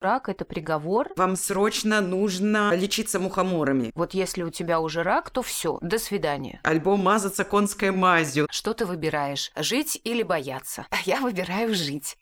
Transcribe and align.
Рак– 0.00 0.28
это 0.30 0.46
приговор. 0.46 1.12
Вам 1.16 1.36
срочно 1.36 2.00
нужно 2.00 2.74
лечиться 2.74 3.20
мухоморами. 3.20 3.92
Вот 3.94 4.14
если 4.14 4.42
у 4.42 4.48
тебя 4.48 4.80
уже 4.80 5.02
рак, 5.02 5.28
то 5.28 5.42
все, 5.42 5.78
до 5.82 5.98
свидания. 5.98 6.58
Альбо 6.64 6.96
мазаться 6.96 7.44
конской 7.44 7.90
мазью. 7.90 8.46
Что 8.50 8.72
ты 8.72 8.86
выбираешь, 8.86 9.52
жить 9.56 10.00
или 10.02 10.22
бояться? 10.22 10.86
Я 11.04 11.20
выбираю 11.20 11.74
жить. 11.74 12.16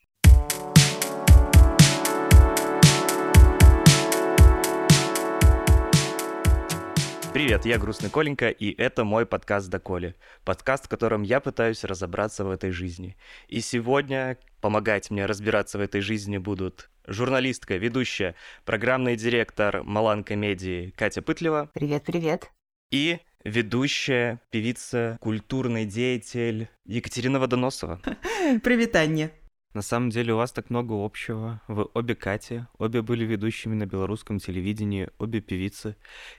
Привет, 7.39 7.65
я 7.67 7.79
Грустный 7.79 8.11
Коленька, 8.11 8.49
и 8.49 8.75
это 8.77 9.05
мой 9.05 9.25
подкаст 9.25 9.69
«Доколе». 9.69 10.17
Подкаст, 10.45 10.87
в 10.87 10.89
котором 10.89 11.23
я 11.23 11.39
пытаюсь 11.39 11.85
разобраться 11.85 12.45
в 12.45 12.51
этой 12.51 12.73
жизни. 12.73 13.17
И 13.47 13.61
сегодня 13.61 14.39
помогать 14.61 15.09
мне 15.13 15.25
разбираться 15.25 15.79
в 15.79 15.81
этой 15.81 16.01
жизни 16.01 16.39
будут 16.39 16.91
журналистка, 17.07 17.77
ведущая, 17.77 18.35
программный 18.65 19.15
директор 19.15 19.85
Малан 19.85 20.25
Комедии 20.25 20.93
Катя 20.97 21.23
Пытлева. 21.23 21.71
Привет-привет. 21.75 22.51
И 22.91 23.21
ведущая, 23.45 24.41
певица, 24.51 25.17
культурный 25.21 25.87
деятель 25.87 26.69
Екатерина 26.87 27.39
Водоносова. 27.39 28.01
Привет, 28.65 28.97
Аня. 28.97 29.31
На 29.78 29.82
самом 29.82 30.12
деле 30.12 30.34
у 30.34 30.38
вас 30.38 30.52
так 30.52 30.70
много 30.70 30.94
общего. 30.94 31.60
Вы 31.68 31.88
обе 31.96 32.14
Кати, 32.16 32.66
обе 32.78 33.02
были 33.02 33.26
ведущими 33.26 33.74
на 33.74 33.88
белорусском 33.88 34.38
телевидении, 34.40 35.10
обе 35.18 35.42
певицы. 35.42 35.96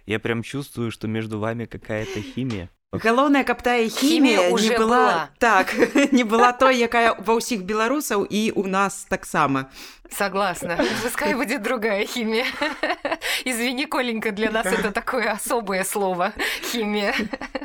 Я 0.07 0.21
прям 0.21 0.43
чувствую, 0.43 0.93
что 0.93 1.09
между 1.09 1.41
вами 1.41 1.65
какая-то 1.65 2.21
химия. 2.23 2.71
Галоўная 2.93 3.43
каб 3.43 3.61
тая 3.61 3.89
Хімія 3.89 4.39
хімія 4.39 4.49
не 4.49 4.55
уже 4.55 4.79
была, 4.79 4.87
была. 4.87 5.29
так 5.41 5.75
не 6.13 6.23
была 6.23 6.53
той 6.57 6.79
якая 6.79 7.19
ва 7.19 7.35
ўсіх 7.35 7.67
беларусаў 7.67 8.23
і 8.31 8.55
у 8.55 8.69
нас 8.71 9.05
таксама 9.11 9.67
Согласна. 10.09 10.79
Пускай 11.03 11.35
будет 11.35 11.63
другая 11.63 12.07
химия. 12.07 12.47
Извини, 13.45 13.87
Коленька, 13.87 14.31
для 14.31 14.53
нас 14.53 14.67
это 14.67 14.93
такое 14.93 15.33
особое 15.33 15.83
слово – 15.83 16.63
химия. 16.71 17.15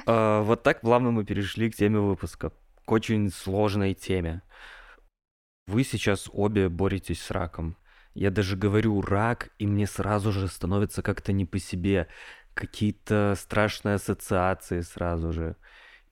А, 0.07 0.41
Вот 0.41 0.63
так 0.63 0.81
плавно 0.81 1.11
мы 1.11 1.23
перешли 1.25 1.69
к 1.69 1.75
теме 1.75 1.99
выпуска, 1.99 2.49
к 2.85 2.91
очень 2.91 3.29
сложной 3.31 3.93
теме. 3.93 4.41
Вы 5.66 5.84
сейчас 5.84 6.28
обе 6.32 6.68
боретесь 6.68 7.22
с 7.22 7.30
раком. 7.30 7.76
Я 8.14 8.30
даже 8.30 8.56
говорю 8.56 9.00
рак, 9.00 9.50
и 9.58 9.66
мне 9.66 9.86
сразу 9.86 10.30
же 10.30 10.46
становится 10.48 11.02
как-то 11.02 11.32
не 11.32 11.46
по 11.46 11.58
себе. 11.58 12.08
Какие-то 12.54 13.34
страшные 13.36 13.96
ассоциации 13.96 14.82
сразу 14.82 15.32
же. 15.32 15.56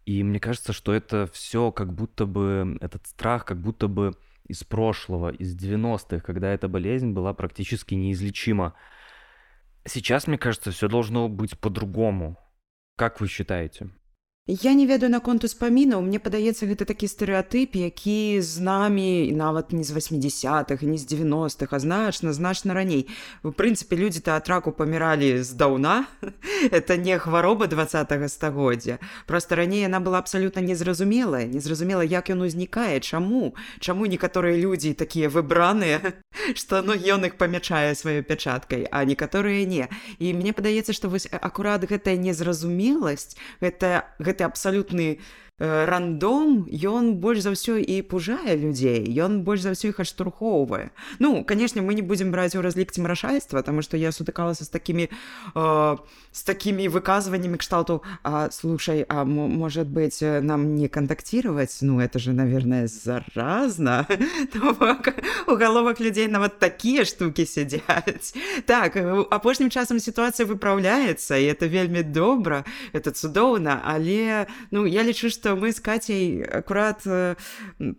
И 0.05 0.25
мне 0.25 0.41
кажется, 0.41 0.73
что 0.73 0.93
это 0.93 1.29
все 1.33 1.71
как 1.71 1.93
будто 1.93 2.27
бы, 2.27 2.77
этот 2.81 3.07
страх 3.07 3.45
как 3.45 3.61
будто 3.61 3.87
бы 3.87 4.17
из 4.49 4.65
прошлого, 4.65 5.31
из 5.31 5.57
90-х, 5.57 6.21
когда 6.21 6.53
эта 6.53 6.67
болезнь 6.67 7.13
была 7.13 7.33
практически 7.35 7.95
неизлечима. 7.95 8.75
Сейчас, 9.85 10.27
мне 10.27 10.39
кажется, 10.39 10.73
все 10.73 10.89
должно 10.89 11.29
быть 11.29 11.59
по-другому. 11.59 12.37
Как 12.97 13.21
вы 13.21 13.29
считаете? 13.29 13.91
Я 14.50 14.74
не 14.74 14.86
ведаю 14.88 15.12
наконт 15.12 15.44
успамінаў 15.44 16.00
мне 16.08 16.24
падаецца 16.24 16.72
гэта 16.72 16.88
такі 16.88 17.12
стэеатып 17.12 17.76
які 17.76 18.40
з 18.40 18.64
намі 18.64 19.28
і 19.28 19.36
нават 19.36 19.76
не 19.76 19.84
з 19.84 19.92
80-х 19.92 20.80
і 20.80 20.88
не 20.88 20.96
з 20.96 21.04
90-х 21.04 21.68
а 21.76 21.80
значна 21.84 22.32
значна 22.32 22.72
раней 22.72 23.12
у 23.44 23.52
прынцыпе 23.52 24.00
людзі 24.00 24.24
то 24.24 24.40
ад 24.40 24.48
раку 24.48 24.72
паміралі 24.72 25.44
здаўна 25.44 26.08
это 26.72 26.96
не 26.96 27.20
хвароба 27.20 27.68
двадцатого 27.68 28.32
стагоддзя 28.32 29.04
просто 29.28 29.60
раней 29.60 29.84
яна 29.84 30.00
была 30.00 30.24
абсалютна 30.24 30.64
незразумелая 30.64 31.44
незразумела 31.52 32.08
як 32.08 32.32
ён 32.32 32.48
узнікае 32.48 33.04
чаму 33.04 33.52
чаму 33.84 34.08
некаторыя 34.08 34.56
людзі 34.56 34.96
такія 34.96 35.28
выбраныя 35.28 36.24
што 36.56 36.80
ну 36.88 36.96
ён 36.96 37.28
іх 37.28 37.36
памячае 37.36 37.92
сваёй 38.00 38.24
пячаткай 38.24 38.88
а 38.88 39.04
некаторыя 39.04 39.68
не 39.68 39.92
і 40.24 40.32
мне 40.32 40.56
падаецца 40.56 40.96
што 40.96 41.12
вось 41.12 41.28
акурат 41.28 41.84
гэтая 41.84 42.16
незразумеласць 42.16 43.36
гэта 43.60 44.08
гэты 44.24 44.31
абсалютны 44.41 45.19
э, 45.19 45.52
рандом 45.60 46.70
ён 46.70 47.18
больш 47.18 47.42
за 47.42 47.50
ўсё 47.50 47.82
і 47.82 48.06
пужае 48.06 48.54
людзей 48.62 49.10
ён 49.18 49.42
больш 49.42 49.66
за 49.66 49.74
ўсё 49.74 49.90
іх 49.90 49.98
адштурхоўвае 49.98 50.94
ну 51.18 51.42
канешне 51.42 51.82
мы 51.82 51.98
не 51.98 52.06
будзем 52.06 52.30
браць 52.30 52.54
у 52.54 52.62
разлік 52.62 52.94
цемрашайства 52.94 53.66
таму 53.66 53.82
што 53.82 53.98
я 53.98 54.14
сутыкалася 54.14 54.70
з 54.70 54.70
такімі 54.70 55.10
э, 55.10 55.98
з 56.30 56.42
такімі 56.46 56.86
выказваннямі 56.94 57.58
кшталту 57.58 58.06
а, 58.22 58.54
слушай 58.54 59.02
а 59.10 59.26
мо- 59.26 59.50
может 59.50 59.90
быть 59.90 60.22
э, 60.22 60.42
нам 60.46 60.76
не 60.78 60.88
контактировать 60.88 61.74
ну 61.82 61.98
это 61.98 62.20
же 62.20 62.38
наверное 62.38 62.86
заразно 62.86 64.06
То 64.54 64.78
бок, 64.78 65.10
у 65.48 65.58
галовах 65.58 66.00
людзей 66.00 66.28
нават 66.28 66.60
такія 66.60 67.02
штукі 67.02 67.50
сядзяць 67.50 68.38
так 68.70 68.94
э, 68.94 69.26
апошнім 69.34 69.74
часам 69.74 69.98
сітуацыя 69.98 70.46
выпраўляецца 70.46 71.34
і 71.34 71.50
это 71.50 71.66
вельмі 71.66 72.06
добра 72.06 72.62
это 72.94 73.10
цудоўна 73.10 73.82
але 73.82 74.46
ну 74.70 74.86
я 74.86 75.02
лічу 75.02 75.34
што 75.34 75.41
мы 75.56 75.72
з 75.72 75.80
кацей 75.80 76.44
акурат 76.44 77.06
э, 77.06 77.36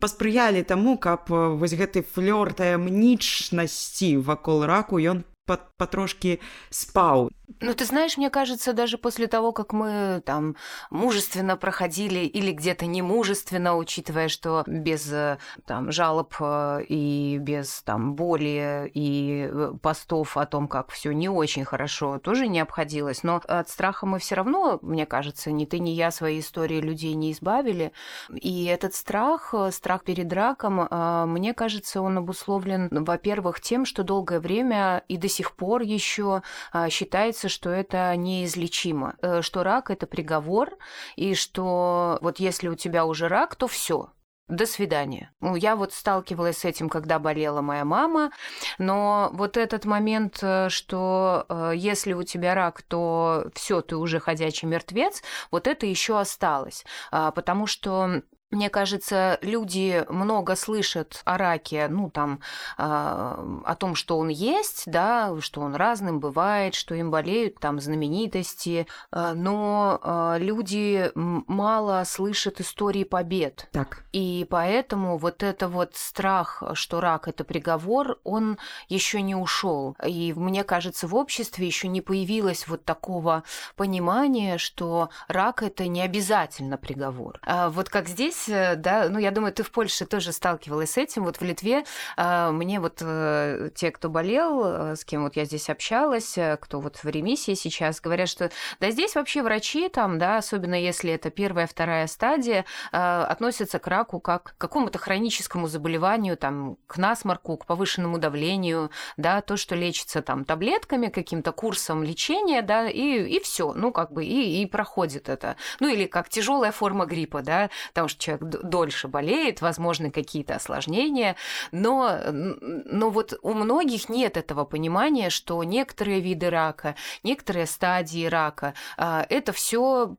паспрыялі 0.00 0.62
таму 0.62 0.99
каб 0.99 1.31
э, 1.31 1.56
вось 1.59 1.75
гэты 1.75 2.03
флёр 2.03 2.53
таямнічнасці 2.53 4.16
вакол 4.22 4.65
раку 4.65 4.99
ён 4.99 5.25
патрошкі 5.46 6.40
спаў 6.70 7.30
Ну, 7.62 7.74
ты 7.74 7.86
знаешь, 7.86 8.18
мне 8.18 8.30
кажется, 8.30 8.74
даже 8.74 8.98
после 8.98 9.28
того, 9.28 9.52
как 9.52 9.74
мы 9.74 10.22
там 10.26 10.56
мужественно 10.90 11.56
проходили 11.58 12.20
или 12.20 12.52
где-то 12.52 12.86
немужественно, 12.86 13.78
учитывая, 13.78 14.28
что 14.28 14.64
без 14.68 15.12
э, 15.12 15.38
там 15.66 15.92
жалоб 15.92 16.34
э, 16.40 16.84
и 16.88 17.38
без 17.40 17.81
там 17.84 18.16
боли 18.16 18.92
и 18.94 19.50
э, 19.50 19.74
постов 19.81 20.38
о 20.38 20.46
том, 20.46 20.68
как 20.68 20.92
все 20.92 21.12
не 21.12 21.30
очень 21.30 21.66
хорошо, 21.66 22.20
тоже 22.20 22.48
не 22.48 22.60
обходилось. 22.60 23.24
Но 23.24 23.42
от 23.48 23.70
страха 23.70 24.06
мы 24.06 24.20
все 24.20 24.36
равно, 24.36 24.80
мне 24.81 25.06
кажется, 25.06 25.52
ни 25.52 25.66
ты, 25.66 25.80
ни 25.80 25.92
я 25.92 26.12
свои 26.12 26.40
истории 26.40 26.81
людей 26.81 27.14
не 27.14 27.31
избавили. 27.31 27.92
И 28.34 28.66
этот 28.66 28.96
страх, 28.96 29.54
страх 29.72 30.04
перед 30.04 30.31
раком, 30.34 30.88
мне 31.31 31.54
кажется, 31.54 32.02
он 32.02 32.18
обусловлен, 32.18 32.90
во-первых, 32.92 33.62
тем, 33.62 33.86
что 33.86 34.04
долгое 34.04 34.40
время 34.40 35.04
и 35.08 35.18
до 35.18 35.30
сих 35.33 35.55
пор 35.55 35.81
еще 35.81 36.41
а, 36.71 36.89
считается, 36.89 37.49
что 37.49 37.69
это 37.69 38.16
неизлечимо, 38.16 39.16
э, 39.21 39.41
что 39.41 39.63
рак 39.63 39.89
это 39.89 40.07
приговор, 40.07 40.77
и 41.16 41.35
что 41.35 42.19
вот 42.21 42.39
если 42.39 42.69
у 42.69 42.75
тебя 42.75 43.05
уже 43.05 43.27
рак, 43.27 43.55
то 43.55 43.67
все. 43.67 44.09
До 44.49 44.66
свидания. 44.66 45.31
Ну, 45.39 45.55
я 45.55 45.75
вот 45.77 45.94
сталкивалась 45.94 46.57
с 46.57 46.66
этим, 46.66 46.89
когда 46.89 47.17
болела 47.17 47.61
моя 47.61 47.85
мама, 47.85 48.31
но 48.77 49.29
вот 49.33 49.55
этот 49.55 49.85
момент, 49.85 50.39
э, 50.41 50.69
что 50.69 51.45
э, 51.47 51.71
если 51.75 52.13
у 52.13 52.23
тебя 52.23 52.53
рак, 52.53 52.81
то 52.81 53.45
все, 53.55 53.81
ты 53.81 53.95
уже 53.95 54.19
ходячий 54.19 54.67
мертвец, 54.67 55.23
вот 55.50 55.67
это 55.67 55.85
еще 55.85 56.19
осталось, 56.19 56.85
А, 57.11 57.31
потому 57.31 57.67
что 57.67 58.21
мне 58.53 58.69
кажется, 58.69 59.40
люди 59.41 60.06
много 60.09 60.56
слышат 60.56 61.22
о 61.25 61.38
раке, 61.38 61.88
ну, 61.90 62.09
там, 62.09 62.40
а, 62.78 63.44
о 63.66 63.75
том, 63.75 63.96
что 63.96 64.18
он 64.18 64.30
есть, 64.30 64.84
да, 64.86 65.36
что 65.41 65.62
он 65.62 65.75
разным 65.75 66.19
бывает, 66.19 66.75
что 66.75 66.96
им 66.96 67.12
болеют 67.12 67.59
там 67.59 67.80
знаменитости, 67.80 68.88
а, 69.12 69.34
но 69.34 70.00
а, 70.02 70.38
люди 70.38 71.12
мало 71.16 72.03
слышат 72.06 72.62
истории 72.62 73.03
побед. 73.03 73.68
так 73.72 74.03
И 74.12 74.46
поэтому 74.50 75.18
вот 75.18 75.44
это 75.44 75.68
вот 75.68 75.96
страх, 75.96 76.63
что 76.74 77.02
рак 77.02 77.28
это 77.28 77.44
приговор, 77.44 78.19
он 78.24 78.58
еще 78.88 79.22
не 79.22 79.36
ушел. 79.36 79.97
И 80.06 80.34
мне 80.34 80.63
кажется, 80.63 81.08
в 81.08 81.16
обществе 81.16 81.66
еще 81.66 81.88
не 81.88 82.02
появилось 82.02 82.68
вот 82.68 82.86
такого 82.86 83.44
понимания, 83.75 84.58
что 84.58 85.09
рак 85.28 85.63
это 85.63 85.88
не 85.88 86.02
обязательно 86.02 86.78
приговор. 86.78 87.40
А 87.44 87.69
вот 87.69 87.90
как 87.90 88.08
здесь, 88.08 88.43
э, 88.48 88.76
да, 88.76 89.09
ну 89.09 89.20
я 89.20 89.31
думаю, 89.31 89.54
ты 89.54 89.64
в 89.64 89.72
Польше 89.72 90.06
тоже 90.06 90.31
сталкивалась 90.31 90.92
с 90.92 90.98
этим. 90.98 91.24
Вот 91.24 91.38
в 91.38 91.42
Литве 91.42 91.84
а, 92.18 92.52
мне 92.52 92.80
вот 92.80 92.98
э, 93.02 93.70
те, 93.76 93.92
кто 93.92 94.09
болел, 94.09 94.64
э, 94.66 94.96
с 94.96 95.06
кем 95.06 95.24
вот 95.24 95.36
я 95.36 95.46
здесь 95.46 95.69
общалась, 95.69 96.38
кто 96.60 96.80
вот 96.80 96.98
в 96.98 97.06
ремиссии 97.06 97.54
сейчас, 97.54 98.01
говорят, 98.01 98.30
что 98.30 98.51
да 98.80 98.92
здесь 98.92 99.16
вообще 99.16 99.42
врачи 99.42 99.90
там, 99.90 100.19
да, 100.19 100.38
особенно 100.38 100.75
если 100.75 101.12
это 101.12 101.30
первая, 101.30 101.68
вторая 101.68 102.07
стадия, 102.07 102.66
э, 102.92 102.98
относятся 102.98 103.80
к 103.80 103.88
раку 103.88 104.19
как 104.19 104.44
к 104.44 104.57
какому-то 104.57 105.00
хроническому 105.00 105.68
заболеванию, 105.68 106.38
там, 106.38 106.78
к 106.88 106.98
насморку, 106.98 107.57
к 107.57 107.66
повышенному 107.66 108.18
давлению, 108.18 108.92
да, 109.18 109.42
то, 109.42 109.57
что 109.57 109.75
лечится 109.75 110.22
там 110.22 110.46
таблетками, 110.46 111.07
каким-то 111.07 111.51
курсом 111.51 112.04
лечения, 112.04 112.62
да, 112.62 112.88
и, 112.88 113.24
и 113.24 113.39
все, 113.39 113.74
ну, 113.74 113.92
как 113.92 114.12
бы, 114.12 114.25
и, 114.25 114.62
и 114.62 114.66
проходит 114.66 115.30
это. 115.30 115.56
Ну, 115.80 115.88
или 115.88 116.06
как 116.06 116.30
тяжелая 116.30 116.72
форма 116.72 117.06
гриппа, 117.06 117.42
да, 117.42 117.69
потому 117.89 118.07
что 118.07 118.19
человек 118.38 118.63
дольше 118.63 119.07
болеет, 119.07 119.62
возможны 119.62 120.12
какие-то 120.12 120.56
осложнения, 120.56 121.35
но, 121.71 122.19
но 122.31 123.09
вот 123.09 123.33
у 123.41 123.53
многих 123.53 124.09
нет 124.09 124.38
этого 124.38 124.65
понимания, 124.65 125.30
что 125.30 125.63
некоторые 125.63 126.19
виды 126.19 126.50
рака, 126.50 126.95
некоторые 127.24 127.65
стадии 127.65 128.25
рака, 128.25 128.74
а, 128.97 129.25
это 129.30 129.51
все 129.53 130.15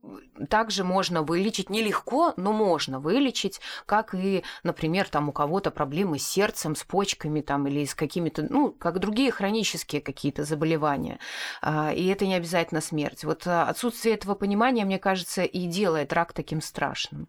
также 0.48 0.84
можно 0.84 1.22
вылечить 1.22 1.70
нелегко, 1.70 2.34
но 2.36 2.52
можно 2.52 3.00
вылечить, 3.00 3.60
как 3.86 4.14
и, 4.14 4.44
например, 4.62 5.08
там 5.08 5.28
у 5.28 5.32
кого-то 5.32 5.70
проблемы 5.70 6.18
с 6.18 6.26
сердцем, 6.26 6.76
с 6.76 6.84
почками 6.84 7.40
там 7.40 7.66
или 7.66 7.84
с 7.84 7.94
какими-то, 7.94 8.46
ну, 8.48 8.72
как 8.72 8.98
другие 8.98 9.30
хронические 9.30 10.00
какие-то 10.00 10.44
заболевания. 10.44 11.18
А, 11.62 11.92
и 11.92 12.06
это 12.06 12.26
не 12.26 12.34
обязательно 12.34 12.80
смерть. 12.80 13.24
Вот 13.24 13.46
отсутствие 13.46 14.14
этого 14.14 14.34
понимания, 14.34 14.84
мне 14.84 14.98
кажется, 14.98 15.42
и 15.42 15.66
делает 15.66 16.12
рак 16.12 16.32
таким 16.32 16.60
страшным. 16.60 17.28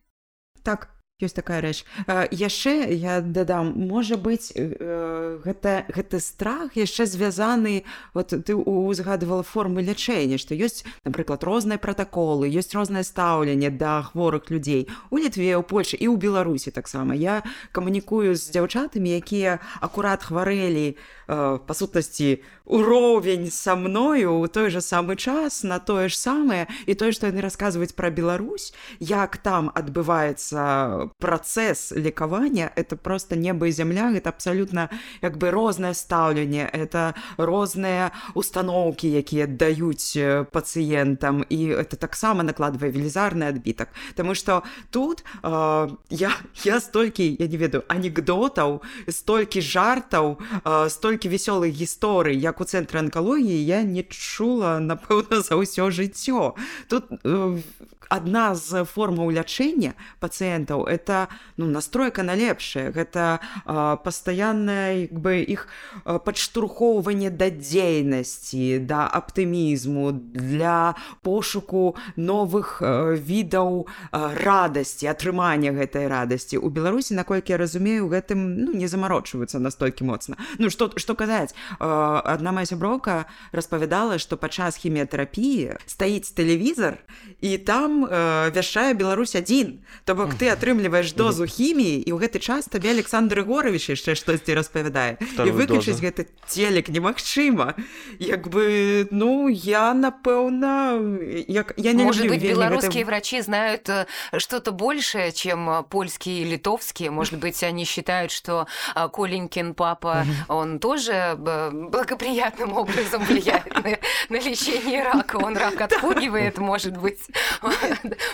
Так, 0.65 0.89
ёсць 1.23 1.35
такая 1.35 1.61
рэч. 1.63 1.87
Яшчэ 2.35 2.91
я 2.91 3.21
дадам 3.23 3.71
можа 3.87 4.17
быць 4.19 4.51
э, 4.51 5.39
гэта 5.45 5.87
гэты 5.87 6.19
страх 6.19 6.75
яшчэ 6.75 7.07
звязаны 7.07 7.87
вот 8.11 8.35
ты 8.35 8.51
узгадывала 8.51 9.39
формы 9.47 9.79
лячэння 9.79 10.35
што 10.35 10.59
ёсць 10.59 10.83
напрыклад 11.07 11.47
розныя 11.47 11.79
пратаколы 11.79 12.51
ёсць 12.51 12.75
рознае 12.75 13.07
стаўленне 13.07 13.71
да 13.71 14.03
хворых 14.03 14.51
людзей. 14.51 14.91
У 15.07 15.15
літве 15.15 15.55
ў 15.55 15.63
польльше 15.63 15.95
і 15.95 16.11
ў 16.11 16.19
беларусі 16.19 16.75
таксама. 16.75 17.15
Я 17.15 17.47
камунікую 17.71 18.35
з 18.35 18.51
дзяўчатамі 18.51 19.15
якія 19.15 19.63
акурат 19.79 20.27
хварэлі 20.27 20.99
э, 21.27 21.59
па 21.59 21.73
сутнасці 21.73 22.43
уровень 22.65 23.51
са 23.51 23.75
мною 23.75 24.39
у 24.39 24.47
той 24.47 24.69
же 24.69 24.81
самы 24.81 25.15
час 25.15 25.63
на 25.63 25.79
тое 25.79 26.09
ж 26.09 26.17
самае 26.17 26.67
і 26.85 26.93
тое 26.93 27.11
што 27.13 27.29
яны 27.29 27.41
расказваюць 27.41 27.93
пра 27.93 28.09
Беларусь 28.09 28.73
як 28.99 29.37
там 29.37 29.69
адбываецца 29.69 31.09
працэс 31.21 31.93
лекавання 31.93 32.71
это 32.75 32.95
просто 32.97 33.35
неба 33.35 33.67
і 33.67 33.71
зямля 33.71 34.09
это 34.11 34.29
абсалютна 34.29 34.89
як 35.21 35.37
бы 35.37 35.51
рознае 35.51 35.93
стаўленне 35.93 36.69
это 36.73 37.13
розныя 37.37 38.11
установкі 38.33 39.13
якія 39.13 39.45
даюць 39.47 40.17
пацыентам 40.51 41.45
і 41.49 41.59
это 41.77 41.95
таксама 41.95 42.43
накладвае 42.43 42.89
велізарны 42.91 43.45
адбітак 43.45 43.89
Таму 44.15 44.35
что 44.35 44.63
тут 44.89 45.23
э, 45.43 45.89
я 46.09 46.31
я 46.63 46.79
столькі 46.79 47.37
я 47.39 47.47
не 47.47 47.57
ведаю 47.57 47.83
анекдотаў 47.87 48.81
столькі 49.07 49.61
жартаў 49.61 50.37
э, 50.65 50.89
столькі 50.89 51.14
вясёлых 51.23 51.71
гісторый 51.71 52.35
як 52.35 52.59
у 52.59 52.67
цэнтры 52.67 52.99
анкалогіі 52.99 53.63
я 53.63 53.87
не 53.87 54.03
чула 54.03 54.83
напэўна 54.83 55.39
за 55.39 55.55
ўсё 55.55 55.87
жыццё. 55.87 56.59
Тут 56.91 57.07
э, 57.23 57.63
адна 58.09 58.55
з 58.55 58.85
формаў 58.85 59.31
лячэння 59.31 59.93
пацыентаў 60.19 60.85
это 60.85 61.27
ну 61.57 61.65
настройка 61.65 62.23
на 62.23 62.35
лепшае. 62.35 62.91
Гэта 62.91 63.39
пастаянная 63.65 65.07
бы 65.11 65.41
іх 65.41 65.67
падштурхоўванне 66.05 67.29
да 67.29 67.49
дзейнасці 67.49 68.79
да 68.85 69.07
аптымізму 69.07 70.11
для 70.11 70.95
пошуку 71.21 71.95
новых 72.15 72.81
відаў 72.81 73.87
радасці 74.11 75.07
атрымання 75.07 75.73
гэтай 75.73 76.07
радасці. 76.07 76.57
У 76.57 76.69
беларусі 76.69 77.15
наколькі 77.15 77.53
я 77.53 77.57
разумею 77.57 78.09
гэтым 78.09 78.65
ну 78.65 78.73
не 78.73 78.87
замарочваюцца 78.87 79.59
настолькі 79.59 80.05
моцна. 80.05 80.37
Ну 80.57 80.69
что 80.69 80.91
что 81.05 81.13
казаць 81.13 81.53
адна 81.77 82.49
моя 82.49 82.65
сяброўка 82.65 83.29
распавядала 83.53 84.17
што 84.17 84.41
падчас 84.41 84.81
хіміятэрапіі 84.81 85.77
стаіць 85.85 86.33
тэлевізор 86.33 86.97
і 87.45 87.57
там 87.57 88.05
э, 88.05 88.49
вяшчае 88.49 88.93
Беларусь 88.93 89.35
адзін. 89.35 89.85
То 90.05 90.15
бок 90.15 90.33
ты 90.33 90.49
атрымліваеш 90.49 91.13
дозу 91.13 91.45
хіміі 91.45 92.01
і 92.01 92.09
ў 92.09 92.17
гэты 92.17 92.39
час 92.39 92.65
табе 92.65 92.89
Александр 92.89 93.45
Горович 93.45 93.93
яшчэ 93.93 94.15
штосьці 94.15 94.57
распавядае. 94.57 95.21
І 95.21 95.51
выключыць 95.51 96.01
гэты 96.01 96.25
целек 96.47 96.89
немагчыма. 96.89 97.75
Як 98.17 98.47
бы 98.49 99.05
ну 99.11 99.47
я 99.47 99.93
напэўна 99.93 100.97
як 101.45 101.77
я 101.77 101.93
не 101.93 102.03
может 102.03 102.27
быть 102.27 102.41
беларускія 102.41 103.03
гэта... 103.03 103.05
врачи 103.05 103.41
знают 103.41 103.89
э, 103.89 104.05
что-то 104.37 104.71
большее 104.71 105.31
чем 105.31 105.69
э, 105.69 105.83
польские 105.83 106.41
и 106.41 106.45
литовские? 106.45 107.11
Может 107.11 107.37
быть 107.37 107.61
они 107.63 107.85
считают 107.85 108.31
что 108.31 108.65
э, 108.95 109.09
коленькин 109.09 109.73
папа 109.75 110.25
он 110.47 110.79
тоже 110.79 110.94
благоприятным 111.35 112.73
образом 112.73 113.23
влияет 113.23 113.73
на, 113.73 113.97
на 114.29 114.41
лечение 114.41 115.03
рака 115.03 115.37
он 115.37 115.57
рак 115.57 115.79
отпугивает 115.81 116.57
может 116.57 116.97
быть 116.97 117.19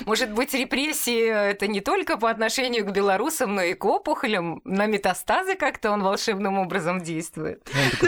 Может 0.06 0.32
быть, 0.32 0.54
репрессии 0.54 1.50
это 1.52 1.68
не 1.68 1.82
только 1.82 2.18
по 2.18 2.30
отношению 2.30 2.86
к 2.86 2.92
белорусам, 2.92 3.56
но 3.56 3.62
и 3.62 3.74
к 3.74 3.86
опухолям. 3.86 4.62
На 4.66 4.86
метастазы 4.86 5.56
как-то 5.56 5.92
он 5.92 6.04
волшебным 6.04 6.58
образом 6.58 7.02
действует. 7.02 7.68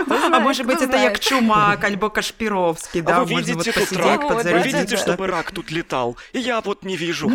А 0.10 0.40
может 0.40 0.66
быть, 0.66 0.82
это 0.82 0.98
як 0.98 1.20
Чумак, 1.20 1.84
альбо 1.84 2.10
Кашпировский, 2.10 3.02
да? 3.02 3.24
Вы 3.24 3.36
видите 3.42 3.72
тут 3.72 3.92
рак? 3.94 4.44
Вы 4.44 4.60
видите, 4.60 4.98
чтобы 4.98 5.28
рак 5.28 5.52
тут 5.52 5.72
летал? 5.72 6.18
И 6.34 6.40
я 6.40 6.62
вот 6.62 6.84
не 6.84 6.98
вижу. 6.98 7.30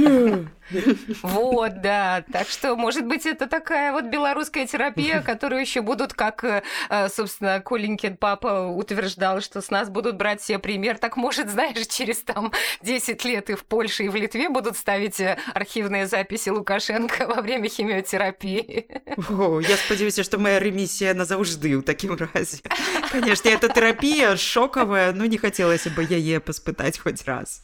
Вот, 1.21 1.81
да. 1.81 2.23
Так 2.31 2.47
что, 2.47 2.75
может 2.75 3.05
быть, 3.05 3.25
это 3.25 3.47
такая 3.47 3.91
вот 3.91 4.05
белорусская 4.05 4.65
терапия, 4.65 5.21
которую 5.21 5.61
еще 5.61 5.81
будут, 5.81 6.13
как, 6.13 6.43
э, 6.43 6.63
собственно, 7.09 7.59
Коленькин 7.59 8.17
папа 8.17 8.67
утверждал, 8.67 9.41
что 9.41 9.61
с 9.61 9.69
нас 9.69 9.89
будут 9.89 10.17
брать 10.17 10.41
все 10.41 10.59
пример. 10.59 10.97
Так, 10.97 11.17
может, 11.17 11.49
знаешь, 11.49 11.85
через 11.87 12.23
там 12.23 12.51
10 12.81 13.25
лет 13.25 13.49
и 13.49 13.55
в 13.55 13.65
Польше, 13.65 14.03
и 14.03 14.09
в 14.09 14.15
Литве 14.15 14.49
будут 14.49 14.77
ставить 14.77 15.19
э, 15.19 15.37
архивные 15.53 16.07
записи 16.07 16.49
Лукашенко 16.49 17.27
во 17.27 17.41
время 17.41 17.69
химиотерапии. 17.69 18.87
О, 19.29 19.59
я 19.59 19.77
сподіваюся, 19.77 20.23
что 20.23 20.39
моя 20.39 20.59
ремиссия 20.59 21.13
назаўжды 21.13 21.75
ў 21.75 21.83
такім 21.83 22.15
разе. 22.15 22.61
Конечно, 23.11 23.49
эта 23.49 23.69
терапия 23.69 24.35
шоковая, 24.35 25.13
но 25.13 25.25
не 25.25 25.37
хотелось 25.37 25.87
бы 25.87 26.03
яе 26.03 26.39
паспытаць 26.39 26.97
хоть 26.97 27.25
раз. 27.25 27.61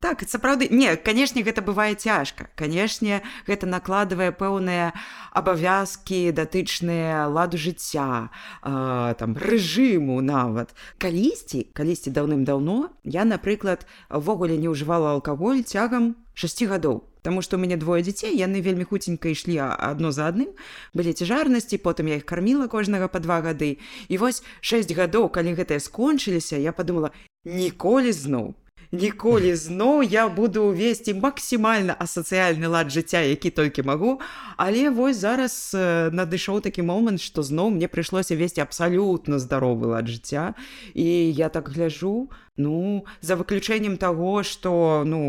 Так 0.00 0.22
сапраўды 0.30 0.68
не 0.70 0.94
канешне 0.94 1.42
гэта 1.42 1.58
бывае 1.58 1.98
цяжка 1.98 2.46
канешне 2.54 3.18
гэта 3.48 3.66
накладвае 3.66 4.30
пэўныя 4.30 4.92
абавязкі 5.34 6.30
датычныя 6.38 7.26
ладу 7.26 7.58
жыцця 7.58 8.30
э, 8.62 9.14
там 9.18 9.34
рэжыму 9.34 10.20
нават 10.22 10.70
калісьці 11.02 11.66
калісьці 11.74 12.14
даўным-даўно 12.14 12.94
я 13.02 13.26
напрыклад 13.26 13.90
увогуле 14.06 14.54
не 14.54 14.70
ўжывала 14.70 15.18
алкаголь 15.18 15.66
цягам 15.66 16.14
6 16.38 16.62
гадоў 16.70 17.02
Таму 17.26 17.42
што 17.42 17.58
у 17.58 17.60
мяне 17.60 17.74
двое 17.74 17.98
дзяцей 18.06 18.38
яны 18.38 18.62
вельмі 18.62 18.86
хуценька 18.86 19.34
ішлі 19.34 19.58
адно 19.66 20.14
за 20.14 20.30
адным 20.30 20.54
былі 20.94 21.10
цяжарнасці 21.10 21.82
потым 21.82 22.14
я 22.14 22.22
іх 22.22 22.24
карміла 22.24 22.70
кожнага 22.70 23.10
па 23.10 23.18
два 23.18 23.42
гады 23.42 23.82
і 24.06 24.22
вось 24.22 24.46
6 24.62 24.94
гадоў 24.94 25.26
калі 25.26 25.58
гэтыя 25.58 25.82
скончыліся 25.82 26.54
я 26.54 26.70
подумала 26.70 27.10
ніколі 27.42 28.14
зноў 28.14 28.54
ніколі 28.92 29.54
зноў 29.54 30.02
я 30.02 30.28
буду 30.28 30.72
весці 30.72 31.14
максімальна 31.14 31.92
асацыяльны 31.92 32.68
лад 32.68 32.88
жыцця 32.88 33.20
які 33.20 33.50
толькі 33.50 33.82
магу. 33.82 34.20
Але 34.56 34.90
вось 34.90 35.20
зараз 35.20 35.76
надышоў 36.12 36.60
такі 36.64 36.82
момант 36.82 37.20
што 37.20 37.42
зноў 37.42 37.76
мне 37.76 37.88
прыйшлося 37.88 38.36
весці 38.36 38.64
абсалютна 38.64 39.38
здаровы 39.38 39.92
лад 39.92 40.08
жыцця. 40.08 40.54
І 40.94 41.32
я 41.32 41.48
так 41.48 41.68
гляжу 41.68 42.30
ну 42.56 43.04
за 43.20 43.36
выключэннем 43.36 43.96
таго 43.96 44.42
што 44.42 45.04
ну 45.06 45.20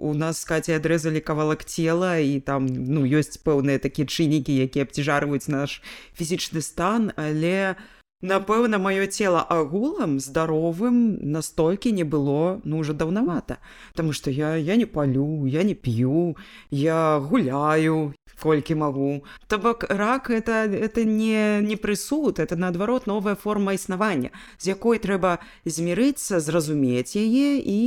у 0.00 0.14
нас 0.14 0.44
каці 0.44 0.74
адрэзалі 0.80 1.20
кавалак 1.20 1.64
цела 1.64 2.18
і 2.18 2.40
там 2.40 2.66
ну 2.66 3.04
ёсць 3.06 3.38
пэўныя 3.38 3.78
такія 3.78 4.08
чыннікі 4.08 4.56
якія 4.56 4.88
абцяжарваюць 4.88 5.52
наш 5.52 5.80
фізічны 6.18 6.64
стан 6.64 7.12
але 7.16 7.76
у 7.76 7.99
Напэўна, 8.20 8.76
маё 8.78 9.06
цела 9.06 9.40
агулам 9.48 10.20
здаровым 10.20 11.16
настолькі 11.22 11.92
не 11.92 12.04
было 12.04 12.60
ну 12.64 12.78
уже 12.78 12.92
даўнавата, 12.92 13.58
Таму 13.94 14.12
што 14.12 14.30
я, 14.30 14.56
я 14.56 14.76
не 14.76 14.84
палю, 14.86 15.46
я 15.46 15.62
не 15.62 15.74
п'ю, 15.74 16.36
я 16.70 17.18
гуляю 17.18 18.14
колькі 18.40 18.74
магу. 18.74 19.24
То 19.46 19.58
бок 19.58 19.84
рак 19.88 20.30
это, 20.30 20.64
это 20.64 21.04
не, 21.04 21.60
не 21.60 21.76
прысуд, 21.76 22.38
это 22.38 22.56
наадварот 22.56 23.06
новая 23.06 23.34
форма 23.34 23.72
існавання, 23.72 24.30
з 24.58 24.68
якой 24.68 24.98
трэба 24.98 25.38
змірыцца, 25.64 26.40
зразумець 26.40 27.16
яе 27.16 27.60
і 27.60 27.78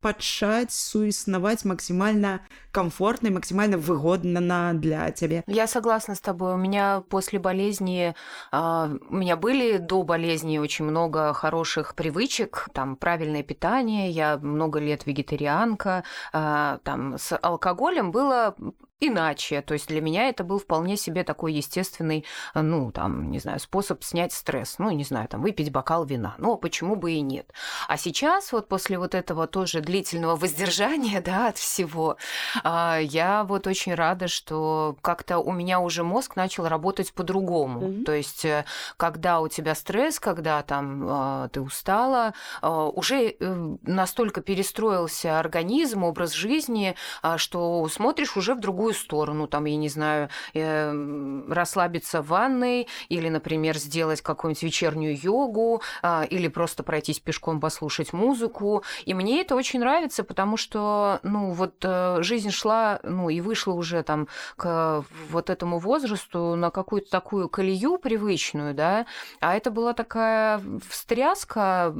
пачаць 0.00 0.72
суіснаваць 0.72 1.64
максимально 1.64 2.40
комфортно 2.72 3.28
и 3.28 3.30
максимально 3.30 3.78
выгодно 3.78 4.72
для 4.74 5.10
тебе. 5.10 5.42
Я 5.46 5.66
согласна 5.66 6.14
с 6.14 6.20
тобой. 6.20 6.54
У 6.54 6.56
меня 6.56 7.02
после 7.08 7.38
болезни, 7.38 8.14
а, 8.52 8.90
у 9.10 9.16
меня 9.16 9.36
были 9.36 9.78
до 9.78 10.02
болезни 10.02 10.58
очень 10.58 10.84
много 10.84 11.32
хороших 11.32 11.94
привычек, 11.94 12.68
там 12.72 12.96
правильное 12.96 13.42
питание, 13.42 14.10
я 14.10 14.38
много 14.38 14.78
лет 14.78 15.06
вегетарианка, 15.06 16.04
а, 16.32 16.78
там 16.84 17.18
с 17.18 17.36
алкоголем 17.36 18.12
было 18.12 18.54
иначе. 19.00 19.62
То 19.62 19.74
есть 19.74 19.88
для 19.88 20.00
меня 20.00 20.28
это 20.28 20.44
был 20.44 20.58
вполне 20.58 20.96
себе 20.96 21.24
такой 21.24 21.52
естественный, 21.52 22.24
э, 22.54 22.60
ну, 22.60 22.90
там, 22.92 23.30
не 23.30 23.38
знаю, 23.38 23.60
способ 23.60 24.02
снять 24.02 24.32
стресс. 24.32 24.76
Ну, 24.78 24.90
не 24.90 25.04
знаю, 25.04 25.28
там, 25.28 25.42
выпить 25.42 25.70
бокал 25.70 26.04
вина. 26.04 26.34
Ну, 26.38 26.56
почему 26.56 26.96
бы 26.96 27.12
и 27.12 27.20
нет. 27.20 27.52
А 27.88 27.96
сейчас 27.96 28.52
вот 28.52 28.68
после 28.68 28.98
вот 28.98 29.14
этого 29.14 29.46
тоже 29.46 29.80
длительного 29.80 30.36
воздержания, 30.36 31.20
да, 31.24 31.48
от 31.48 31.58
всего, 31.58 32.16
А, 32.64 32.98
я 32.98 33.44
вот 33.44 33.66
очень 33.66 33.94
рада, 33.94 34.28
что 34.28 34.96
как-то 35.00 35.38
у 35.38 35.52
меня 35.52 35.80
уже 35.80 36.02
мозг 36.04 36.36
начал 36.36 36.68
работать 36.68 37.12
по-другому. 37.12 37.80
Mm-hmm. 37.80 38.04
То 38.04 38.12
есть, 38.12 38.44
э, 38.44 38.64
когда 38.96 39.40
у 39.40 39.48
тебя 39.48 39.74
стресс, 39.74 40.18
когда 40.20 40.62
там 40.62 41.06
а, 41.08 41.48
ты 41.48 41.60
устала, 41.60 42.34
а, 42.60 42.86
уже 42.86 43.36
э, 43.38 43.76
настолько 43.82 44.40
перестроился 44.40 45.38
организм, 45.38 46.04
образ 46.04 46.32
жизни, 46.32 46.94
что 47.36 47.88
смотришь 47.88 48.36
уже 48.36 48.54
в 48.54 48.60
другую 48.60 48.87
сторону. 48.94 49.46
Там, 49.46 49.64
я 49.64 49.76
не 49.76 49.88
знаю, 49.88 50.28
э, 50.54 51.44
расслабиться 51.48 52.22
в 52.22 52.28
ванной 52.28 52.88
или, 53.08 53.28
например, 53.28 53.76
сделать 53.76 54.20
какую-нибудь 54.20 54.62
вечернюю 54.62 55.18
йогу 55.20 55.82
или 56.30 56.48
просто 56.48 56.82
пройтись 56.82 57.20
пешком, 57.20 57.60
послушать 57.60 58.12
музыку. 58.12 58.82
И 59.04 59.14
мне 59.14 59.40
это 59.40 59.56
очень 59.56 59.80
нравится, 59.80 60.24
потому 60.24 60.56
что, 60.56 61.20
ну, 61.22 61.52
вот 61.52 61.84
жизнь 62.20 62.50
шла, 62.50 63.00
ну, 63.02 63.28
и 63.28 63.40
вышла 63.40 63.72
уже 63.72 64.02
там 64.02 64.28
к 64.56 65.04
вот 65.30 65.50
этому 65.50 65.78
возрасту 65.78 66.54
на 66.54 66.70
какую-то 66.70 67.10
такую 67.10 67.48
колею 67.48 67.98
привычную, 67.98 68.74
да, 68.74 69.06
а 69.40 69.56
это 69.56 69.70
была 69.70 69.92
такая 69.92 70.60
встряска 70.88 71.92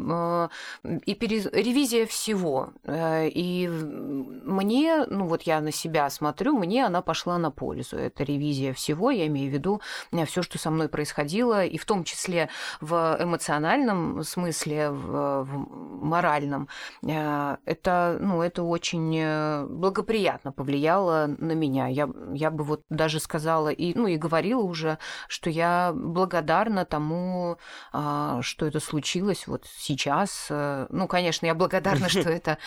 э, 0.84 0.98
и 1.04 1.14
перез... 1.14 1.46
ревизия 1.46 2.06
всего. 2.06 2.70
Э, 2.84 3.28
и 3.28 3.68
мне, 3.68 5.04
ну, 5.08 5.26
вот 5.26 5.42
я 5.42 5.60
на 5.60 5.72
себя 5.72 6.10
смотрю, 6.10 6.58
мне 6.58 6.77
она 6.80 7.02
пошла 7.02 7.38
на 7.38 7.50
пользу. 7.50 7.96
Это 7.96 8.24
ревизия 8.24 8.72
всего, 8.72 9.10
я 9.10 9.26
имею 9.26 9.50
в 9.50 9.54
виду 9.54 9.80
э, 10.12 10.24
все, 10.24 10.42
что 10.42 10.58
со 10.58 10.70
мной 10.70 10.88
происходило, 10.88 11.64
и 11.64 11.78
в 11.78 11.84
том 11.84 12.04
числе 12.04 12.48
в 12.80 13.16
эмоциональном 13.20 14.22
смысле, 14.22 14.90
в, 14.90 15.44
в 15.44 16.04
моральном. 16.04 16.68
Это, 17.02 18.18
ну, 18.20 18.42
это 18.42 18.62
очень 18.62 19.66
благоприятно 19.66 20.52
повлияло 20.52 21.26
на 21.38 21.52
меня. 21.52 21.88
Я, 21.88 22.08
я 22.32 22.50
бы 22.50 22.64
вот 22.64 22.82
даже 22.88 23.20
сказала, 23.20 23.68
и, 23.68 23.94
ну, 23.94 24.06
и 24.06 24.16
говорила 24.16 24.62
уже, 24.62 24.98
что 25.28 25.50
я 25.50 25.92
благодарна 25.94 26.84
тому, 26.84 27.58
а, 27.92 28.40
что 28.42 28.66
это 28.66 28.80
случилось 28.80 29.46
вот 29.46 29.66
сейчас. 29.76 30.48
Э, 30.50 30.86
ну, 30.90 31.06
конечно, 31.08 31.46
я 31.46 31.54
благодарна, 31.54 32.08
что 32.08 32.20
это 32.30 32.58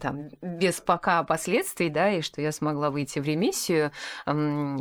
там, 0.00 0.28
без 0.40 0.80
пока 0.80 1.22
последствий, 1.24 1.88
да, 1.88 2.10
и 2.10 2.22
что 2.22 2.40
я 2.40 2.52
смогла 2.52 2.90
выйти 2.90 3.18
в 3.18 3.22
ремиссию. 3.42 3.90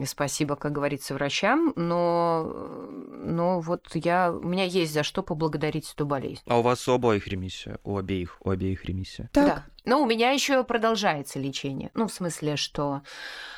Спасибо, 0.05 0.55
как 0.55 0.71
говорится, 0.71 1.13
врачам, 1.13 1.73
но, 1.75 2.87
но 3.23 3.59
вот 3.59 3.87
я, 3.93 4.31
у 4.31 4.47
меня 4.47 4.63
есть 4.63 4.93
за 4.93 5.03
что 5.03 5.23
поблагодарить 5.23 5.91
эту 5.93 6.05
болезнь. 6.05 6.41
А 6.47 6.59
у 6.59 6.61
вас 6.61 6.87
у 6.87 6.93
обоих 6.93 7.27
ремиссия? 7.27 7.79
У 7.83 7.97
обеих, 7.97 8.37
у 8.41 8.49
обеих 8.49 8.85
ремиссия? 8.85 9.29
Так. 9.33 9.45
Да. 9.45 9.65
Но 9.86 10.02
у 10.02 10.06
меня 10.06 10.32
еще 10.32 10.64
продолжается 10.64 11.38
лечение. 11.38 11.90
Ну, 11.94 12.08
в 12.08 12.12
смысле, 12.12 12.56
что 12.56 13.02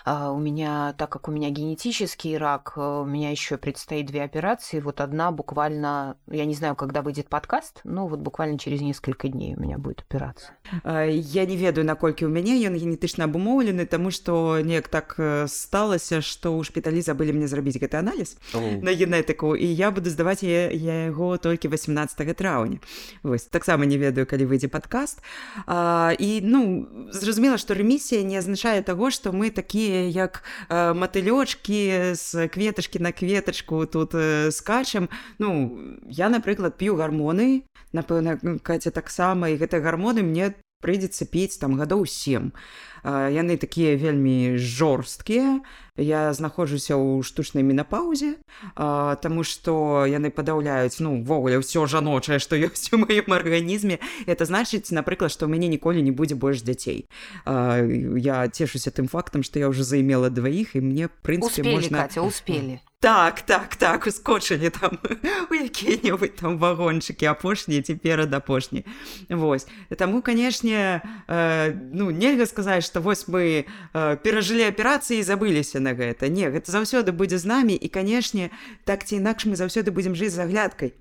э, 0.05 0.29
у 0.29 0.39
меня, 0.39 0.95
так 0.99 1.09
как 1.09 1.27
у 1.27 1.33
меня 1.33 1.49
генетический 1.49 2.37
рак, 2.37 2.75
э, 2.77 2.81
у 2.81 3.07
меня 3.07 3.31
еще 3.31 3.57
предстоит 3.57 4.07
две 4.07 4.23
операции. 4.23 4.81
Вот 4.81 5.01
одна 5.01 5.33
буквально, 5.33 6.19
я 6.31 6.45
не 6.45 6.53
знаю, 6.53 6.77
когда 6.77 7.01
выйдет 7.01 7.29
подкаст, 7.29 7.81
но 7.83 8.07
вот 8.07 8.21
буквально 8.21 8.59
через 8.59 8.83
несколько 8.83 9.29
дней 9.29 9.57
у 9.57 9.61
меня 9.61 9.79
будет 9.79 10.01
операция. 10.01 10.55
Я 10.85 11.47
не 11.47 11.57
ведаю, 11.57 11.87
наколькі 11.87 12.27
у 12.27 12.29
мяне 12.29 12.61
ён 12.61 12.77
генетычна 12.77 13.25
абумоўлены, 13.25 13.87
таму 13.87 14.11
што 14.11 14.61
неяк 14.61 14.89
так 14.89 15.17
сталася, 15.49 16.21
што 16.21 16.53
ў 16.53 16.65
шпіталі 16.65 17.01
забылі 17.01 17.33
мне 17.33 17.49
зрабіць 17.49 17.81
гэты 17.81 17.97
аналіз 17.97 18.37
oh. 18.53 18.83
на 18.85 18.93
генетыку 18.93 19.57
і 19.57 19.65
я 19.65 19.91
буду 19.91 20.11
здаваць 20.11 20.45
я, 20.45 20.69
я 20.69 21.09
яго 21.09 21.39
толькі 21.39 21.73
18 21.73 22.37
траўня. 22.37 22.85
Вось 23.23 23.49
таксама 23.49 23.87
не 23.87 23.97
ведаю, 23.97 24.27
калі 24.27 24.45
выйдзе 24.45 24.69
падкаст. 24.69 25.25
А, 25.65 26.12
і 26.14 26.42
ну 26.42 26.88
зразумела 27.12 27.58
што 27.58 27.74
рэмісія 27.74 28.24
не 28.24 28.38
азначае 28.38 28.82
таго 28.82 29.12
што 29.12 29.34
мы 29.34 29.50
такія 29.50 30.08
як 30.08 30.44
э, 30.70 30.94
матылёчкі 30.94 32.14
з 32.16 32.48
кветачкі 32.48 33.00
на 33.00 33.12
кветачку 33.12 33.86
тут 33.86 34.16
э, 34.16 34.52
скачам. 34.52 35.10
Ну 35.40 36.00
я 36.08 36.30
напрыклад 36.30 36.78
п'ю 36.78 36.96
гармоны. 36.96 37.66
Напэўна 37.94 38.40
каця 38.64 38.90
таксама 38.90 39.54
і 39.54 39.58
гэтыя 39.58 39.82
гармоны 39.82 40.24
мне 40.24 40.54
прыйдзецца 40.84 41.24
піць 41.32 41.58
там 41.58 41.80
гадоў 41.80 42.04
сем. 42.06 42.52
Яны 43.04 43.58
такія 43.60 43.96
вельмі 44.00 44.56
жорсткія. 44.56 45.60
Я 46.00 46.32
знаходжуся 46.34 46.96
ў 46.96 47.22
штучнай 47.22 47.62
менапаўзе 47.62 48.40
Таму 48.74 49.44
што 49.44 50.08
яны 50.08 50.32
падаўляюць 50.32 51.04
ну 51.04 51.20
ввогуле 51.22 51.60
ўсё 51.60 51.84
жаночае 51.86 52.40
што 52.40 52.56
ёсць 52.56 52.96
у 52.96 53.04
маім 53.04 53.28
арганізме. 53.28 54.00
Это 54.26 54.48
значыць 54.48 54.96
напрыклад 54.96 55.36
што 55.36 55.46
ў 55.46 55.54
мяне 55.54 55.68
ніколі 55.68 56.00
не 56.00 56.16
будзе 56.16 56.40
больш 56.40 56.64
дзяцей. 56.64 57.06
Я 57.44 58.48
цешуся 58.48 58.90
тым 58.90 59.12
фактам 59.12 59.44
што 59.44 59.60
я 59.60 59.68
ўжо 59.68 59.84
займела 59.84 60.32
дваіх 60.32 60.80
і 60.80 60.82
мне 60.82 61.12
прынцыпе 61.22 61.76
можна 61.76 62.08
успелі 62.24 62.80
так 63.04 63.42
так 63.42 63.76
так 63.76 64.08
ускочылі 64.08 64.70
там. 64.70 64.98
У 65.52 65.54
якія-небудзь 65.54 66.40
там 66.40 66.56
вагончыкі 66.56 67.28
апошнія 67.28 67.82
ці 67.84 68.00
перад 68.00 68.34
апошні 68.34 68.86
Вось. 69.30 69.68
Таму 69.98 70.22
канешне 70.22 71.04
э, 71.28 71.76
ну 71.92 72.12
нельга 72.12 72.46
сказаць 72.46 72.88
што 72.88 73.02
вось 73.04 73.28
мы 73.28 73.68
э, 73.68 74.18
перажылі 74.24 74.64
аперацыі 74.72 75.20
забыліся 75.20 75.84
на 75.84 75.92
гэта. 75.92 76.32
Не 76.32 76.48
гэта 76.48 76.72
заўсёды 76.72 77.12
будзе 77.12 77.38
з 77.38 77.46
намі 77.46 77.76
і 77.76 77.88
канешне 77.92 78.56
так 78.88 79.04
ці 79.04 79.20
інакш 79.20 79.52
мы 79.52 79.60
заўсёды 79.60 79.92
будзем 79.92 80.16
жыць 80.16 80.32
з 80.32 80.40
аглядкай 80.40 80.96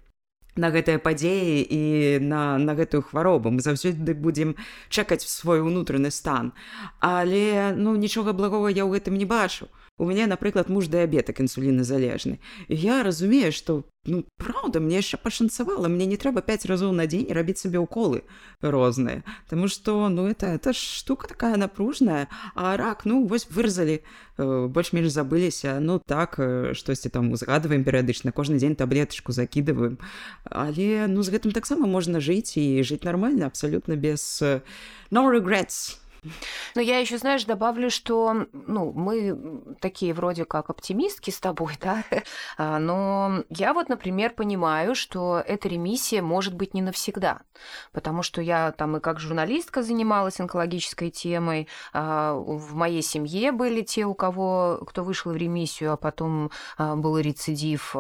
на 0.59 0.75
гэтыя 0.75 0.99
падзеі 0.99 1.63
і 1.63 1.83
на, 2.19 2.59
на 2.59 2.75
гэтую 2.75 3.07
хваробу. 3.07 3.55
Мы 3.55 3.63
заўсёды 3.63 4.19
будзем 4.19 4.59
чакаць 4.91 5.23
свой 5.23 5.63
унутраны 5.63 6.11
стан. 6.11 6.51
Але 6.99 7.79
ну 7.79 7.95
нічога 7.95 8.35
благога 8.35 8.75
я 8.75 8.83
ў 8.83 8.99
гэтым 8.99 9.15
не 9.15 9.25
бачу 9.25 9.71
у 10.02 10.06
мяне 10.06 10.28
напрыклад 10.28 10.70
муж 10.70 10.88
дыябетак 10.94 11.42
інсуліназалежны 11.42 12.40
я 12.70 13.02
разумею 13.04 13.52
што 13.52 13.84
ну 14.06 14.24
праўда 14.38 14.80
мне 14.80 15.02
яшчэ 15.02 15.18
пашанцавала 15.18 15.90
мне 15.90 16.06
не 16.06 16.18
трэба 16.22 16.42
пяць 16.46 16.70
разоў 16.70 16.94
на 16.94 17.10
дзень 17.10 17.28
рабіць 17.34 17.60
сабе 17.66 17.82
ўколы 17.82 18.24
розныя 18.62 19.26
Таму 19.50 19.68
што 19.68 20.10
ну 20.10 20.28
это 20.30 20.48
это 20.54 20.74
ж 20.74 20.78
штука 20.78 21.28
такая 21.28 21.58
напружная 21.58 22.30
а 22.56 22.78
рак 22.78 23.06
ну 23.06 23.26
вось 23.26 23.50
выразалі 23.50 24.00
э, 24.38 24.68
больш-менш 24.68 25.12
забыліся 25.12 25.80
ну 25.82 26.00
так 26.00 26.40
э, 26.40 26.74
штосьці 26.74 27.10
там 27.10 27.32
узгадваем 27.32 27.84
перыядычна 27.84 28.32
кожны 28.32 28.58
дзень 28.58 28.76
таблетачку 28.76 29.34
закідываем 29.34 29.98
але 30.46 31.08
ну 31.08 31.24
з 31.24 31.34
гэтым 31.34 31.52
таксама 31.52 31.88
можна 31.88 32.22
жыць 32.22 32.56
і 32.56 32.84
жыць 32.86 33.04
нармальна 33.04 33.50
абсалютна 33.50 33.98
без 33.98 34.40
э, 34.42 34.62
no 35.12 35.28
regrets 35.28 36.00
Но 36.75 36.81
я 36.81 36.99
еще, 36.99 37.19
знаешь, 37.19 37.45
добавлю, 37.45 37.91
что 37.91 38.47
ну, 38.53 38.93
мы 38.93 39.77
такие 39.81 40.15
вроде 40.15 40.45
как 40.45 40.71
оптимистки 40.71 41.31
с 41.31 41.41
тобой, 41.41 41.75
да, 41.81 42.05
а, 42.57 42.79
но 42.79 43.43
я 43.49 43.75
вот, 43.75 43.89
например, 43.89 44.33
понимаю, 44.35 44.95
что 44.95 45.43
эта 45.45 45.69
ремиссия 45.69 46.23
может 46.23 46.55
быть 46.55 46.75
не 46.75 46.83
навсегда, 46.83 47.43
потому 47.93 48.23
что 48.23 48.41
я 48.41 48.73
там 48.73 48.97
и 48.97 49.01
как 49.01 49.19
журналистка 49.19 49.83
занималась 49.83 50.39
онкологической 50.39 51.11
темой, 51.11 51.69
а, 51.93 52.35
в 52.35 52.75
моей 52.75 53.03
семье 53.03 53.51
были 53.51 53.83
те, 53.83 54.05
у 54.05 54.15
кого, 54.15 54.85
кто 54.87 55.03
вышел 55.03 55.33
в 55.33 55.37
ремиссию, 55.37 55.93
а 55.93 55.97
потом 55.97 56.51
а, 56.79 56.95
был 56.95 57.19
рецидив, 57.19 57.97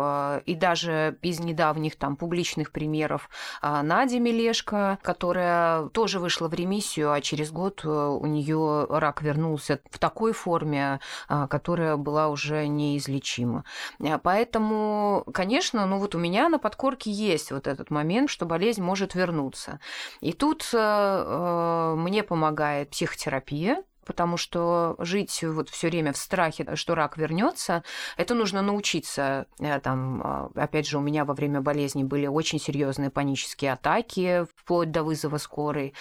и 0.47 0.55
даже 0.55 1.19
из 1.23 1.41
недавних 1.41 1.97
там 1.97 2.17
публичных 2.17 2.71
примеров 2.71 3.29
Надя 3.63 4.19
Мелешко, 4.19 4.99
которая 5.03 5.89
тоже 5.89 6.21
вышла 6.21 6.49
в 6.49 6.55
ремиссию, 6.55 7.13
а 7.13 7.21
через 7.21 7.51
год 7.51 7.85
у 8.19 8.27
нее 8.27 8.87
рак 8.89 9.23
вернулся 9.23 9.81
в 9.91 9.99
такой 9.99 10.33
форме, 10.33 11.01
а, 11.29 11.47
которая 11.47 11.97
была 11.97 12.29
уже 12.29 12.67
неизлечима. 12.67 13.65
А, 14.01 14.19
поэтому, 14.19 15.25
конечно, 15.33 15.87
ну 15.87 15.99
вот 15.99 16.15
у 16.15 16.19
меня 16.19 16.49
на 16.49 16.59
подкорке 16.59 17.11
есть 17.11 17.53
вот 17.53 17.67
этот 17.67 17.91
момент, 17.91 18.31
что 18.31 18.47
болезнь 18.47 18.83
может 18.83 19.15
вернуться. 19.15 19.81
И 20.21 20.33
тут 20.33 20.69
э, 20.73 20.77
э, 20.79 21.95
мне 21.97 22.23
помогает 22.23 22.91
психотерапия, 22.91 23.83
потому 24.05 24.37
что 24.37 24.97
жить 24.99 25.43
вот 25.43 25.69
все 25.69 25.89
время 25.89 26.13
в 26.13 26.17
страхе, 26.17 26.77
что 26.77 26.95
рак 26.95 27.17
вернется, 27.17 27.83
это 28.17 28.35
нужно 28.35 28.63
научиться. 28.63 29.47
Э, 29.59 29.81
там, 29.81 30.21
а, 30.25 30.51
опять 30.55 30.87
же, 30.87 30.99
у 30.99 31.01
меня 31.01 31.25
во 31.25 31.35
время 31.35 31.61
болезни 31.61 32.05
были 32.05 32.27
очень 32.27 32.61
серьезные 32.61 33.11
панические 33.11 33.73
атаки, 33.73 34.47
вплоть 34.57 34.91
до 34.91 35.03
вызова 35.03 35.39
скорой. 35.39 35.95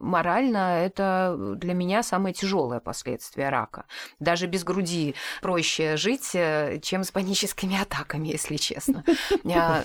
Морально 0.00 0.84
это 0.84 1.36
для 1.56 1.74
меня 1.74 2.02
самое 2.02 2.34
тяжелое 2.34 2.80
последствие 2.80 3.48
рака. 3.48 3.84
Даже 4.20 4.46
без 4.46 4.64
груди 4.64 5.14
проще 5.40 5.96
жить, 5.96 6.30
э, 6.34 6.78
чем 6.82 7.04
с 7.04 7.10
паническими 7.10 7.80
атаками, 7.82 8.28
если 8.28 8.56
честно. 8.56 9.04
А, 9.54 9.84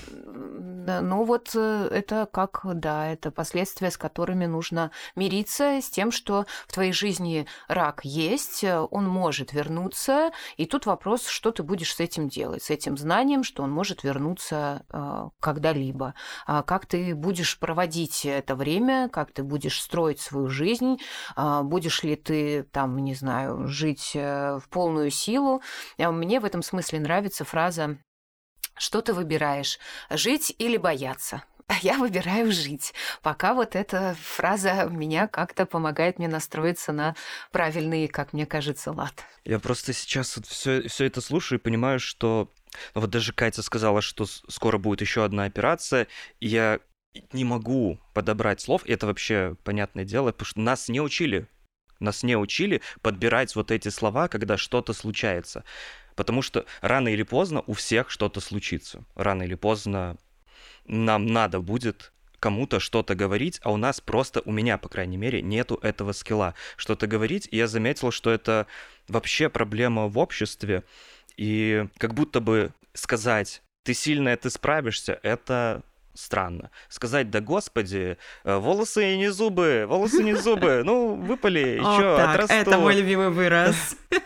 ну 1.02 1.24
вот 1.24 1.52
э, 1.56 1.90
это 1.92 2.28
как, 2.32 2.62
да, 2.64 3.12
это 3.12 3.32
последствия, 3.32 3.92
с 3.92 3.98
которыми 3.98 4.46
нужно 4.46 4.92
мириться, 5.16 5.80
с 5.82 5.90
тем, 5.90 6.12
что 6.12 6.46
в 6.68 6.74
твоей 6.74 6.94
жизни 6.94 7.46
рак 7.68 8.02
есть, 8.04 8.64
он 8.64 9.08
может 9.08 9.54
вернуться, 9.54 10.32
и 10.58 10.66
тут 10.66 10.86
вопрос, 10.86 11.28
что 11.28 11.52
ты 11.52 11.64
будешь 11.64 11.96
с 11.96 12.00
этим 12.00 12.30
делать, 12.30 12.64
с 12.64 12.70
этим 12.70 12.98
знанием, 12.98 13.44
что 13.44 13.64
он 13.64 13.72
может 13.72 14.04
вернуться 14.04 14.86
э, 14.90 15.30
когда-либо, 15.40 16.14
а 16.46 16.64
как 16.64 16.86
ты 16.86 17.16
будешь 17.16 17.60
проводить 17.60 18.26
это 18.26 18.56
время, 18.56 19.10
как 19.10 19.32
ты 19.32 19.44
будешь 19.44 19.82
строить 19.82 20.20
свою 20.20 20.48
жизнь, 20.48 20.98
э, 21.36 21.62
будешь 21.64 22.04
ли 22.04 22.16
ты 22.16 22.64
там, 22.64 22.98
не 23.00 23.16
знаю, 23.16 23.68
жить 23.68 24.12
в 24.14 24.64
полную 24.70 25.12
силу. 25.12 25.62
Мне 25.98 26.40
в 26.40 26.46
этом 26.46 26.62
смысле 26.62 27.00
нравится 27.00 27.46
фраза 27.46 27.98
что 28.80 29.02
ты 29.02 29.14
выбираешь, 29.14 29.78
жить 30.10 30.56
или 30.58 30.78
бояться? 30.78 31.44
А 31.70 31.76
я 31.84 32.00
выбираю 32.00 32.52
жить. 32.52 32.96
Пока 33.22 33.54
вот 33.54 33.76
эта 33.76 34.18
фраза 34.20 34.90
меня 34.90 35.28
как-то 35.28 35.68
помогает 35.68 36.18
мне 36.18 36.28
настроиться 36.28 36.92
на 36.92 37.16
правильный, 37.52 38.08
как 38.08 38.34
мне 38.34 38.48
кажется, 38.48 38.92
лад. 38.92 39.14
Я 39.46 39.60
просто 39.60 39.94
сейчас 39.94 40.36
вот 40.36 40.48
все, 40.48 40.88
все 40.88 41.06
это 41.06 41.22
слушаю 41.22 41.60
и 41.60 41.62
понимаю, 41.62 42.00
что 42.00 42.52
вот 42.96 43.12
даже 43.12 43.34
Катя 43.34 43.62
сказала, 43.62 44.02
что 44.02 44.26
скоро 44.26 44.80
будет 44.80 45.02
еще 45.02 45.24
одна 45.24 45.44
операция, 45.44 46.08
и 46.40 46.48
я 46.48 46.80
не 47.34 47.46
могу 47.46 48.00
подобрать 48.16 48.62
слов, 48.62 48.84
и 48.86 48.92
это 48.92 49.06
вообще 49.06 49.56
понятное 49.64 50.06
дело, 50.06 50.32
потому 50.32 50.48
что 50.48 50.60
нас 50.62 50.90
не 50.90 51.02
учили, 51.02 51.48
нас 52.00 52.24
не 52.24 52.36
учили 52.36 52.82
подбирать 53.04 53.56
вот 53.56 53.70
эти 53.70 53.90
слова, 53.90 54.28
когда 54.28 54.58
что-то 54.58 54.94
случается. 54.94 55.64
Потому 56.16 56.42
что 56.42 56.66
рано 56.82 57.10
или 57.10 57.24
поздно 57.24 57.64
у 57.68 57.74
всех 57.74 58.10
что-то 58.10 58.42
случится. 58.42 59.06
Рано 59.14 59.44
или 59.44 59.56
поздно 59.56 60.18
нам 60.90 61.28
надо 61.28 61.60
будет 61.60 62.12
кому-то 62.40 62.80
что-то 62.80 63.16
говорить, 63.16 63.60
а 63.64 63.72
у 63.72 63.78
нас 63.78 64.02
просто, 64.02 64.42
у 64.46 64.52
меня, 64.52 64.78
по 64.78 64.90
крайней 64.90 65.18
мере, 65.18 65.42
нету 65.42 65.80
этого 65.82 66.14
скилла 66.14 66.56
что-то 66.78 67.08
говорить. 67.08 67.48
И 67.52 67.58
я 67.58 67.68
заметил, 67.68 68.12
что 68.12 68.32
это 68.32 68.66
вообще 69.08 69.50
проблема 69.50 70.08
в 70.08 70.18
обществе. 70.18 70.84
И 71.38 71.86
как 71.98 72.14
будто 72.14 72.40
бы 72.40 72.72
сказать, 72.94 73.62
ты 73.84 73.94
сильная, 73.94 74.38
ты 74.38 74.50
справишься, 74.50 75.20
это 75.24 75.82
странно. 76.14 76.72
Сказать, 76.90 77.30
да 77.30 77.40
господи, 77.40 78.18
э, 78.44 78.58
волосы 78.58 79.16
не 79.18 79.32
зубы, 79.32 79.86
волосы 79.88 80.24
не 80.24 80.34
зубы, 80.34 80.82
ну, 80.84 81.16
выпали, 81.16 81.60
еще 81.80 82.20
отрастут. 82.20 82.58
Это 82.58 82.78
мой 82.78 82.96
любимый 82.96 83.30
выраз. 83.30 83.96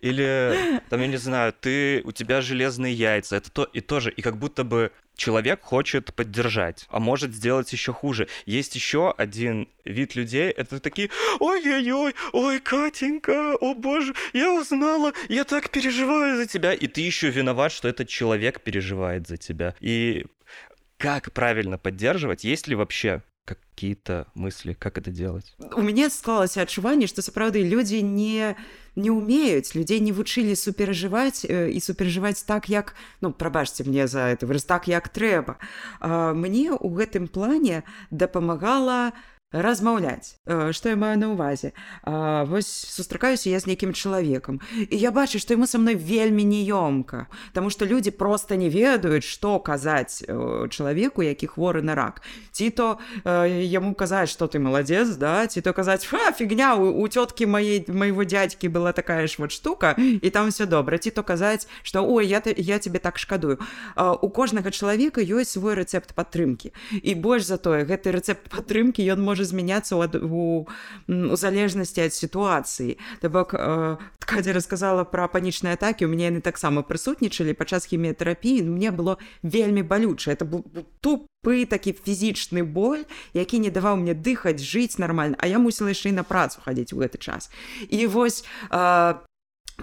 Или, 0.00 0.80
там, 0.88 1.00
я 1.00 1.06
не 1.06 1.16
знаю, 1.16 1.52
ты, 1.52 2.02
у 2.04 2.12
тебя 2.12 2.40
железные 2.40 2.94
яйца, 2.94 3.36
это 3.36 3.50
то 3.50 3.64
и 3.64 3.80
тоже. 3.80 4.10
И 4.10 4.22
как 4.22 4.38
будто 4.38 4.64
бы 4.64 4.92
человек 5.16 5.60
хочет 5.62 6.14
поддержать, 6.14 6.86
а 6.88 7.00
может 7.00 7.34
сделать 7.34 7.72
еще 7.72 7.92
хуже. 7.92 8.28
Есть 8.46 8.76
еще 8.76 9.10
один 9.10 9.68
вид 9.84 10.14
людей, 10.14 10.50
это 10.50 10.80
такие, 10.80 11.10
ой-ой-ой, 11.40 12.14
ой, 12.32 12.60
Катенька, 12.60 13.56
о 13.56 13.74
боже, 13.74 14.14
я 14.32 14.52
узнала, 14.54 15.12
я 15.28 15.44
так 15.44 15.70
переживаю 15.70 16.36
за 16.36 16.46
тебя. 16.46 16.72
И 16.72 16.86
ты 16.86 17.00
еще 17.00 17.30
виноват, 17.30 17.72
что 17.72 17.88
этот 17.88 18.08
человек 18.08 18.60
переживает 18.60 19.26
за 19.26 19.36
тебя. 19.36 19.74
И 19.80 20.24
как 20.96 21.32
правильно 21.32 21.78
поддерживать, 21.78 22.44
есть 22.44 22.68
ли 22.68 22.74
вообще 22.74 23.22
какие-то 23.56 24.26
мысли, 24.34 24.76
как 24.78 24.98
это 24.98 25.10
делать? 25.10 25.54
У 25.74 25.82
меня 25.82 26.10
склалось 26.10 26.56
адчуванне, 26.56 27.06
што 27.06 27.22
сапраўды 27.22 27.62
людзі 27.62 28.02
не 28.02 28.56
не 28.98 29.10
умеюць 29.10 29.78
людзей 29.78 30.00
не 30.00 30.10
вучылі 30.10 30.58
суперажываць 30.58 31.46
э, 31.46 31.70
і 31.70 31.78
суперажываць 31.78 32.42
так 32.42 32.68
як 32.68 32.98
ну 33.22 33.30
прабачце 33.30 33.86
мне 33.86 34.08
за 34.10 34.34
это 34.34 34.46
выраз 34.46 34.66
так 34.66 34.88
як 34.90 35.08
трэба 35.08 35.56
мне 36.02 36.74
ў 36.74 36.88
гэтым 36.98 37.30
плане 37.30 37.86
дапамагала 38.10 39.14
размаўляць 39.53 40.41
что 40.71 40.89
я 40.89 40.95
маю 40.95 41.17
на 41.19 41.31
увазе 41.31 41.71
а, 42.03 42.43
вось 42.43 42.67
сустракаюся 42.67 43.49
я 43.49 43.59
з 43.59 43.69
нейкім 43.69 43.93
чалавекам 43.93 44.59
і 44.89 44.97
я 44.97 45.11
бачу 45.11 45.39
што 45.39 45.53
яму 45.53 45.69
са 45.69 45.77
мной 45.77 45.95
вельмі 45.95 46.43
неёмка 46.43 47.29
Таму 47.53 47.69
што 47.69 47.85
людзі 47.85 48.11
просто 48.11 48.57
не 48.57 48.69
ведаюць 48.73 49.23
што 49.23 49.59
казаць 49.59 50.25
чалавеку 50.73 51.21
які 51.21 51.47
хворы 51.47 51.85
на 51.85 51.93
рак 51.95 52.25
ці 52.51 52.69
то 52.73 52.97
яму 53.23 53.93
казаць 53.93 54.33
что 54.33 54.49
ты 54.49 54.57
маладзец 54.57 55.15
да 55.21 55.45
ці 55.45 55.61
то 55.61 55.73
казаць 55.73 56.01
фігня 56.33 56.73
у 56.75 57.05
цёткі 57.05 57.45
маей 57.45 57.85
майго 57.87 58.25
дядькі 58.25 58.73
была 58.73 58.91
такая 58.91 59.27
ж 59.27 59.37
вот 59.37 59.51
штука 59.51 59.93
і 59.97 60.29
там 60.33 60.49
все 60.49 60.65
добра 60.65 60.97
ці 60.97 61.11
то 61.13 61.21
казаць 61.21 61.69
что 61.83 62.01
ой 62.01 62.25
я 62.25 62.41
я 62.57 62.79
тебе 62.79 62.97
так 62.97 63.21
шкадую 63.21 63.61
у 63.95 64.29
кожнага 64.29 64.71
чалавека 64.71 65.21
ёсць 65.21 65.53
свой 65.53 65.77
рэцэпт 65.77 66.17
падтрымки 66.17 66.73
і 66.89 67.13
больш 67.13 67.45
за 67.45 67.61
тое 67.61 67.85
гэты 67.85 68.09
рэцэпт 68.09 68.49
падтрымки 68.49 69.05
ён 69.05 69.21
можа 69.21 69.36
можа 69.38 69.46
змяняцца 69.46 69.94
ў, 69.94 70.18
у, 70.26 70.66
у 71.06 71.36
залежнасці 71.38 72.02
ад 72.02 72.12
сітуацыі 72.14 72.98
то 73.22 73.30
бок 73.30 73.54
э, 73.54 73.96
кадзя 74.18 74.52
расказала 74.52 75.06
пра 75.06 75.30
панічныя 75.30 75.78
атакі 75.78 76.06
у 76.06 76.10
мяне 76.10 76.34
яны 76.34 76.42
таксама 76.42 76.82
прысутнічалі 76.82 77.54
падчас 77.54 77.86
хіміятэрапіі 77.86 78.66
мне 78.66 78.90
было 78.90 79.22
вельмі 79.46 79.86
балюча 79.86 80.34
это 80.34 80.42
был 80.42 80.66
тупы 80.98 81.70
такі 81.70 81.94
фізічны 81.94 82.66
боль 82.66 83.06
які 83.30 83.62
не 83.62 83.70
даваў 83.70 84.02
мне 84.02 84.18
дыхаць 84.18 84.58
жыць 84.58 84.98
нармальна 84.98 85.38
а 85.38 85.46
я 85.46 85.62
мусіла 85.62 85.94
яшчэ 85.94 86.10
і 86.10 86.18
на 86.18 86.26
працу 86.26 86.58
хадзіць 86.66 86.92
у 86.92 86.98
гэты 86.98 87.22
час. 87.22 87.50
І 87.86 88.10
вось 88.10 88.42
э, 88.74 89.14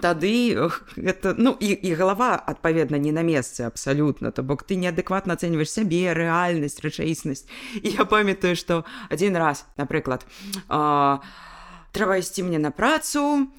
тады 0.01 0.55
это 0.97 1.35
ну 1.37 1.57
і, 1.61 1.67
і 1.67 1.95
галава 1.95 2.37
адпаведна 2.37 2.99
не 2.99 3.13
на 3.13 3.23
месцы 3.23 3.63
абсалютна 3.67 4.31
то 4.31 4.43
бок 4.43 4.63
ты 4.63 4.77
неадэкватна 4.77 5.35
ацэньваеш 5.35 5.71
сябе 5.71 6.15
рэальнасць 6.15 6.81
рэчаіснасць 6.81 7.47
і 7.83 7.99
я 7.99 8.05
памятаю 8.05 8.55
што 8.57 8.85
адзін 9.11 9.37
раз 9.37 9.67
напрыклад 9.77 10.25
трэба 10.69 12.23
ісці 12.23 12.47
мне 12.47 12.59
на 12.59 12.71
працу 12.71 13.51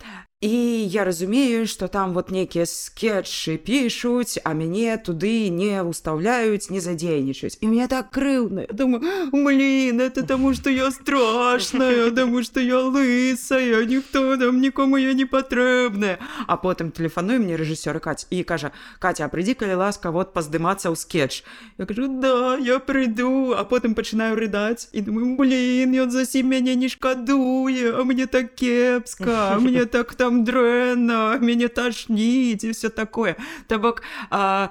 І 0.41 0.49
я 0.89 1.03
разумею, 1.05 1.67
што 1.67 1.87
там 1.87 2.13
вот 2.13 2.31
нейкія 2.33 2.65
скетчы 2.65 3.61
пішуць, 3.61 4.41
а 4.41 4.57
мяне 4.57 4.97
туды 4.97 5.53
не 5.53 5.85
ўстаўляюць, 5.85 6.73
не 6.73 6.81
задзейнічаюць. 6.81 7.61
І 7.61 7.69
мне 7.69 7.85
так 7.85 8.09
крыўна. 8.09 8.65
думаю 8.73 9.05
блин, 9.29 10.01
это 10.01 10.25
таму, 10.25 10.55
што 10.57 10.73
я 10.73 10.89
страшная, 10.89 12.09
таму 12.09 12.41
што 12.41 12.57
я 12.59 12.81
лысая, 12.81 13.85
ніхто 13.85 14.37
там 14.37 14.57
нікому 14.61 14.97
я 14.97 15.13
не 15.13 15.25
патрэбная. 15.25 16.17
А 16.47 16.57
потым 16.57 16.89
тэлефаную 16.89 17.37
мне 17.37 17.53
рэжысёр 17.53 18.01
Каць 18.01 18.25
і 18.31 18.41
кажа: 18.41 18.71
Катя, 18.97 19.29
прыйдзі, 19.29 19.53
калі 19.53 19.77
ласка, 19.77 20.09
вот 20.09 20.33
паздымацца 20.33 20.89
ў 20.89 20.97
скетч. 20.97 21.45
Я 21.77 21.85
кажу 21.85 22.09
да, 22.09 22.57
я 22.57 22.79
прыйду, 22.79 23.53
а 23.53 23.61
потым 23.61 23.93
пачынаю 23.93 24.33
рыдаць 24.33 24.89
і 24.89 25.05
думаю 25.05 25.37
блин, 25.37 25.93
ён 25.93 26.09
засім 26.09 26.49
мяне 26.49 26.73
не 26.73 26.89
шкадуе, 26.89 27.93
а 27.93 28.01
мне 28.03 28.25
так 28.25 28.57
кепска, 28.57 29.61
мне 29.61 29.85
так 29.85 30.15
там 30.15 30.24
там 30.25 30.43
дрэнна 30.43 31.37
мяне 31.41 31.67
ташніць 31.69 32.63
і 32.63 32.71
все 32.71 32.89
такое 32.89 33.35
то 33.67 33.79
бок 33.79 34.01
а, 34.29 34.69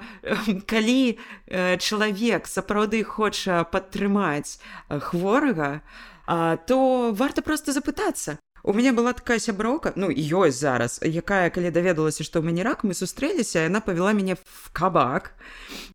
калі 0.67 1.19
э, 1.47 1.79
чалавек 1.79 2.47
сапраўды 2.47 3.05
хоча 3.05 3.65
падтрымаць 3.65 4.59
э, 4.89 4.99
хворага 4.99 5.83
а, 6.27 6.57
то 6.57 7.13
варта 7.13 7.43
просто 7.43 7.73
запытацца 7.73 8.39
У 8.63 8.75
меня 8.75 8.93
была 8.93 9.13
такая 9.13 9.39
сяброўка 9.39 9.93
ну 9.97 10.11
ёсць 10.13 10.61
зараз 10.61 11.01
якая 11.01 11.49
калі 11.49 11.73
даведалася 11.73 12.25
што 12.25 12.45
ў 12.45 12.53
мяне 12.53 12.61
рак 12.61 12.85
мы 12.85 12.93
сустрэліся 12.93 13.65
яна 13.65 13.81
павяла 13.81 14.13
мяне 14.13 14.37
в 14.37 14.69
кабак 14.77 15.33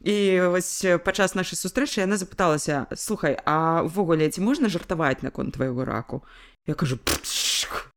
і 0.01 0.49
вось 0.49 0.81
падчас 1.05 1.37
нашай 1.37 1.61
сустрэчы 1.61 2.01
яна 2.01 2.17
запыталася 2.17 2.89
слухай 2.97 3.37
а 3.45 3.85
ўвогуле 3.85 4.33
ці 4.33 4.41
можна 4.41 4.73
жартаваць 4.73 5.21
наконт 5.21 5.53
твайго 5.53 5.85
раку 5.85 6.25
я 6.65 6.73
кажу 6.73 6.97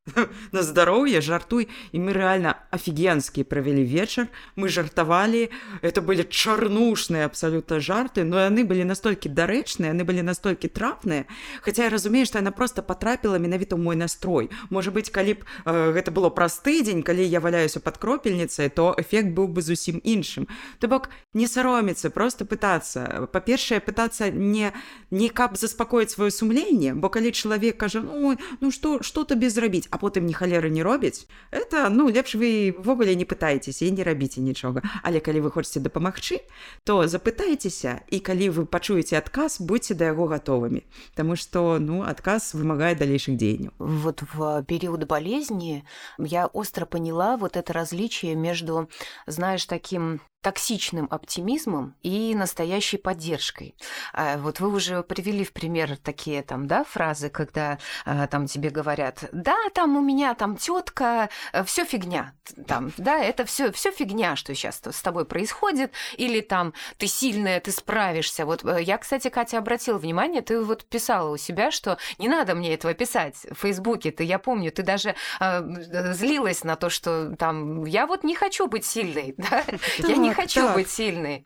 на 0.52 0.62
здоровье, 0.62 1.20
жартуй. 1.20 1.68
И 1.92 1.98
мы 1.98 2.12
реально 2.12 2.56
офигенские 2.70 3.44
провели 3.44 3.84
вечер. 3.84 4.28
Мы 4.56 4.68
жартовали. 4.68 5.50
Это 5.82 6.02
были 6.02 6.22
чарнушные 6.22 7.24
абсолютно 7.24 7.80
жарты, 7.80 8.24
но 8.24 8.38
они 8.38 8.64
были 8.64 8.82
настолько 8.82 9.28
доречные, 9.28 9.90
они 9.90 10.02
были 10.02 10.20
настолько 10.20 10.68
трапные. 10.68 11.26
Хотя 11.62 11.84
я 11.84 11.90
разумею, 11.90 12.26
что 12.26 12.38
она 12.38 12.50
просто 12.50 12.82
потрапила 12.82 13.38
менавіта 13.38 13.76
мой 13.76 13.96
настрой. 13.96 14.50
Может 14.70 14.94
быть, 14.94 15.10
калі 15.10 15.34
б 15.34 15.38
э, 15.64 15.92
это 15.94 16.10
было 16.10 16.30
просты 16.30 16.82
день, 16.82 17.02
калі 17.02 17.28
я 17.28 17.40
валяюся 17.40 17.80
под 17.80 17.98
кропельницей, 17.98 18.68
то 18.68 18.94
эффект 18.98 19.28
был 19.34 19.46
бы 19.46 19.62
зусім 19.62 20.00
іншим. 20.04 20.46
То 20.78 20.88
бок 20.88 21.10
не 21.34 21.46
саромиться, 21.46 22.10
просто 22.10 22.44
пытаться. 22.44 23.28
По-першее, 23.32 23.80
пытаться 23.80 24.30
не, 24.30 24.72
не 25.10 25.28
каб 25.28 25.56
заспокоить 25.56 26.10
свое 26.10 26.30
сумление, 26.30 26.94
бо 26.94 27.08
калі 27.08 27.32
человек 27.32 27.78
кажа, 27.78 28.00
ну, 28.00 28.36
ну 28.60 28.70
что, 28.70 29.02
что-то 29.02 29.34
без 29.34 29.54
зрабіць, 29.54 29.88
а 29.92 29.98
потым 29.98 30.26
ні 30.26 30.34
халеры 30.34 30.70
не 30.70 30.82
робіць 30.82 31.26
это 31.50 31.88
ну 31.90 32.08
лепш 32.08 32.34
вы 32.34 32.74
ввогуле 32.78 33.14
не 33.14 33.24
пытаецеся 33.24 33.84
і 33.84 33.92
не 33.92 34.04
рабіце 34.04 34.40
нічога 34.40 34.82
але 35.02 35.20
калі 35.20 35.40
вы 35.40 35.50
хочаце 35.50 35.80
дапамагчы 35.80 36.40
то 36.84 37.06
запытайцеся 37.06 38.00
і 38.08 38.18
калі 38.20 38.50
вы 38.50 38.66
пачуеце 38.66 39.18
адказ 39.18 39.60
будьце 39.60 39.94
да 39.94 40.12
яго 40.12 40.26
гатовымі 40.26 40.82
Таму 41.14 41.36
что 41.36 41.78
ну 41.78 42.02
адказ 42.02 42.54
вымагае 42.54 42.94
далейшых 42.94 43.36
дзеянняў 43.36 43.72
вот 43.78 44.22
в 44.22 44.64
период 44.64 45.04
болезни 45.04 45.84
я 46.18 46.46
остро 46.46 46.86
поняла 46.86 47.36
вот 47.36 47.56
это 47.56 47.72
различие 47.72 48.34
между 48.34 48.88
знаешь 49.26 49.64
таким 49.66 50.20
токсичным 50.43 51.07
оптимизмом 51.09 51.95
и 52.03 52.35
настоящей 52.35 52.97
поддержкой. 52.97 53.75
А, 54.13 54.37
вот 54.37 54.59
вы 54.59 54.67
уже 54.67 55.01
привели 55.01 55.45
в 55.45 55.53
пример 55.53 55.97
такие 55.97 56.43
там, 56.43 56.67
да, 56.67 56.83
фразы, 56.83 57.29
когда 57.29 57.79
а, 58.05 58.27
там 58.27 58.45
тебе 58.45 58.69
говорят, 58.69 59.23
да, 59.31 59.55
там 59.73 59.95
у 59.95 60.01
меня 60.01 60.35
там 60.35 60.57
тетка, 60.57 61.29
э, 61.53 61.63
все 61.63 61.85
фигня, 61.85 62.33
там, 62.67 62.91
да, 62.97 63.19
это 63.19 63.45
все 63.45 63.71
все 63.71 63.91
фигня, 63.91 64.35
что 64.35 64.53
сейчас 64.53 64.81
с 64.83 65.01
тобой 65.01 65.25
происходит, 65.25 65.93
или 66.17 66.41
там 66.41 66.73
ты 66.97 67.07
сильная, 67.07 67.61
ты 67.61 67.71
справишься. 67.71 68.45
Вот 68.45 68.65
э, 68.65 68.81
я, 68.81 68.97
кстати, 68.97 69.29
Катя 69.29 69.59
обратила 69.59 69.97
внимание, 69.97 70.41
ты 70.41 70.61
вот 70.61 70.83
писала 70.83 71.29
у 71.29 71.37
себя, 71.37 71.71
что 71.71 71.97
не 72.17 72.27
надо 72.27 72.53
мне 72.53 72.73
этого 72.73 72.93
писать 72.93 73.37
в 73.49 73.55
Фейсбуке, 73.61 74.11
ты, 74.11 74.25
я 74.25 74.39
помню, 74.39 74.71
ты 74.71 74.83
даже 74.83 75.15
э, 75.39 76.13
злилась 76.13 76.65
на 76.65 76.75
то, 76.75 76.89
что 76.89 77.33
там 77.37 77.85
я 77.85 78.07
вот 78.07 78.25
не 78.25 78.35
хочу 78.35 78.67
быть 78.67 78.85
сильной, 78.85 79.35
да, 79.37 79.63
я 79.99 80.17
не 80.17 80.32
хочу 80.33 80.61
так. 80.61 80.75
быть 80.75 80.89
сильной. 80.89 81.45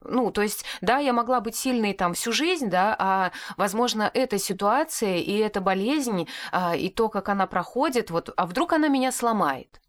Ну, 0.00 0.30
то 0.30 0.42
есть, 0.42 0.64
да, 0.80 0.98
я 0.98 1.12
могла 1.12 1.40
быть 1.40 1.56
сильной 1.56 1.92
там 1.92 2.14
всю 2.14 2.32
жизнь, 2.32 2.70
да, 2.70 2.94
а, 2.98 3.32
возможно, 3.56 4.08
эта 4.14 4.38
ситуация 4.38 5.16
и 5.16 5.36
эта 5.38 5.60
болезнь, 5.60 6.28
а, 6.52 6.76
и 6.76 6.88
то, 6.88 7.08
как 7.08 7.28
она 7.28 7.46
проходит, 7.46 8.10
вот, 8.10 8.32
а 8.36 8.46
вдруг 8.46 8.72
она 8.72 8.88
меня 8.88 9.10
сломает? 9.10 9.80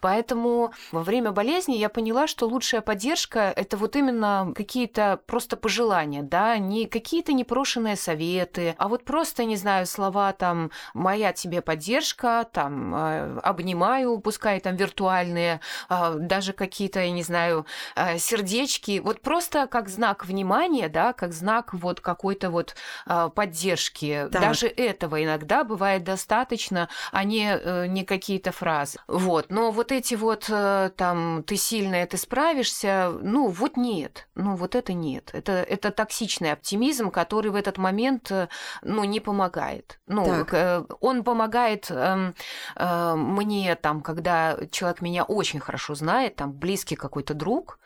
Поэтому 0.00 0.72
во 0.92 1.02
время 1.02 1.32
болезни 1.32 1.76
я 1.76 1.88
поняла, 1.88 2.26
что 2.26 2.46
лучшая 2.46 2.80
поддержка– 2.80 3.52
это 3.56 3.76
вот 3.76 3.96
именно 3.96 4.52
какие-то 4.54 5.20
просто 5.26 5.56
пожелания, 5.56 6.22
да, 6.22 6.58
не 6.58 6.86
какие-то 6.86 7.32
непрошенные 7.32 7.96
советы, 7.96 8.74
а 8.78 8.88
вот 8.88 9.04
просто, 9.04 9.44
не 9.44 9.56
знаю, 9.56 9.86
слова 9.86 10.32
там 10.32 10.70
«моя 10.94 11.32
тебе 11.32 11.60
поддержка», 11.60 12.46
там 12.52 12.94
э, 12.94 13.38
«обнимаю», 13.40 14.20
пускай 14.20 14.60
там 14.60 14.76
виртуальные, 14.76 15.60
а, 15.88 16.14
даже 16.14 16.52
какие-то, 16.52 17.00
я 17.00 17.10
не 17.10 17.22
знаю, 17.22 17.66
э, 17.96 18.18
сердечки, 18.18 19.00
вот 19.02 19.20
просто 19.20 19.66
как 19.66 19.88
знак 19.88 20.26
внимания, 20.26 20.88
да, 20.88 21.12
как 21.12 21.32
знак 21.32 21.74
вот 21.74 22.00
какой-то 22.00 22.50
вот 22.50 22.74
а, 23.06 23.28
поддержки. 23.28 24.28
Так. 24.32 24.42
Даже 24.42 24.66
этого 24.66 25.22
иногда 25.22 25.64
бывает 25.64 26.04
достаточно, 26.04 26.88
а 27.12 27.24
не, 27.24 27.50
э, 27.50 27.86
не 27.86 28.04
какие-то 28.04 28.52
фразы. 28.52 28.98
Вот. 29.06 29.47
Но 29.48 29.70
вот 29.70 29.92
эти 29.92 30.14
вот 30.14 30.46
э, 30.48 30.90
там 30.96 31.42
ты 31.44 31.56
сильная, 31.56 32.06
ты 32.06 32.16
справишься, 32.16 33.12
ну 33.22 33.48
вот 33.48 33.76
нет, 33.76 34.28
ну 34.34 34.56
вот 34.56 34.74
это 34.74 34.92
нет. 34.92 35.30
Это, 35.32 35.52
это 35.52 35.90
токсичный 35.90 36.52
оптимизм, 36.52 37.10
который 37.10 37.50
в 37.50 37.54
этот 37.54 37.78
момент 37.78 38.30
э, 38.30 38.48
ну, 38.82 39.04
не 39.04 39.20
помогает. 39.20 39.98
Ну, 40.06 40.24
так. 40.24 40.54
Э, 40.54 40.84
он 41.00 41.24
помогает 41.24 41.90
э, 41.90 42.32
э, 42.76 43.14
мне 43.14 43.74
там, 43.76 44.00
когда 44.00 44.58
человек 44.70 45.00
меня 45.00 45.24
очень 45.24 45.60
хорошо 45.60 45.94
знает, 45.94 46.36
там 46.36 46.52
близкий 46.52 46.96
какой-то 46.96 47.34
друг, 47.34 47.78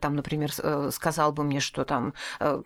там, 0.00 0.16
например, 0.16 0.50
сказал 0.92 1.32
бы 1.32 1.44
мне, 1.44 1.60
что 1.60 1.84
там, 1.84 2.14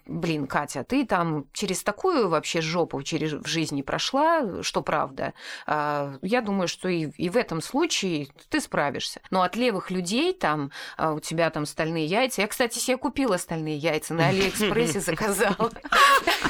блин, 0.07 0.46
Катя, 0.46 0.85
ты 0.85 1.05
там 1.05 1.46
через 1.53 1.83
такую 1.83 2.29
вообще 2.29 2.61
жопу 2.61 3.03
через, 3.03 3.33
в 3.33 3.46
жизни 3.46 3.83
прошла, 3.83 4.62
что 4.62 4.83
правда. 4.83 5.33
А, 5.66 6.16
я 6.22 6.40
думаю, 6.40 6.68
что 6.68 6.88
и, 6.88 7.11
и 7.16 7.29
в 7.29 7.37
этом 7.37 7.61
случае 7.61 8.28
ты 8.50 8.60
справишься. 8.60 9.22
Но 9.32 9.42
от 9.42 9.56
левых 9.56 9.92
людей 9.92 10.34
там 10.34 10.72
а, 10.98 11.13
у 11.13 11.20
тебя 11.20 11.50
там 11.50 11.66
стальные 11.66 12.06
яйца. 12.06 12.42
Я, 12.42 12.48
кстати, 12.48 12.80
себе 12.80 12.98
купила 12.98 13.38
стальные 13.38 13.78
яйца 13.78 14.13
на 14.13 14.28
Алиэкспрессе, 14.28 15.00
заказала. 15.00 15.72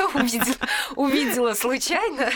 Увидела 0.96 1.54
случайно 1.54 2.30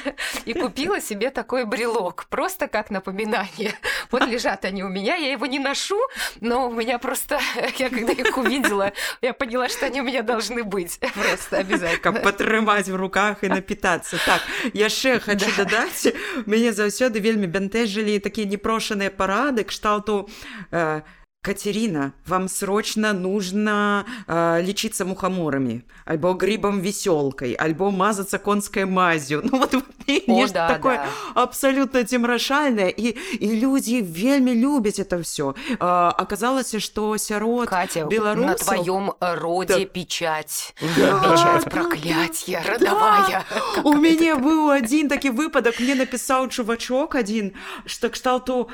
и 0.46 0.54
купила 0.54 1.02
себе 1.02 1.30
такой 1.30 1.66
брелок. 1.66 2.26
Просто 2.30 2.68
как 2.68 2.90
напоминание. 2.90 3.74
Вот 4.12 4.26
лежат 4.26 4.66
они 4.66 4.84
у 4.84 4.90
меня, 4.90 5.16
я 5.16 5.32
его 5.32 5.46
не 5.46 5.60
ношу, 5.60 6.00
но 6.42 6.68
у 6.70 6.74
меня 6.74 6.98
просто, 6.98 7.40
я 7.78 7.90
когда 7.90 8.14
их 8.14 8.38
увидела, 8.38 8.94
я 9.22 9.34
поняла, 9.34 9.70
что 9.70 9.86
они 9.86 10.02
у 10.02 10.04
меня 10.04 10.22
должны 10.22 10.64
быть. 10.64 11.00
Просто 11.14 11.58
обязательно. 11.58 12.00
Как 12.00 12.24
потрымать 12.24 12.88
в 12.88 12.96
руках 12.96 13.44
и 13.44 13.48
напитаться. 13.48 14.18
Так, 14.26 14.42
я 14.74 14.90
ще 14.90 15.20
хочу 15.20 15.46
додать, 15.56 16.14
мяне 16.46 16.72
заўсёды 16.74 17.20
вельмі 17.20 17.48
бянтэжылі 17.48 18.20
такія 18.20 18.48
непрошаныя 18.48 19.10
парады 19.10 19.31
парады 19.33 19.65
кшталту 19.65 20.29
э, 20.71 21.01
Катерина, 21.48 22.14
вам 22.26 22.50
срочно 22.50 23.14
нужно 23.14 24.06
э, 24.28 24.62
лечиться 24.62 25.06
мухоморами, 25.06 25.86
альбо 26.04 26.34
грибом 26.34 26.82
веселкой, 26.82 27.54
альбо 27.54 27.90
мазаться 27.90 28.38
конской 28.38 28.84
мазью. 28.84 29.42
Ну 29.44 29.60
вот 29.60 29.74
нешта 30.08 30.54
да, 30.54 30.68
такое 30.68 30.98
да. 30.98 31.42
абсолютно 31.42 32.04
цемрашальнае 32.04 32.94
і 32.98 33.16
і 33.40 33.48
людзі 33.60 34.02
вельмі 34.02 34.56
любяць 34.56 35.00
это 35.00 35.20
все 35.22 35.54
аказалася 35.80 36.80
что 36.80 37.18
сярод 37.18 37.68
Катя 37.68 38.06
беларусаў... 38.06 38.48
на 38.48 38.56
твоем 38.56 39.12
роде 39.20 39.80
да. 39.80 39.86
печать 39.86 40.76
да. 40.98 41.20
печать 41.20 41.70
проклятье 41.70 42.64
родовая 42.66 43.44
да. 43.50 43.82
у 43.84 43.94
мяне 43.94 44.36
быў 44.36 44.72
один 44.72 45.10
такі 45.10 45.30
выпадак 45.30 45.80
мне 45.80 45.96
напісаў 45.96 46.48
чувачок 46.48 47.16
один 47.16 47.54
что 47.86 48.10
кшталту 48.10 48.70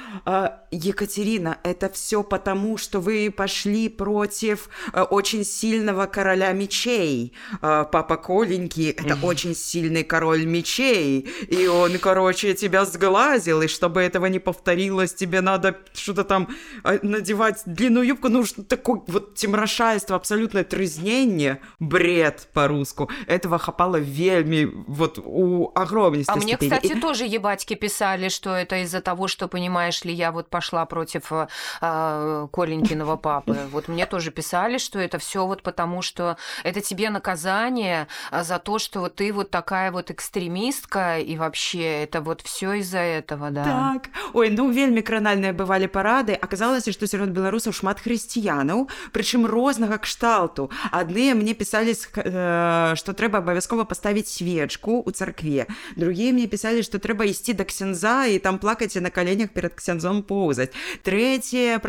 Екатерина 0.72 1.58
это 1.64 1.90
все 1.90 2.24
потому 2.24 2.57
что 2.77 3.01
вы 3.01 3.33
пошли 3.35 3.89
против 3.89 4.69
очень 5.11 5.45
сильного 5.45 6.07
короля 6.07 6.53
мечей. 6.53 7.33
Папа 7.61 8.17
коленький 8.17 8.91
это 8.91 9.19
очень 9.23 9.55
сильный 9.55 10.05
король 10.05 10.45
мечей 10.45 11.29
и 11.49 11.67
он, 11.67 11.99
короче, 11.99 12.55
тебя 12.55 12.85
сглазил, 12.85 13.63
и 13.63 13.69
чтобы 13.69 14.03
этого 14.03 14.27
не 14.27 14.39
повторилось, 14.39 15.15
тебе 15.15 15.41
надо 15.41 15.77
что-то 15.95 16.25
там 16.25 16.49
а, 16.85 16.99
надевать 17.03 17.63
длинную 17.67 18.07
юбку, 18.07 18.29
ну, 18.29 18.45
что 18.45 18.63
такое 18.63 19.03
вот 19.07 19.35
темрошайство, 19.35 20.17
абсолютное 20.17 20.65
трязнение, 20.65 21.61
бред 21.79 22.49
по-русски. 22.53 23.07
Этого 23.27 23.59
хапало 23.59 23.97
вельми 23.97 24.65
вот 24.87 25.19
у 25.23 25.73
огромнейшей 25.75 26.33
А 26.33 26.37
мне, 26.37 26.57
кстати, 26.57 26.87
и... 26.87 27.01
тоже 27.01 27.25
ебатьки 27.25 27.75
писали, 27.75 28.29
что 28.29 28.55
это 28.55 28.83
из-за 28.83 29.01
того, 29.01 29.29
что, 29.29 29.49
понимаешь 29.49 30.05
ли, 30.05 30.13
я 30.13 30.33
вот 30.33 30.49
пошла 30.49 30.87
против 30.87 31.33
э, 31.33 32.48
Коленькиного 32.52 33.16
папы. 33.18 33.58
Вот 33.72 33.88
мне 33.88 34.06
тоже 34.06 34.32
писали, 34.32 34.78
что 34.78 35.00
это 35.00 35.18
все 35.18 35.46
вот 35.46 35.64
потому, 35.64 36.02
что 36.02 36.38
это 36.64 36.82
тебе 36.82 37.10
наказание 37.10 38.08
за 38.32 38.60
то, 38.60 38.80
что 38.80 39.02
вот 39.02 39.16
ты 39.16 39.32
вот 39.34 39.50
такая 39.52 39.92
вот 39.92 40.12
экстремистка, 40.12 41.20
и 41.20 41.38
вообще 41.38 42.04
это 42.04 42.22
вот 42.22 42.42
все 42.42 42.74
из-за 42.74 43.00
этого 43.00 43.52
да 43.52 43.64
так 43.64 44.10
ой 44.34 44.50
ну 44.50 44.70
вельмі 44.72 45.02
кранальныя 45.02 45.54
бывалі 45.54 45.88
парады 45.88 46.34
аказалася 46.34 46.92
што 46.92 47.08
сярод 47.08 47.30
беларусаў 47.30 47.74
шмат 47.74 48.02
хрысціянаў 48.04 48.88
прычым 49.14 49.46
рознага 49.46 49.98
кшталту 49.98 50.70
адныя 50.92 51.36
мне 51.36 51.54
пісалі 51.54 51.94
што 51.94 53.10
трэба 53.14 53.44
абавязкова 53.44 53.86
паставіць 53.86 54.30
свечку 54.32 55.02
у 55.02 55.12
царкве 55.12 55.68
другія 55.96 56.34
мне 56.34 56.48
пісалі 56.48 56.84
што 56.84 56.98
трэба 56.98 57.28
ісці 57.30 57.54
да 57.54 57.66
ксяндза 57.68 58.26
і 58.32 58.40
там 58.40 58.60
плакаць 58.60 58.96
на 58.96 59.10
каленях 59.10 59.54
перад 59.54 59.74
ксяндзом 59.74 60.24
поўзаць 60.24 60.72
трэція 61.04 61.80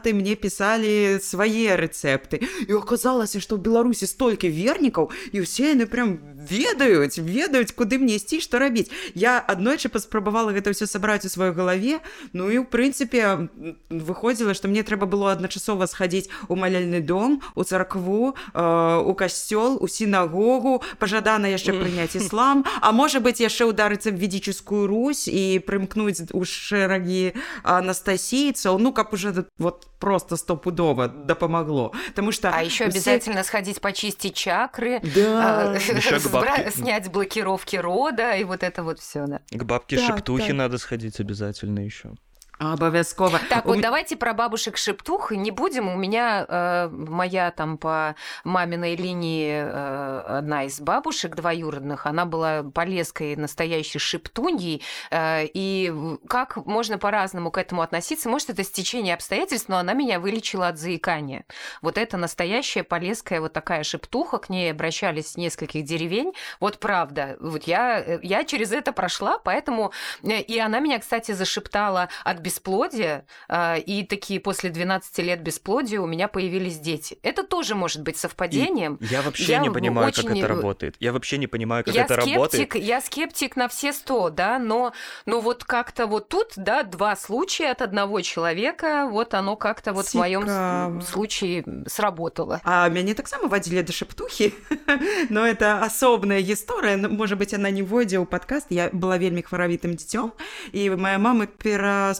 пратэстанты 0.00 0.12
мне 0.14 0.36
пісалі 0.36 1.20
свае 1.20 1.76
рэцэпты 1.76 2.40
і 2.68 2.72
оказалася 2.74 3.40
што 3.40 3.56
ў 3.56 3.60
беларусі 3.60 4.06
столькі 4.06 4.48
вернікаў 4.48 5.10
і 5.32 5.44
ўсе 5.44 5.76
яны 5.76 5.86
прям 5.86 6.18
ведаюць 6.40 7.18
ведаюць 7.18 7.72
куды 7.72 7.98
мне 7.98 8.16
ісці 8.16 8.40
што 8.40 8.58
рабіць 8.58 8.90
я 9.14 9.38
аднойчы 9.38 9.88
паспрабавала 9.88 10.52
гэта 10.52 10.72
ўсё 10.72 10.86
сабраць 10.86 11.24
у 11.24 11.30
сваёй 11.30 11.52
галаве 11.52 12.00
ну 12.32 12.48
і 12.48 12.64
ў 12.64 12.66
прынцыпе 12.66 13.48
выходзіла 13.90 14.54
што 14.54 14.68
мне 14.68 14.82
трэба 14.82 15.06
было 15.06 15.32
адначасова 15.32 15.86
схадзіць 15.86 16.30
у 16.48 16.56
маляльны 16.56 17.00
дом 17.00 17.40
у 17.54 17.64
царкву 17.64 18.34
э, 18.54 18.60
у 19.04 19.12
касцёл 19.14 19.76
у 19.80 19.86
сінагогу 19.88 20.82
пажадана 20.98 21.52
яшчэ 21.52 21.76
прыняць 21.76 22.16
іслам 22.16 22.64
а 22.80 22.92
можа 22.92 23.20
быть 23.20 23.40
яшчэ 23.40 23.68
ударыцца 23.68 24.10
в 24.10 24.16
ведическую 24.16 24.86
Русь 24.86 25.28
і 25.28 25.60
прымкнуць 25.60 26.32
у 26.32 26.44
шэрагі 26.44 27.36
анастасійцаў 27.62 28.78
ну 28.80 28.92
каб 28.92 29.12
уже 29.12 29.46
вот 29.58 29.89
просто 30.00 30.36
стопудово 30.36 31.08
дапамагло 31.08 31.92
потому 32.08 32.32
что 32.32 32.50
а 32.50 32.62
еще 32.62 32.84
обязательно 32.86 33.42
все... 33.42 33.48
сходить 33.48 33.80
почистить 33.80 34.34
чакры 34.34 35.00
да. 35.14 35.76
э, 35.76 36.70
снять 36.70 37.12
блокировки 37.12 37.76
рода 37.76 38.32
и 38.32 38.42
вот 38.44 38.64
это 38.64 38.82
вот 38.82 38.98
все 38.98 39.26
да. 39.26 39.40
к 39.50 39.62
бабке 39.64 39.96
да, 39.96 40.06
шептухи 40.06 40.48
да. 40.48 40.54
надо 40.54 40.78
сходить 40.78 41.20
обязательно 41.20 41.80
еще 41.80 42.14
Обовязково. 42.60 43.40
Так, 43.48 43.64
вот 43.64 43.80
давайте 43.80 44.16
про 44.16 44.34
бабушек 44.34 44.76
шептух 44.76 45.32
не 45.32 45.50
будем. 45.50 45.88
У 45.88 45.96
меня 45.96 46.44
э, 46.46 46.88
моя 46.90 47.50
там 47.52 47.78
по 47.78 48.14
маминой 48.44 48.96
линии 48.96 49.50
э, 49.50 50.20
одна 50.38 50.64
из 50.64 50.78
бабушек 50.78 51.36
двоюродных, 51.36 52.04
она 52.04 52.26
была 52.26 52.62
полеской 52.62 53.34
настоящей 53.36 53.98
шептуньей. 53.98 54.82
Э, 55.10 55.46
и 55.46 55.90
как 56.28 56.56
можно 56.66 56.98
по-разному 56.98 57.50
к 57.50 57.56
этому 57.56 57.80
относиться? 57.80 58.28
Может, 58.28 58.50
это 58.50 58.62
стечение 58.62 59.14
обстоятельств, 59.14 59.70
но 59.70 59.78
она 59.78 59.94
меня 59.94 60.20
вылечила 60.20 60.68
от 60.68 60.78
заикания. 60.78 61.46
Вот 61.80 61.96
это 61.96 62.18
настоящая 62.18 62.82
полеская 62.82 63.40
вот 63.40 63.54
такая 63.54 63.84
шептуха, 63.84 64.36
к 64.36 64.50
ней 64.50 64.70
обращались 64.70 65.28
с 65.28 65.36
нескольких 65.38 65.86
деревень. 65.86 66.34
Вот 66.60 66.78
правда. 66.78 67.38
Вот 67.40 67.62
я, 67.62 68.18
я 68.20 68.44
через 68.44 68.70
это 68.72 68.92
прошла, 68.92 69.38
поэтому... 69.38 69.92
Э, 70.22 70.42
и 70.42 70.58
она 70.58 70.80
меня, 70.80 70.98
кстати, 70.98 71.32
зашептала 71.32 72.10
от 72.22 72.40
бесплодия, 72.49 73.25
а, 73.47 73.77
и 73.77 74.03
такие 74.03 74.39
после 74.39 74.69
12 74.69 75.19
лет 75.19 75.41
бесплодия 75.41 76.01
у 76.01 76.07
меня 76.07 76.27
появились 76.27 76.79
дети. 76.79 77.17
Это 77.23 77.43
тоже 77.43 77.75
может 77.75 78.01
быть 78.01 78.17
совпадением. 78.17 78.95
И 78.95 79.05
я 79.05 79.21
вообще 79.21 79.53
я 79.53 79.59
не 79.59 79.69
понимаю, 79.69 80.07
очень... 80.07 80.23
как 80.23 80.37
это 80.37 80.47
работает. 80.47 80.95
Я 80.99 81.13
вообще 81.13 81.37
не 81.37 81.47
понимаю, 81.47 81.83
как 81.83 81.93
я 81.93 82.05
это 82.05 82.15
скептик, 82.15 82.35
работает. 82.35 82.75
Я 82.75 83.01
скептик 83.01 83.55
на 83.55 83.67
все 83.67 83.93
сто, 83.93 84.29
да, 84.29 84.59
но, 84.59 84.93
но 85.25 85.41
вот 85.41 85.63
как-то 85.63 86.07
вот 86.07 86.29
тут, 86.29 86.53
да, 86.55 86.83
два 86.83 87.15
случая 87.15 87.71
от 87.71 87.81
одного 87.81 88.21
человека, 88.21 89.07
вот 89.09 89.33
оно 89.33 89.55
как-то 89.55 89.93
вот 89.93 90.07
Цікаво. 90.07 90.23
в 90.23 90.25
моем 90.25 91.01
случае 91.01 91.63
сработало. 91.87 92.61
А 92.63 92.89
меня 92.89 93.13
так 93.13 93.27
само 93.27 93.47
водили 93.47 93.81
до 93.81 93.93
шептухи, 93.93 94.53
но 95.29 95.45
это 95.45 95.79
особая 95.79 96.41
история, 96.41 96.97
может 96.97 97.37
быть, 97.37 97.53
она 97.53 97.69
не 97.69 97.83
вводила 97.83 98.25
подкаст, 98.25 98.67
я 98.69 98.89
была 98.89 99.17
вельми 99.17 99.41
хваравітым 99.41 99.95
дзіцём, 99.95 100.31
і 100.73 100.89
моя 100.89 101.17
мама 101.17 101.45
пераспрабавала 101.45 102.15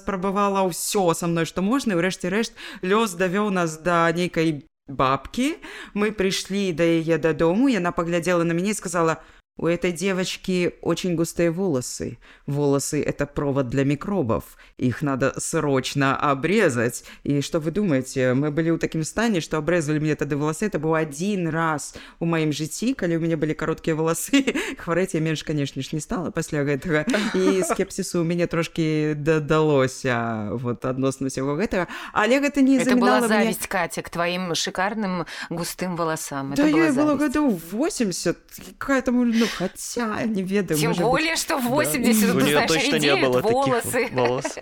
ўсё 0.65 1.13
со 1.13 1.28
мной, 1.28 1.45
што 1.45 1.62
можна, 1.62 1.93
і 1.93 2.00
ўрэшце 2.02 2.28
рэшт 2.34 2.54
лёс 2.82 3.13
давёў 3.13 3.52
нас 3.52 3.78
да 3.78 4.12
нейкай 4.12 4.65
бабкі. 4.88 5.58
Мы 5.93 6.12
прыйшлі 6.12 6.74
да 6.74 6.84
яе 6.84 7.17
дадому, 7.17 7.67
яна 7.69 7.91
паглядзела 7.91 8.43
на 8.43 8.54
мяне 8.54 8.71
і 8.71 8.80
сказала: 8.80 9.21
у 9.61 9.66
этой 9.66 9.92
девочки 9.92 10.75
очень 10.81 11.16
густые 11.16 11.51
волосы. 11.51 12.16
Волосы– 12.46 13.03
это 13.07 13.27
провод 13.27 13.68
для 13.68 13.85
микробов. 13.85 14.44
Их 14.79 15.03
надо 15.03 15.35
срочно 15.38 16.16
обрезать. 16.16 17.05
И 17.25 17.42
что 17.42 17.61
вы 17.61 17.70
думаете? 17.70 18.33
Мы 18.33 18.51
были 18.51 18.70
у 18.70 18.79
таким 18.79 19.05
стане, 19.05 19.42
что 19.42 19.59
обрезали 19.59 19.99
мне 19.99 20.16
тогда 20.16 20.37
волосы. 20.37 20.64
Это 20.64 20.79
был 20.79 20.94
один 20.94 21.49
раз 21.49 21.94
у 22.20 22.25
моим 22.25 22.53
житті, 22.53 22.94
когда 22.94 23.16
у 23.16 23.20
меня 23.20 23.37
были 23.37 23.53
короткие 23.53 23.94
волосы. 23.94 24.46
Хвореть 24.79 25.12
я 25.12 25.20
меньше, 25.20 25.44
конечно, 25.44 25.79
не 25.92 26.01
стала 26.01 26.31
после 26.31 26.61
этого. 26.61 27.05
И 27.35 27.62
скепсису 27.62 28.20
у 28.20 28.25
меня 28.25 28.46
трошки 28.46 29.12
додалося 29.14 30.49
вот 30.53 30.87
относно 30.87 31.29
всего 31.29 31.61
этого. 31.61 31.87
Але 32.14 32.37
это 32.37 32.62
не 32.62 32.79
Это 32.79 32.96
была 32.96 33.20
зависть, 33.29 33.61
мне... 33.61 33.68
Катя, 33.68 34.01
к 34.01 34.09
твоим 34.09 34.55
шикарным 34.55 35.27
густым 35.51 35.96
волосам. 35.96 36.55
Да, 36.55 36.66
это 36.66 36.79
я 36.79 36.92
была 36.94 37.16
году 37.16 37.61
80. 37.73 38.38
Какая-то, 38.79 39.12
ну, 39.12 39.50
Хотя, 39.57 40.25
не 40.25 40.43
ведаю. 40.43 40.79
Тем 40.79 40.93
более, 40.95 41.33
быть... 41.33 41.41
что 41.41 41.59
в 41.59 41.69
80 41.69 42.27
да. 42.27 42.35
у 42.35 42.41
нее 42.41 42.67
точно 42.67 42.97
не 42.97 43.17
было 43.17 43.41
волосы. 43.41 43.91
таких 43.91 44.13
волос. 44.17 44.59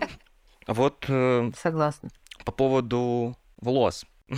Вот. 0.66 1.04
Э, 1.08 1.50
Согласна. 1.60 2.10
По 2.44 2.52
поводу 2.52 3.36
волос. 3.60 4.04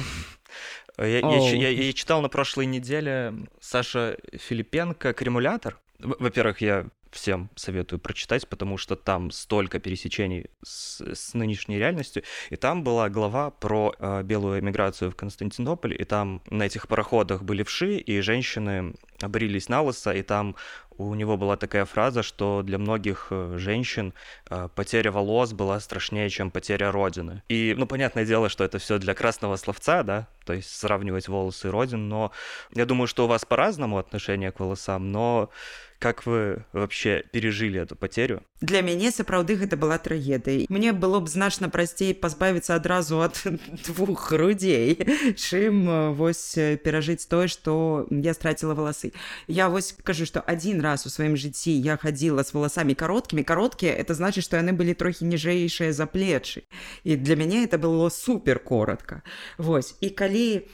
Я, 0.98 1.20
я, 1.20 1.54
я, 1.54 1.68
я 1.70 1.92
читал 1.94 2.20
на 2.20 2.28
прошлой 2.28 2.66
неделе 2.66 3.32
Саша 3.58 4.18
Филипенко 4.34 5.14
«Кремулятор». 5.14 5.80
Во-первых, 5.98 6.60
я 6.60 6.88
всем 7.10 7.50
советую 7.56 7.98
прочитать, 7.98 8.48
потому 8.48 8.76
что 8.76 8.96
там 8.96 9.30
столько 9.30 9.78
пересечений 9.78 10.46
с, 10.62 11.00
с 11.00 11.34
нынешней 11.34 11.78
реальностью. 11.78 12.22
И 12.50 12.56
там 12.56 12.84
была 12.84 13.08
глава 13.08 13.50
про 13.50 13.94
э, 13.98 14.22
белую 14.22 14.60
эмиграцию 14.60 15.10
в 15.10 15.16
Константинополь, 15.16 16.00
и 16.00 16.04
там 16.04 16.42
на 16.50 16.64
этих 16.64 16.88
пароходах 16.88 17.42
были 17.42 17.62
вши, 17.62 17.96
и 17.96 18.20
женщины 18.20 18.94
брились 19.28 19.68
на 19.68 19.82
лысо, 19.82 20.12
и 20.12 20.22
там 20.22 20.56
у 20.96 21.14
него 21.14 21.36
была 21.36 21.56
такая 21.56 21.84
фраза, 21.84 22.22
что 22.22 22.62
для 22.62 22.78
многих 22.78 23.28
э, 23.30 23.54
женщин 23.56 24.12
э, 24.50 24.68
потеря 24.74 25.10
волос 25.10 25.52
была 25.52 25.80
страшнее, 25.80 26.28
чем 26.28 26.50
потеря 26.50 26.92
родины. 26.92 27.42
И, 27.48 27.74
ну, 27.76 27.86
понятное 27.86 28.26
дело, 28.26 28.48
что 28.48 28.64
это 28.64 28.78
все 28.78 28.98
для 28.98 29.14
красного 29.14 29.56
словца, 29.56 30.02
да, 30.02 30.28
то 30.44 30.52
есть 30.52 30.70
сравнивать 30.70 31.28
волосы 31.28 31.68
и 31.68 31.70
родин, 31.70 32.08
но 32.08 32.32
я 32.74 32.84
думаю, 32.84 33.06
что 33.06 33.24
у 33.24 33.28
вас 33.28 33.44
по-разному 33.44 33.98
отношение 33.98 34.52
к 34.52 34.60
волосам, 34.60 35.10
но 35.10 35.50
как 35.98 36.26
вы 36.26 36.64
вообще 36.72 37.24
пережили 37.32 37.80
эту 37.80 37.96
потерю? 37.96 38.42
Для 38.61 38.81
мяне 38.81 39.11
сапраўды 39.11 39.55
гэта 39.55 39.77
была 39.77 39.97
трагедыя. 39.97 40.65
Мне 40.69 40.93
было 40.93 41.19
б 41.19 41.27
значна 41.27 41.69
прасцей 41.69 42.13
пазбавіцца 42.13 42.75
адразу 42.75 43.21
ад 43.21 43.41
двух 43.87 44.31
грудзей, 44.31 44.95
чым 45.35 45.89
э, 45.89 46.09
вось 46.15 46.55
перажыць 46.83 47.27
тое, 47.27 47.47
што 47.47 48.07
я 48.09 48.33
страціла 48.33 48.73
валасы. 48.73 49.11
Я 49.47 49.69
вось 49.69 49.93
кажу, 50.03 50.25
што 50.25 50.43
адзін 50.45 50.81
раз 50.81 51.05
у 51.05 51.09
сваім 51.09 51.35
жыцці 51.35 51.71
я 51.71 51.97
хадзіла 51.97 52.43
з 52.43 52.53
валасамі 52.53 52.95
кароткімі 52.95 53.43
кароткія, 53.43 53.93
это 53.93 54.15
значыць, 54.15 54.43
што 54.47 54.57
яны 54.57 54.71
былі 54.71 54.93
трохі 54.93 55.25
ніжэйшыя 55.25 55.93
за 55.93 56.05
плечы. 56.05 56.63
І 57.03 57.15
для 57.15 57.35
мяне 57.35 57.65
это 57.65 57.77
было 57.77 58.09
супер 58.09 58.59
коротко. 58.59 59.21
Вось 59.57 59.95
і 60.01 60.09
калі 60.09 60.67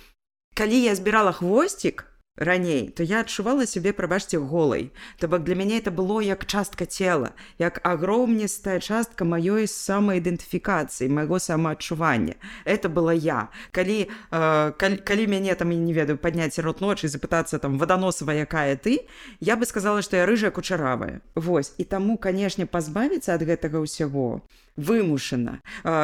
калі 0.53 0.81
я 0.81 0.95
збірала 0.95 1.31
хвосцік, 1.31 2.05
раней 2.37 2.89
то 2.89 3.03
я 3.03 3.19
адчувала 3.19 3.65
сябе 3.65 3.91
прабачце 3.93 4.39
голай 4.39 4.91
то 5.19 5.27
бок 5.27 5.43
для 5.43 5.55
мяне 5.55 5.77
это 5.77 5.91
было 5.91 6.21
як 6.21 6.45
частка 6.45 6.85
цела 6.85 7.31
як 7.59 7.79
агромністая 7.83 8.79
частка 8.79 9.25
маёй 9.25 9.67
самаідэнтыфікацыі 9.67 11.09
майго 11.09 11.39
самаадчування 11.39 12.35
это 12.65 12.87
была 12.87 13.13
я 13.13 13.49
калі 13.71 14.07
э, 14.31 14.71
калі, 14.71 14.97
калі 14.97 15.27
мяне 15.27 15.55
там 15.55 15.71
і 15.71 15.77
не 15.77 15.93
ведаю 15.93 16.17
падняць 16.17 16.57
рот 16.59 16.81
ночы 16.81 17.07
запытацца 17.07 17.59
там 17.59 17.77
ваданосава 17.77 18.31
якая 18.31 18.75
ты 18.75 19.05
я 19.39 19.55
бы 19.55 19.65
сказала 19.65 20.01
што 20.01 20.17
я 20.17 20.25
рыжая 20.25 20.51
кучаравая 20.51 21.21
Вось 21.35 21.73
і 21.77 21.83
таму 21.83 22.17
канешне 22.17 22.65
пазбавіцца 22.65 23.35
ад 23.35 23.43
гэтага 23.43 23.83
ўсяго 23.83 24.41
вымушана 24.77 25.59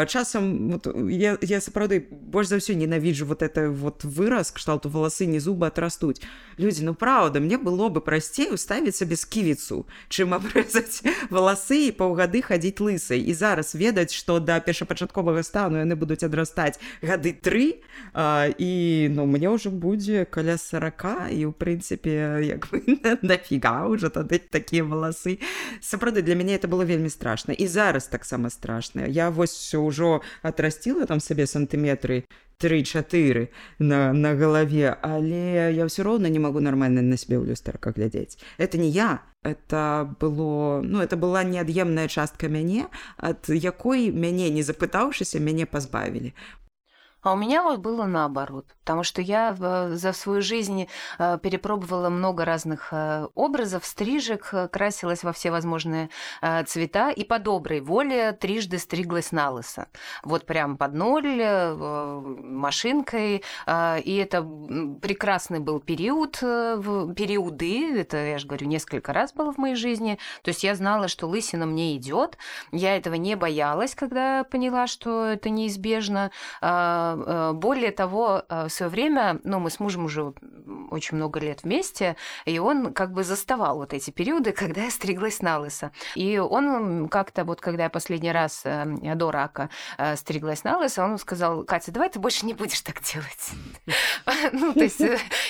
часам 0.07 0.69
вот, 0.71 0.87
я, 1.09 1.37
я 1.41 1.61
сапраўды 1.61 2.05
больш 2.11 2.47
за 2.51 2.59
ўсё 2.59 2.75
ненавіджу 2.75 3.25
вот 3.25 3.41
это 3.41 3.71
вот 3.71 4.03
выраз 4.03 4.51
кшталту 4.51 4.89
валасы 4.89 5.25
не 5.25 5.39
зубы 5.39 5.67
отрастуць 5.67 6.21
людзі 6.57 6.85
ну 6.85 6.93
праўда 6.93 7.39
мне 7.39 7.57
было 7.57 7.89
бы 7.89 8.01
прасцей 8.01 8.51
уставіцца 8.51 9.05
без 9.05 9.25
ківіцу 9.25 9.87
чым 10.09 10.35
абрэзаць 10.35 11.01
валасы 11.31 11.89
і 11.89 11.95
паўгады 11.95 12.43
хадзіць 12.43 12.79
лысай 12.83 13.23
і 13.23 13.33
зараз 13.33 13.73
ведаць 13.73 14.11
што 14.11 14.39
да 14.39 14.59
першапачатковага 14.59 15.43
стану 15.43 15.79
яны 15.79 15.95
будуць 15.95 16.23
адрастаць 16.23 16.79
гады 17.01 17.33
тры 17.33 17.81
і 18.59 18.71
ну 19.15 19.25
мне 19.25 19.49
ўжо 19.49 19.71
будзе 19.71 20.27
каля 20.27 20.59
сорока 20.59 21.31
і 21.31 21.49
у 21.49 21.51
прынцыпе 21.55 22.43
як 22.45 22.67
нафіга 23.23 23.87
ўжо 23.87 24.11
тады 24.11 24.43
такія 24.43 24.83
валасы 24.83 25.39
сапраўды 25.81 26.21
для 26.21 26.35
мяне 26.35 26.59
это 26.59 26.67
было 26.67 26.83
вельмі 26.83 27.09
страшна 27.09 27.55
і 27.55 27.63
зараз 27.67 28.11
таксама 28.11 28.49
страшна 28.51 28.60
страшная 28.62 29.10
я 29.10 29.30
вось 29.30 29.74
ўжо 29.74 30.22
отрасціла 30.42 31.06
там 31.06 31.18
сабе 31.18 31.46
сантыметры 31.50 32.24
три-чатыры 32.62 33.50
на, 33.78 34.12
на 34.12 34.34
галаве 34.38 34.94
але 35.02 35.74
я 35.74 35.86
все 35.86 36.06
роўна 36.06 36.30
не 36.30 36.38
могу 36.38 36.60
нармальна 36.62 37.02
на 37.02 37.18
себе 37.18 37.42
ў 37.42 37.50
люстэрка 37.50 37.90
глядзець 37.90 38.38
это 38.62 38.78
не 38.78 38.86
я 38.86 39.26
это 39.42 40.14
было 40.22 40.78
ну 40.86 41.02
это 41.02 41.18
была 41.18 41.42
неад'емная 41.42 42.06
частка 42.06 42.46
мяне 42.46 42.86
ад 43.18 43.50
якой 43.50 44.14
мяне 44.14 44.46
не 44.54 44.62
запытаўшыся 44.62 45.42
мяне 45.42 45.66
пазбавілі 45.66 46.30
А 47.22 47.32
у 47.32 47.36
меня 47.36 47.62
вот 47.62 47.78
было 47.78 48.04
наоборот, 48.04 48.66
потому 48.80 49.02
что 49.02 49.22
я 49.22 49.54
за 49.54 50.12
свою 50.12 50.42
жизнь 50.42 50.88
э, 51.18 51.38
перепробовала 51.42 52.08
много 52.08 52.44
разных 52.44 52.88
э, 52.92 53.26
образов, 53.34 53.84
стрижек, 53.84 54.48
э, 54.52 54.68
красилась 54.68 55.22
во 55.22 55.32
все 55.32 55.50
возможные 55.50 56.10
цвета 56.66 57.10
и 57.10 57.24
по 57.24 57.38
доброй 57.38 57.80
воле 57.80 58.32
трижды 58.32 58.78
стриглась 58.78 59.32
на 59.32 59.50
лысо. 59.50 59.86
Вот 60.24 60.46
прям 60.46 60.76
под 60.76 60.94
ноль, 60.94 61.42
машинкой. 62.42 63.44
И 63.66 64.16
это 64.16 64.42
прекрасный 64.42 65.60
был 65.60 65.80
период, 65.80 66.38
периоды, 66.38 67.98
это, 68.00 68.16
я 68.16 68.38
же 68.38 68.46
говорю, 68.46 68.66
несколько 68.66 69.12
раз 69.12 69.32
было 69.32 69.52
в 69.52 69.58
моей 69.58 69.76
жизни. 69.76 70.18
То 70.42 70.48
есть 70.48 70.64
я 70.64 70.74
знала, 70.74 71.08
что 71.08 71.26
лысина 71.26 71.66
мне 71.66 71.96
идет. 71.96 72.36
Я 72.72 72.96
этого 72.96 73.14
не 73.14 73.36
боялась, 73.36 73.94
когда 73.94 74.44
поняла, 74.44 74.86
что 74.86 75.26
это 75.26 75.50
неизбежно 75.50 76.30
Э, 76.60 77.11
более 77.52 77.92
того, 77.92 78.42
э, 78.48 78.66
в 78.68 78.72
свое 78.72 78.90
время, 78.90 79.40
ну, 79.44 79.58
мы 79.58 79.70
с 79.70 79.80
мужем 79.80 80.04
уже 80.04 80.32
очень 80.90 81.16
много 81.16 81.40
лет 81.40 81.62
вместе, 81.62 82.16
и 82.44 82.58
он 82.58 82.92
как 82.92 83.12
бы 83.12 83.24
заставал 83.24 83.76
вот 83.76 83.92
эти 83.92 84.10
периоды, 84.10 84.52
когда 84.62 84.82
я 84.82 84.90
стриглась 84.90 85.42
на 85.42 85.58
лысо. 85.58 85.92
И 86.14 86.38
он 86.38 87.08
как-то 87.08 87.44
вот, 87.44 87.60
когда 87.60 87.84
я 87.84 87.90
последний 87.90 88.32
раз 88.32 88.62
э, 88.64 88.84
до 89.14 89.30
рака 89.30 89.68
стриглась 90.16 90.64
на 90.64 90.78
лысо, 90.78 91.04
он 91.04 91.18
сказал, 91.18 91.64
Катя, 91.64 91.92
давай 91.92 92.08
ты 92.08 92.18
больше 92.18 92.46
не 92.46 92.54
будешь 92.54 92.80
так 92.80 93.00
делать. 93.02 93.50
Ну, 94.52 94.72
то 94.72 94.80
есть 94.80 95.00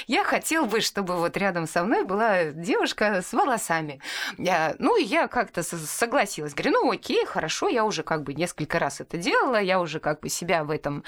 я 0.07 0.25
хотел 0.25 0.66
бы, 0.66 0.81
чтобы 0.81 1.16
вот 1.16 1.37
рядом 1.37 1.66
со 1.66 1.83
мной 1.83 2.05
была 2.05 2.44
девушка 2.44 3.22
с 3.22 3.33
волосами. 3.33 4.01
Ну, 4.38 4.96
я 4.96 5.29
как-то 5.29 5.62
согласилась. 5.62 6.55
Говорю, 6.55 6.72
ну, 6.72 6.90
окей, 6.90 7.25
хорошо, 7.27 7.68
я 7.68 7.85
уже 7.85 8.03
как 8.03 8.22
бы 8.22 8.35
несколько 8.35 8.79
раз 8.79 9.01
это 9.01 9.16
делала, 9.16 9.61
я 9.61 9.81
уже 9.81 10.01
как 10.01 10.20
бы 10.20 10.29
себя 10.29 10.64
в 10.64 10.70
этом 10.70 11.05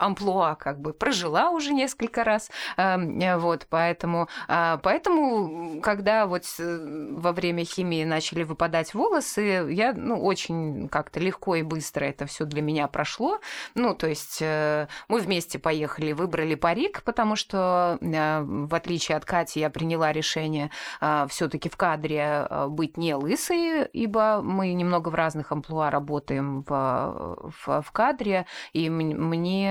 амплуа 0.00 0.54
как 0.54 0.80
бы 0.80 0.92
прожила 0.92 1.50
уже 1.50 1.72
несколько 1.72 2.24
раз. 2.24 2.50
Вот, 2.76 3.66
поэтому, 3.70 4.28
поэтому 4.46 5.80
когда 5.82 6.26
вот 6.26 6.44
во 6.58 7.32
время 7.32 7.64
химии 7.64 8.04
начали 8.04 8.42
выпадать 8.42 8.94
волосы, 8.94 9.68
я, 9.70 9.92
ну, 9.92 10.22
очень 10.22 10.88
как-то 10.88 11.20
легко 11.20 11.56
и 11.56 11.62
быстро 11.62 12.04
это 12.04 12.26
все 12.26 12.44
для 12.44 12.62
меня 12.62 12.88
прошло. 12.88 13.38
Ну, 13.74 13.94
то 13.94 14.06
есть 14.06 14.38
э, 14.40 14.88
мы 15.08 15.20
вместе 15.20 15.58
поехали, 15.58 16.12
выбрали 16.12 16.54
парик, 16.54 17.02
потому 17.04 17.36
что, 17.36 17.98
э, 18.00 18.42
в 18.42 18.74
отличие 18.74 19.16
от 19.16 19.24
Кати, 19.24 19.60
я 19.60 19.70
приняла 19.70 20.12
решение 20.12 20.70
э, 21.00 21.26
все-таки 21.28 21.68
в 21.68 21.76
кадре 21.76 22.48
быть 22.68 22.96
не 22.96 23.14
лысой, 23.14 23.86
ибо 23.92 24.40
мы 24.42 24.72
немного 24.72 25.08
в 25.08 25.14
разных 25.14 25.52
амплуа 25.52 25.90
работаем 25.90 26.62
в, 26.62 27.50
в, 27.64 27.82
в 27.82 27.92
кадре, 27.92 28.46
и 28.72 28.88
мне 28.90 29.67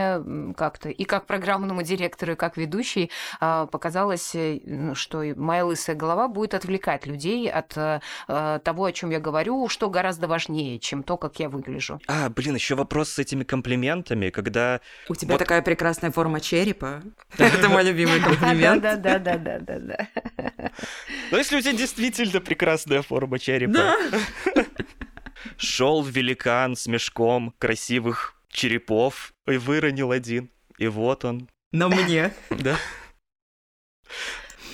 как-то 0.55 0.89
и 0.89 1.03
как 1.03 1.25
программному 1.25 1.83
директору, 1.83 2.33
и 2.33 2.35
как 2.35 2.57
ведущей 2.57 3.11
показалось, 3.39 4.35
что 4.93 5.23
моя 5.35 5.65
лысая 5.65 5.95
голова 5.95 6.27
будет 6.27 6.53
отвлекать 6.53 7.05
людей 7.05 7.49
от 7.49 7.73
того, 8.27 8.85
о 8.85 8.91
чем 8.91 9.09
я 9.09 9.19
говорю, 9.19 9.67
что 9.69 9.89
гораздо 9.89 10.27
важнее, 10.27 10.79
чем 10.79 11.03
то, 11.03 11.17
как 11.17 11.39
я 11.39 11.49
выгляжу. 11.49 11.99
А, 12.07 12.29
блин, 12.29 12.55
еще 12.55 12.75
вопрос 12.75 13.09
с 13.09 13.19
этими 13.19 13.43
комплиментами, 13.43 14.29
когда... 14.29 14.81
У 15.09 15.15
тебя 15.15 15.33
вот... 15.33 15.39
такая 15.39 15.61
прекрасная 15.61 16.11
форма 16.11 16.39
черепа. 16.39 17.01
Это 17.37 17.69
мой 17.69 17.83
любимый 17.83 18.19
комплимент. 18.19 18.81
Да-да-да-да-да-да. 18.81 20.07
Ну, 21.31 21.37
если 21.37 21.57
у 21.57 21.61
тебя 21.61 21.73
действительно 21.73 22.41
прекрасная 22.41 23.01
форма 23.01 23.39
черепа. 23.39 23.95
Шел 25.57 26.03
великан 26.03 26.75
с 26.75 26.87
мешком 26.87 27.53
красивых 27.59 28.35
черепов 28.49 29.33
и 29.47 29.57
выронил 29.57 30.11
один. 30.11 30.49
И 30.77 30.87
вот 30.87 31.25
он. 31.25 31.49
На 31.71 31.89
мне. 31.89 32.33
Да. 32.49 32.77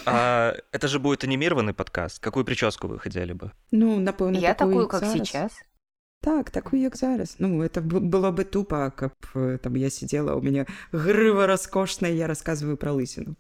А, 0.06 0.56
это 0.72 0.88
же 0.88 1.00
будет 1.00 1.24
анимированный 1.24 1.74
подкаст. 1.74 2.20
Какую 2.20 2.46
прическу 2.46 2.88
вы 2.88 3.00
хотели 3.00 3.34
бы? 3.34 3.52
Ну, 3.72 4.00
напевно, 4.00 4.38
Я 4.38 4.54
такую, 4.54 4.88
как 4.88 5.04
сейчас. 5.06 5.52
Так, 6.22 6.52
такую, 6.52 6.82
як 6.82 6.96
зараз. 6.96 7.36
Ну, 7.40 7.62
это 7.62 7.82
было 7.82 8.32
бы 8.32 8.46
тупо, 8.46 8.92
как 8.96 9.14
там 9.62 9.76
я 9.76 9.90
сидела, 9.90 10.36
у 10.36 10.42
меня 10.42 10.66
грыва 10.92 11.48
роскошная, 11.48 12.12
я 12.12 12.28
рассказываю 12.28 12.78
про 12.78 12.94
лысину. 12.94 13.36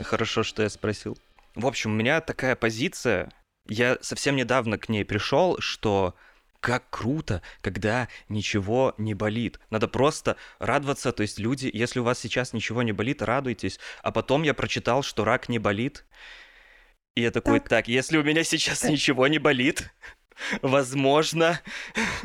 Хорошо, 0.00 0.42
что 0.42 0.62
я 0.62 0.68
спросил. 0.68 1.16
В 1.54 1.66
общем, 1.66 1.92
у 1.92 1.94
меня 1.94 2.20
такая 2.20 2.56
позиция, 2.56 3.30
я 3.66 3.98
совсем 4.00 4.36
недавно 4.36 4.78
к 4.78 4.88
ней 4.88 5.04
пришел, 5.04 5.56
что 5.60 6.14
как 6.60 6.90
круто, 6.90 7.42
когда 7.60 8.08
ничего 8.28 8.94
не 8.98 9.14
болит. 9.14 9.60
Надо 9.70 9.88
просто 9.88 10.36
радоваться, 10.58 11.12
то 11.12 11.22
есть 11.22 11.38
люди, 11.38 11.70
если 11.72 12.00
у 12.00 12.04
вас 12.04 12.18
сейчас 12.18 12.52
ничего 12.52 12.82
не 12.82 12.92
болит, 12.92 13.22
радуйтесь. 13.22 13.78
А 14.02 14.10
потом 14.10 14.42
я 14.42 14.54
прочитал, 14.54 15.02
что 15.02 15.24
рак 15.24 15.48
не 15.48 15.58
болит. 15.58 16.04
И 17.14 17.22
я 17.22 17.30
такой, 17.30 17.60
так, 17.60 17.68
так 17.68 17.88
если 17.88 18.16
у 18.16 18.22
меня 18.22 18.44
сейчас 18.44 18.84
ничего 18.84 19.26
не 19.26 19.38
болит, 19.38 19.92
возможно. 20.61 21.59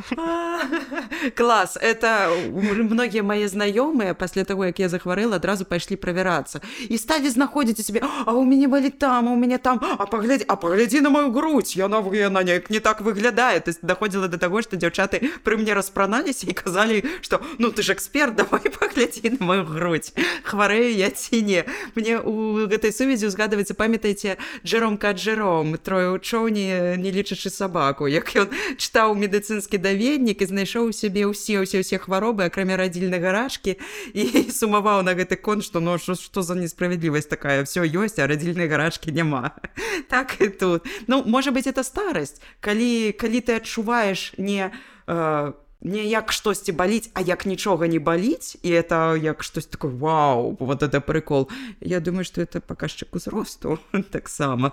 Класс, 1.37 1.79
это 1.81 2.31
многие 2.51 3.23
мои 3.23 3.47
знакомые 3.47 4.15
после 4.15 4.45
того, 4.45 4.63
как 4.63 4.79
я 4.79 4.89
захворела, 4.89 5.37
одразу 5.37 5.65
пошли 5.65 5.97
проверяться. 5.97 6.61
И 6.89 6.97
стали 6.99 7.29
знаходити 7.29 7.83
себе, 7.83 8.03
а 8.27 8.33
у 8.33 8.45
меня 8.45 8.69
болит 8.69 8.99
там, 8.99 9.29
а 9.29 9.33
у 9.33 9.37
меня 9.37 9.59
там, 9.59 9.81
а 9.99 10.07
погляди, 10.07 10.45
а 10.47 10.57
погляди 10.57 11.01
на 11.01 11.11
мою 11.11 11.31
грудь, 11.31 11.77
я 11.77 11.89
на, 11.89 12.03
я 12.15 12.31
на 12.31 12.43
ней 12.43 12.63
не 12.69 12.81
так 12.81 13.01
выглядаю. 13.01 13.61
То 13.61 13.71
есть 13.71 13.81
доходило 13.83 14.29
до 14.29 14.39
того, 14.39 14.63
что 14.63 14.77
девчата 14.77 15.21
при 15.45 15.57
мне 15.57 15.75
распранались 15.75 16.45
и 16.45 16.51
сказали, 16.51 17.05
что 17.23 17.41
ну 17.59 17.71
ты 17.71 17.83
же 17.83 17.93
эксперт, 17.93 18.37
давай 18.37 18.61
погляди 18.61 19.37
на 19.39 19.45
мою 19.45 19.65
грудь. 19.65 20.13
Хварею 20.43 20.95
я 20.95 21.11
ці 21.11 21.43
не. 21.43 21.65
Мне 21.95 22.19
у 22.19 22.67
этой 22.67 22.93
сувязі 22.93 23.29
згадываецца, 23.29 23.75
памятаеце, 23.75 24.37
Джером 24.65 24.99
Каджером, 24.99 25.77
трое 25.77 26.11
у 26.11 26.19
чоўні, 26.19 26.97
не 26.97 27.11
лічачы 27.11 27.51
сабаку, 27.51 28.02
Як 28.08 28.30
ён 28.36 28.48
чытаў 28.78 29.16
медыцынскі 29.16 29.78
даведнік 29.78 30.42
і 30.42 30.50
знайшоў 30.50 30.92
сябе 30.92 31.28
ўсе 31.30 31.64
ўсе 31.64 31.84
ўсе 31.84 31.98
хваробы 32.02 32.48
акрамя 32.48 32.78
радзільнай 32.78 33.20
гарашкі 33.20 33.78
і 34.14 34.24
сумаваў 34.60 35.04
на 35.08 35.16
гэты 35.16 35.40
кон 35.40 35.62
што 35.62 35.80
ну 35.80 35.98
што, 35.98 36.16
што 36.16 36.42
за 36.42 36.56
несправядлівасць 36.56 37.30
такая? 37.30 37.64
Все 37.64 37.86
ёсць 37.86 38.20
а 38.20 38.28
радзільнай 38.28 38.68
гарашкі 38.68 39.12
няма. 39.12 39.56
Так 40.10 40.38
і 40.42 40.50
тут. 40.50 40.86
Ну 41.08 41.24
можа 41.24 41.52
быть 41.52 41.68
это 41.68 41.84
старасць. 41.84 42.42
Калі 42.60 43.14
калі 43.14 43.40
ты 43.42 43.56
адчуваеш 43.58 44.34
не 44.38 44.72
э, 45.08 45.54
не 45.83 46.05
як 46.05 46.33
штосьці 46.33 46.73
баліць 46.73 47.11
а 47.15 47.21
як 47.21 47.47
нічога 47.47 47.87
не 47.87 47.99
баліць 47.99 48.57
і 48.63 48.71
это 48.73 49.17
як 49.17 49.45
штось 49.45 49.67
такое 49.67 49.91
вау 49.91 50.57
вот 50.61 50.83
это 50.83 51.01
прикол 51.01 51.49
я 51.81 52.01
думаю 52.01 52.25
что 52.25 52.41
это 52.41 52.61
паказчык 52.61 53.15
узросту 53.15 53.79
таксама 54.11 54.73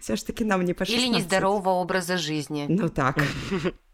все 0.00 0.16
ж 0.16 0.26
таки 0.26 0.44
нам 0.44 0.64
не 0.64 0.74
пошли 0.74 0.94
или 0.94 1.08
нездорового 1.08 1.70
образа 1.70 2.16
жизни 2.16 2.66
ну 2.68 2.88
так 2.88 3.18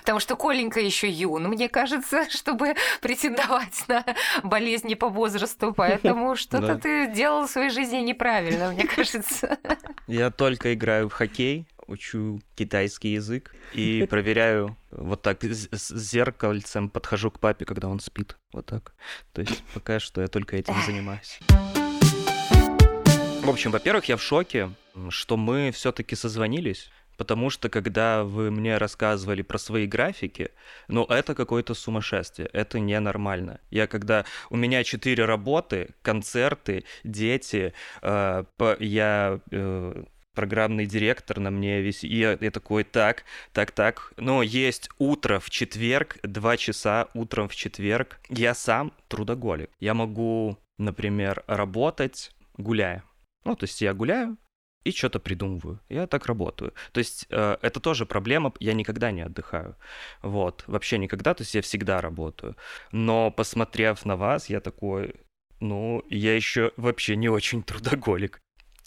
Потому 0.00 0.20
что 0.20 0.36
Коленька 0.36 0.80
еще 0.80 1.10
юн, 1.10 1.48
мне 1.48 1.68
кажется, 1.68 2.28
чтобы 2.30 2.76
претендовать 3.02 3.84
на 3.88 4.04
болезни 4.42 4.94
по 4.94 5.08
возрасту. 5.08 5.74
Поэтому 5.76 6.34
что-то 6.36 6.76
ты 6.76 7.12
делал 7.12 7.46
в 7.46 7.50
своей 7.50 7.70
жизни 7.70 7.98
неправильно, 7.98 8.72
мне 8.72 8.84
кажется. 8.84 9.58
Я 10.06 10.30
только 10.30 10.72
играю 10.72 11.08
в 11.08 11.12
хоккей, 11.12 11.66
учу 11.87 12.41
китайский 12.55 13.13
язык 13.13 13.55
и 13.73 14.05
проверяю 14.09 14.77
вот 14.91 15.21
так 15.21 15.43
с 15.43 15.89
зеркальцем, 15.95 16.89
подхожу 16.89 17.31
к 17.31 17.39
папе, 17.39 17.65
когда 17.65 17.87
он 17.87 17.99
спит. 17.99 18.37
Вот 18.53 18.65
так. 18.65 18.93
То 19.33 19.41
есть 19.41 19.63
пока 19.73 19.99
что 19.99 20.21
я 20.21 20.27
только 20.27 20.57
этим 20.57 20.75
занимаюсь. 20.85 21.39
В 23.43 23.49
общем, 23.49 23.71
во-первых, 23.71 24.05
я 24.05 24.17
в 24.17 24.23
шоке, 24.23 24.71
что 25.09 25.37
мы 25.37 25.71
все-таки 25.71 26.15
созвонились. 26.15 26.89
Потому 27.17 27.49
что 27.49 27.69
когда 27.69 28.23
вы 28.23 28.51
мне 28.51 28.77
рассказывали 28.77 29.41
про 29.41 29.57
свои 29.57 29.87
графики, 29.87 30.51
ну 30.87 31.05
это 31.05 31.33
какое-то 31.35 31.73
сумасшествие, 31.73 32.49
это 32.51 32.79
ненормально. 32.79 33.59
Я 33.69 33.87
когда 33.87 34.25
у 34.49 34.57
меня 34.57 34.83
четыре 34.83 35.25
работы, 35.25 35.95
концерты, 36.01 36.83
дети, 37.03 37.73
э, 38.01 38.43
я 38.79 39.39
э, 39.51 40.03
программный 40.35 40.85
директор 40.85 41.39
на 41.39 41.49
мне 41.49 41.81
весь, 41.81 42.03
и 42.03 42.15
я, 42.15 42.37
я 42.39 42.51
такой, 42.51 42.83
так, 42.83 43.23
так, 43.53 43.71
так, 43.71 44.13
но 44.17 44.43
есть 44.43 44.89
утро 44.99 45.39
в 45.39 45.49
четверг, 45.49 46.17
два 46.23 46.57
часа 46.57 47.07
утром 47.13 47.47
в 47.47 47.55
четверг, 47.55 48.19
я 48.29 48.53
сам 48.53 48.93
трудоголик. 49.07 49.69
Я 49.79 49.93
могу, 49.93 50.57
например, 50.77 51.43
работать, 51.47 52.31
гуляя. 52.57 53.03
Ну, 53.45 53.55
то 53.55 53.63
есть 53.63 53.81
я 53.81 53.93
гуляю, 53.93 54.37
и 54.85 54.91
что-то 54.91 55.19
придумываю. 55.19 55.79
Я 55.89 56.07
так 56.07 56.27
работаю. 56.27 56.73
То 56.91 56.99
есть 56.99 57.25
э, 57.29 57.57
это 57.61 57.79
тоже 57.79 58.05
проблема, 58.05 58.53
я 58.59 58.73
никогда 58.73 59.11
не 59.11 59.21
отдыхаю. 59.21 59.75
Вот, 60.21 60.63
вообще 60.67 60.97
никогда, 60.99 61.33
то 61.33 61.41
есть 61.41 61.55
я 61.55 61.61
всегда 61.61 62.01
работаю. 62.01 62.55
Но 62.91 63.31
посмотрев 63.31 64.05
на 64.05 64.15
вас, 64.15 64.47
я 64.47 64.61
такой, 64.61 65.15
ну, 65.59 66.03
я 66.09 66.35
еще 66.35 66.71
вообще 66.77 67.15
не 67.15 67.29
очень 67.29 67.63
трудоголик. 67.63 68.39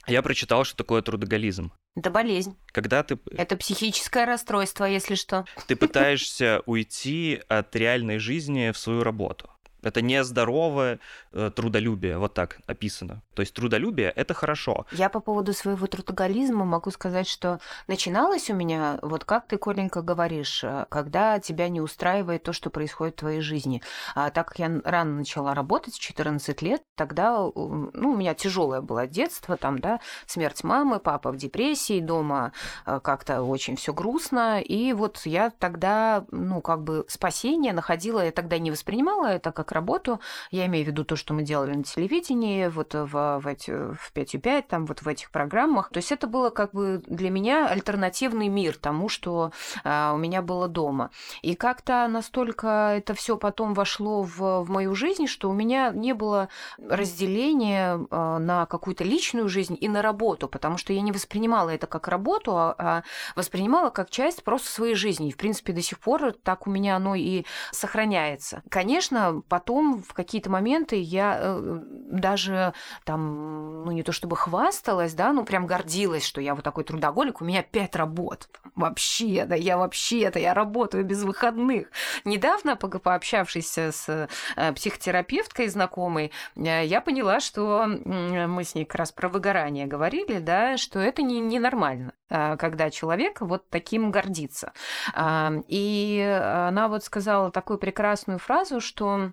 Я 0.08 0.22
прочитал, 0.22 0.64
что 0.64 0.76
такое 0.76 1.02
трудоголизм. 1.02 1.72
Это 1.96 2.10
болезнь. 2.10 2.56
Когда 2.66 3.02
ты... 3.02 3.18
Это 3.32 3.56
психическое 3.56 4.24
расстройство, 4.24 4.84
если 4.84 5.14
что. 5.14 5.44
Ты 5.66 5.76
пытаешься 5.76 6.62
уйти 6.66 7.40
от 7.48 7.74
реальной 7.74 8.18
жизни 8.18 8.70
в 8.72 8.78
свою 8.78 9.02
работу. 9.02 9.50
Это 9.82 10.02
нездоровое 10.02 10.98
э, 11.32 11.50
трудолюбие, 11.54 12.18
вот 12.18 12.34
так 12.34 12.58
описано. 12.66 13.22
То 13.34 13.42
есть 13.42 13.54
трудолюбие— 13.54 14.10
это 14.16 14.34
хорошо. 14.34 14.86
Я 14.92 15.08
по 15.08 15.20
поводу 15.20 15.52
своего 15.52 15.86
трудоголизма 15.86 16.64
могу 16.64 16.90
сказать, 16.90 17.28
что 17.28 17.60
начиналось 17.86 18.50
у 18.50 18.54
меня, 18.54 18.98
вот 19.02 19.24
как 19.24 19.46
ты, 19.46 19.56
Коленька, 19.56 20.02
говоришь, 20.02 20.64
э, 20.64 20.86
когда 20.88 21.38
тебя 21.38 21.68
не 21.68 21.80
устраивает 21.80 22.42
то, 22.42 22.52
что 22.52 22.70
происходит 22.70 23.14
в 23.14 23.20
твоей 23.20 23.40
жизни. 23.40 23.82
А 24.14 24.30
так 24.30 24.48
как 24.48 24.58
я 24.58 24.80
рано 24.84 25.16
начала 25.16 25.54
работать, 25.54 25.94
в 25.94 26.00
14 26.00 26.62
лет, 26.62 26.82
тогда 26.96 27.38
ну, 27.38 27.90
у 27.94 28.16
меня 28.16 28.34
тяжелое 28.34 28.80
было 28.80 29.06
детство, 29.06 29.56
там, 29.56 29.78
да, 29.78 30.00
смерть 30.26 30.64
мамы, 30.64 30.98
папа 30.98 31.30
в 31.30 31.36
депрессии, 31.36 32.00
дома 32.00 32.52
э, 32.86 33.00
как-то 33.02 33.42
очень 33.42 33.76
все 33.76 33.92
грустно. 33.92 34.60
И 34.60 34.92
вот 34.92 35.20
я 35.24 35.50
тогда, 35.50 36.24
ну, 36.30 36.60
как 36.60 36.82
бы 36.82 37.04
спасение 37.08 37.72
находила, 37.72 38.24
я 38.24 38.32
тогда 38.32 38.58
не 38.58 38.70
воспринимала 38.70 39.26
это 39.26 39.52
как 39.52 39.67
как 39.68 39.72
работу. 39.72 40.20
Я 40.50 40.66
имею 40.66 40.84
в 40.84 40.88
виду 40.88 41.04
то, 41.04 41.16
что 41.16 41.34
мы 41.34 41.42
делали 41.42 41.74
на 41.74 41.84
телевидении, 41.84 42.68
вот 42.68 42.94
в, 42.94 43.38
в, 43.38 43.46
эти, 43.46 43.70
в 43.70 44.12
5.5, 44.14 44.64
там 44.68 44.86
вот 44.86 45.02
в 45.02 45.08
этих 45.08 45.30
программах. 45.30 45.90
То 45.90 45.98
есть 45.98 46.10
это 46.10 46.26
было 46.26 46.50
как 46.50 46.72
бы 46.72 47.02
для 47.06 47.30
меня 47.30 47.68
альтернативный 47.68 48.48
мир 48.48 48.76
тому, 48.76 49.08
что 49.08 49.52
а, 49.84 50.12
у 50.14 50.16
меня 50.16 50.42
было 50.42 50.68
дома. 50.68 51.10
И 51.42 51.54
как-то 51.54 52.08
настолько 52.08 52.94
это 52.96 53.14
все 53.14 53.36
потом 53.36 53.74
вошло 53.74 54.22
в, 54.22 54.62
в 54.62 54.70
мою 54.70 54.94
жизнь, 54.94 55.26
что 55.26 55.50
у 55.50 55.52
меня 55.52 55.90
не 55.90 56.14
было 56.14 56.48
разделения 56.78 58.00
а, 58.10 58.38
на 58.38 58.66
какую-то 58.66 59.04
личную 59.04 59.48
жизнь 59.48 59.76
и 59.78 59.88
на 59.88 60.02
работу, 60.02 60.48
потому 60.48 60.78
что 60.78 60.92
я 60.92 61.02
не 61.02 61.12
воспринимала 61.12 61.70
это 61.70 61.86
как 61.86 62.08
работу, 62.08 62.56
а, 62.56 62.74
а 62.78 63.02
воспринимала 63.36 63.90
как 63.90 64.10
часть 64.10 64.42
просто 64.44 64.70
своей 64.70 64.94
жизни. 64.94 65.28
И, 65.28 65.32
в 65.32 65.36
принципе, 65.36 65.72
до 65.72 65.82
сих 65.82 65.98
пор 65.98 66.32
так 66.32 66.66
у 66.66 66.70
меня 66.70 66.96
оно 66.96 67.14
и 67.14 67.44
сохраняется. 67.72 68.62
Конечно, 68.70 69.42
потом 69.58 70.04
в 70.04 70.14
какие-то 70.14 70.50
моменты 70.50 71.00
я 71.00 71.36
э, 71.40 71.80
даже 72.12 72.74
там, 73.04 73.82
ну 73.84 73.90
не 73.90 74.04
то 74.04 74.12
чтобы 74.12 74.36
хвасталась, 74.36 75.14
да, 75.14 75.32
ну 75.32 75.44
прям 75.44 75.66
гордилась, 75.66 76.24
что 76.24 76.40
я 76.40 76.54
вот 76.54 76.62
такой 76.62 76.84
трудоголик, 76.84 77.40
у 77.40 77.44
меня 77.44 77.64
пять 77.64 77.96
работ. 77.96 78.48
Вообще, 78.76 79.46
да, 79.46 79.56
я 79.56 79.76
вообще-то, 79.76 80.38
я 80.38 80.54
работаю 80.54 81.04
без 81.04 81.24
выходных. 81.24 81.88
Недавно, 82.24 82.76
пообщавшись 82.76 83.76
с 83.76 84.28
э, 84.56 84.72
психотерапевткой 84.74 85.66
знакомой, 85.66 86.30
э, 86.54 86.84
я 86.86 87.00
поняла, 87.00 87.40
что 87.40 87.86
мы 87.88 88.62
с 88.62 88.76
ней 88.76 88.84
как 88.84 89.00
раз 89.00 89.10
про 89.10 89.28
выгорание 89.28 89.86
говорили, 89.86 90.38
да, 90.38 90.76
что 90.76 91.00
это 91.00 91.22
не, 91.22 91.40
ненормально, 91.40 92.12
когда 92.28 92.90
человек 92.90 93.40
вот 93.40 93.68
таким 93.70 94.12
гордится. 94.12 94.72
И 95.16 96.40
она 96.68 96.86
вот 96.86 97.02
сказала 97.02 97.50
такую 97.50 97.78
прекрасную 97.78 98.38
фразу, 98.38 98.80
что 98.80 99.32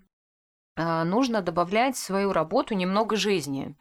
нужно 0.77 1.41
добавлять 1.41 1.95
в 1.95 1.99
свою 1.99 2.33
работу 2.33 2.73
немного 2.73 3.15
жизни, 3.15 3.75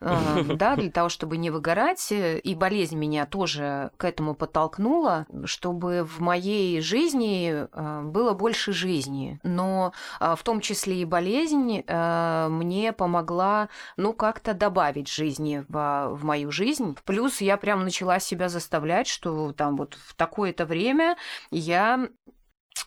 а, 0.00 0.18
да, 0.54 0.76
для 0.76 0.90
того, 0.90 1.08
чтобы 1.08 1.36
не 1.36 1.50
выгорать. 1.50 2.10
И 2.10 2.54
болезнь 2.54 2.96
меня 2.96 3.26
тоже 3.26 3.90
к 3.96 4.04
этому 4.04 4.34
подтолкнула, 4.34 5.26
чтобы 5.44 6.04
в 6.04 6.20
моей 6.20 6.80
жизни 6.80 7.66
а, 7.72 8.02
было 8.02 8.32
больше 8.32 8.72
жизни. 8.72 9.40
Но 9.42 9.92
в 10.20 10.42
том 10.42 10.60
числе 10.60 11.02
и 11.02 11.04
болезнь 11.04 11.82
мне 11.88 12.92
помогла, 12.92 13.68
ну, 13.96 14.12
как-то 14.12 14.54
добавить 14.54 15.08
жизни 15.08 15.64
в, 15.68 16.10
в 16.12 16.24
мою 16.24 16.50
жизнь. 16.50 16.96
Плюс 17.04 17.40
я 17.40 17.56
прям 17.56 17.84
начала 17.84 18.18
себя 18.18 18.48
заставлять, 18.48 19.06
что 19.06 19.52
там 19.52 19.76
вот 19.76 19.94
в 19.94 20.14
такое-то 20.14 20.66
время 20.66 21.16
я 21.50 22.08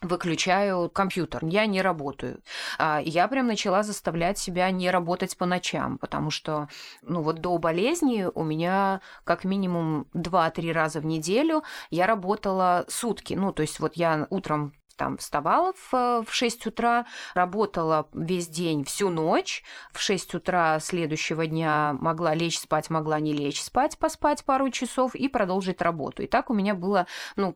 выключаю 0.02 0.90
компьютер, 0.90 1.46
я 1.46 1.66
не 1.66 1.82
работаю. 1.82 2.42
А, 2.78 3.02
я 3.04 3.28
прям 3.28 3.48
начала 3.48 3.84
заставлять 3.84 4.38
себя 4.38 4.70
не 4.72 4.90
работать 4.92 5.38
по 5.38 5.46
ночам, 5.46 5.98
потому 5.98 6.32
что, 6.32 6.68
ну 7.02 7.22
вот 7.22 7.40
до 7.40 7.58
болезни 7.58 8.28
у 8.34 8.44
меня 8.44 9.02
как 9.24 9.44
минимум 9.44 10.08
2-3 10.14 10.72
раза 10.72 11.00
в 11.00 11.06
неделю 11.06 11.64
я 11.90 12.08
работала 12.08 12.86
сутки. 12.88 13.34
Ну, 13.34 13.52
то 13.52 13.62
есть 13.62 13.80
вот 13.80 13.96
я 13.96 14.28
утром 14.30 14.74
там 15.02 15.18
вставала 15.18 15.74
в, 15.74 16.24
в 16.24 16.28
6 16.32 16.68
утра, 16.68 17.08
работала 17.34 18.08
весь 18.14 18.48
день, 18.48 18.84
всю 18.84 19.10
ночь. 19.10 19.64
В 19.92 20.00
6 20.00 20.36
утра 20.36 20.80
следующего 20.80 21.48
дня 21.48 21.96
могла 22.00 22.36
лечь 22.36 22.60
спать, 22.60 22.92
могла 22.92 23.20
не 23.20 23.34
лечь 23.34 23.64
спать, 23.64 23.98
поспать 23.98 24.46
пару 24.46 24.70
часов 24.70 25.16
и 25.16 25.28
продолжить 25.28 25.82
работу. 25.82 26.22
И 26.22 26.28
так 26.28 26.52
у 26.52 26.54
меня 26.54 26.76
было, 26.76 27.08
ну, 27.36 27.56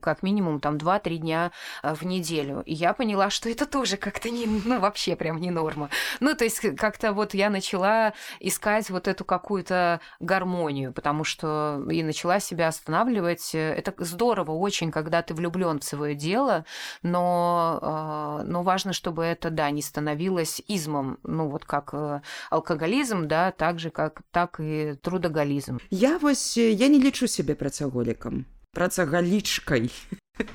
как 0.00 0.22
минимум 0.22 0.60
там 0.60 0.76
2-3 0.76 1.16
дня 1.16 1.50
э, 1.82 1.92
в 1.92 2.04
неделю. 2.04 2.62
И 2.64 2.72
я 2.72 2.92
поняла, 2.92 3.30
что 3.30 3.50
это 3.50 3.66
тоже 3.66 3.96
как-то 3.96 4.30
не, 4.30 4.46
ну, 4.46 4.78
вообще 4.78 5.16
прям 5.16 5.40
не 5.40 5.50
норма. 5.50 5.90
Ну, 6.20 6.36
то 6.36 6.44
есть 6.44 6.60
как-то 6.76 7.12
вот 7.12 7.34
я 7.34 7.50
начала 7.50 8.12
искать 8.38 8.90
вот 8.90 9.08
эту 9.08 9.24
какую-то 9.24 10.00
гармонию, 10.20 10.92
потому 10.92 11.24
что 11.24 11.84
и 11.90 12.04
начала 12.04 12.38
себя 12.38 12.68
останавливать. 12.68 13.56
Это 13.56 13.92
здорово 13.98 14.52
очень, 14.52 14.92
когда 14.92 15.22
ты 15.22 15.34
влюблен 15.34 15.80
в 15.80 15.84
свое 15.84 16.14
дело, 16.14 16.64
но, 17.02 17.78
а, 17.82 18.42
но 18.44 18.62
важно, 18.62 18.92
чтобы 18.92 19.24
это, 19.24 19.50
да, 19.50 19.70
не 19.70 19.82
становилось 19.82 20.62
измом, 20.68 21.18
ну 21.22 21.48
вот 21.48 21.64
как 21.64 21.90
э, 21.92 22.20
алкоголизм, 22.50 23.28
да, 23.28 23.52
так 23.52 23.78
же, 23.78 23.90
как, 23.90 24.22
так 24.30 24.60
и 24.60 24.94
трудоголизм. 25.02 25.78
Я 25.90 26.18
вось, 26.18 26.56
я 26.56 26.88
не 26.88 26.98
лічу 26.98 27.28
себе 27.28 27.54
працаголиком 27.54 28.46
працагалічкай 28.76 29.88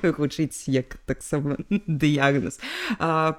гучыць 0.02 0.68
як 0.70 0.94
таксама 1.10 1.58
дыягноз 1.90 2.62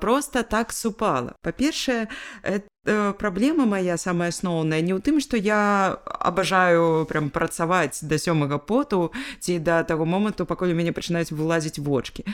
просто 0.03 0.43
так 0.43 0.75
супала 0.75 1.35
па-першае 1.41 2.11
Э, 2.43 2.59
праблема 2.83 3.65
моя 3.65 3.95
самая 3.95 4.27
асноўная 4.27 4.83
не 4.83 4.91
ў 4.91 4.99
тым 4.99 5.23
што 5.23 5.39
я 5.39 5.95
абажаю 6.03 7.07
прям 7.07 7.31
працаваць 7.31 8.03
да 8.03 8.19
сёмага 8.19 8.59
поту 8.59 9.15
ці 9.39 9.55
да 9.63 9.87
таго 9.87 10.03
моманту 10.03 10.43
пакуль 10.43 10.75
у 10.75 10.75
мяне 10.75 10.91
пачынаюць 10.91 11.31
вылазіць 11.31 11.79
вочки 11.79 12.27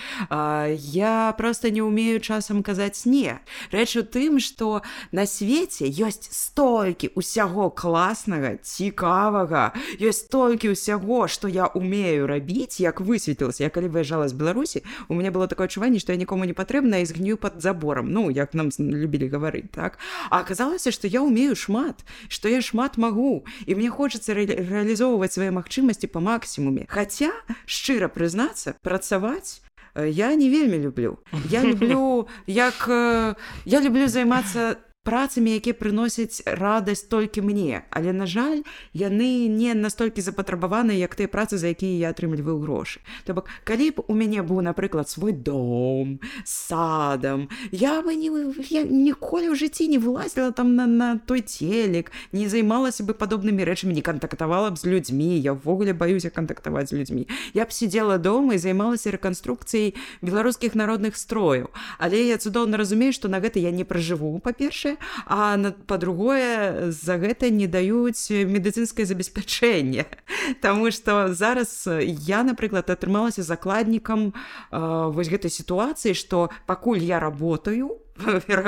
я 0.74 1.36
просто 1.38 1.70
не 1.70 1.86
умею 1.86 2.18
часам 2.18 2.66
казаць 2.66 3.06
не 3.06 3.38
рэч 3.70 4.02
у 4.02 4.04
тым 4.04 4.42
што 4.42 4.82
на 5.14 5.30
свеце 5.30 5.86
ёсць 5.86 6.34
столькі 6.34 7.14
усяго 7.14 7.70
класнага 7.70 8.58
цікавага 8.58 9.78
ёсць 10.02 10.26
столькі 10.26 10.74
ўсяго 10.74 11.30
што 11.30 11.46
я 11.46 11.70
умею 11.78 12.26
рабіць 12.26 12.82
як 12.82 13.06
высветлілася 13.06 13.70
я 13.70 13.70
калі 13.70 13.94
выязджала 13.94 14.26
з 14.26 14.34
беларусі 14.34 14.82
у 15.10 15.14
меня 15.14 15.30
было 15.30 15.46
такое 15.46 15.70
адчуванне 15.70 16.02
што 16.02 16.10
я 16.10 16.18
нікому 16.18 16.50
не 16.50 16.58
патрэбна 16.58 17.06
і 17.06 17.06
згню 17.06 17.38
под 17.38 17.62
забором 17.62 18.10
ну 18.10 18.34
як 18.34 18.58
нам 18.58 18.74
любілі 18.82 19.30
гаварыць 19.30 19.70
так? 19.70 20.02
А 20.34 20.39
аказалася 20.39 20.91
что 20.91 21.07
я 21.07 21.23
умею 21.23 21.57
шмат 21.57 22.05
что 22.29 22.49
я 22.49 22.61
шмат 22.61 22.97
могу 22.97 23.47
і 23.67 23.75
мне 23.75 23.91
хочется 23.91 24.35
ре 24.35 24.47
реалізоўваць 24.47 25.33
свае 25.33 25.51
магчымасці 25.51 26.07
по 26.07 26.21
максімуме 26.21 26.87
хотя 26.89 27.33
шчыра 27.67 28.09
прызнацца 28.09 28.75
працаваць 28.83 29.61
я 29.95 30.35
не 30.35 30.51
вельмі 30.51 30.79
люблю 30.79 31.19
я 31.51 31.63
люблю 31.63 32.29
як 32.47 32.89
я 32.89 33.81
люблю 33.81 34.09
займацца 34.09 34.77
працамі 35.10 35.58
якія 35.58 35.74
прыносяць 35.74 36.46
радасць 36.46 37.10
толькі 37.10 37.42
мне. 37.42 37.82
Але 37.90 38.14
на 38.14 38.30
жаль 38.30 38.62
яны 38.94 39.50
не 39.50 39.74
настолькі 39.74 40.22
запатрабаваны 40.22 40.94
як 40.94 41.18
тыя 41.18 41.26
працы 41.26 41.58
за 41.58 41.74
якія 41.74 41.98
я 41.98 42.08
атрымліваю 42.14 42.62
грошы. 42.62 43.02
То 43.26 43.34
бок 43.34 43.50
калі 43.66 43.90
б 43.90 44.06
у 44.06 44.14
мяне 44.14 44.46
быў 44.46 44.62
напрыклад 44.62 45.10
свой 45.10 45.34
дом 45.34 46.22
садам 46.46 47.50
я 47.74 48.06
бы 48.06 48.14
не 48.14 48.30
я 48.70 48.86
ніколі 48.86 49.50
ў 49.50 49.58
жыцці 49.58 49.90
не 49.90 49.98
вылазіла 49.98 50.54
там 50.54 50.78
на, 50.78 50.86
на 50.86 51.18
той 51.18 51.42
телек 51.42 52.14
не 52.30 52.46
займалася 52.46 53.02
бы 53.02 53.18
падобнымі 53.18 53.66
рэчамі 53.66 53.98
не 53.98 54.06
кантактавала 54.06 54.70
б 54.70 54.78
з 54.78 54.86
людзьмі. 54.86 55.42
Я 55.42 55.58
ўвогуле 55.58 55.98
баюся 55.98 56.30
кантактаваць 56.30 56.94
з 56.94 57.02
людзьмі. 57.02 57.26
Я 57.58 57.66
б 57.66 57.74
сидела 57.74 58.22
дома 58.22 58.54
і 58.54 58.62
займалася 58.62 59.10
рэканструкцыяй 59.10 59.98
беларускіх 60.22 60.78
народных 60.78 61.18
строяў. 61.18 61.74
Але 61.98 62.30
я 62.30 62.38
цудоўна 62.38 62.78
разумею 62.78 63.10
што 63.10 63.26
на 63.26 63.42
гэта 63.42 63.58
я 63.58 63.74
не 63.74 63.82
пражыву 63.82 64.38
па-першае 64.38 64.99
а 65.26 65.58
па-другое 65.88 66.92
за 66.92 67.18
гэта 67.18 67.50
не 67.50 67.68
даюць 67.68 68.30
медыцынскае 68.30 69.06
забеспячэнне. 69.06 70.06
Таму 70.64 70.92
што 70.92 71.34
зараз 71.34 71.88
я 72.06 72.44
напрыклад 72.44 72.90
атрымалася 72.90 73.44
закладнікам 73.44 74.34
вось 74.72 75.30
гэтай 75.30 75.52
сітуацыі 75.52 76.14
што 76.14 76.50
пакуль 76.66 77.02
я 77.04 77.20
работаю 77.20 78.00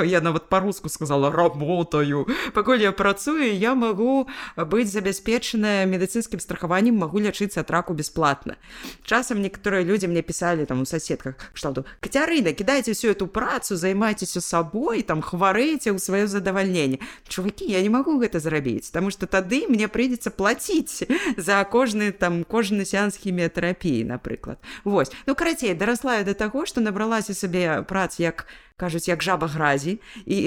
я 0.01 0.21
нават 0.21 0.49
по-руску 0.49 0.89
сказала 0.89 1.31
работаю 1.31 2.27
пакуль 2.53 2.81
я 2.81 2.91
працую 2.91 3.57
я 3.57 3.75
могу 3.75 4.27
быць 4.57 4.91
забяспечаная 4.91 5.85
медыцынскім 5.85 6.39
страхаваннем 6.39 6.95
могу 6.95 7.19
лячыцца 7.19 7.61
ад 7.61 7.71
раку 7.71 7.93
бесплатно 7.93 8.57
часам 9.05 9.41
некаторыя 9.41 9.83
людзі 9.83 10.07
мне 10.07 10.21
писали 10.21 10.65
там 10.65 10.81
у 10.81 10.85
соседках 10.85 11.35
штату 11.53 11.85
кацярына 12.01 12.51
кидайте 12.51 12.91
всю 12.91 13.11
эту 13.11 13.27
працу 13.27 13.77
займайтеся 13.77 14.41
сабой 14.41 15.01
там 15.01 15.21
хварэйце 15.21 15.95
ў 15.95 15.99
сваё 15.99 16.27
задавальненне 16.27 16.99
чувакі 17.27 17.71
я 17.71 17.81
не 17.81 17.89
могу 17.89 18.19
гэта 18.19 18.39
зрабіць 18.39 18.91
потому 18.91 19.11
что 19.11 19.27
тады 19.27 19.63
мне 19.69 19.87
прыйдзецца 19.87 20.29
платіць 20.31 21.07
за 21.37 21.63
кожны 21.63 22.11
там 22.11 22.43
кожны 22.43 22.83
сеанс 22.83 23.15
хіміятэрапіі 23.15 24.03
напрыклад 24.11 24.59
Вось 24.83 25.11
ну 25.25 25.35
карацей 25.35 25.73
дарасла 25.73 26.19
я 26.19 26.23
до 26.27 26.33
таго 26.33 26.65
что 26.65 26.81
набралася 26.81 27.33
сабе 27.33 27.87
прац 27.87 28.19
як 28.19 28.45
кажуць 28.76 29.08
як 29.08 29.22
жаба 29.22 29.46
гразі. 29.46 30.00
І, 30.26 30.38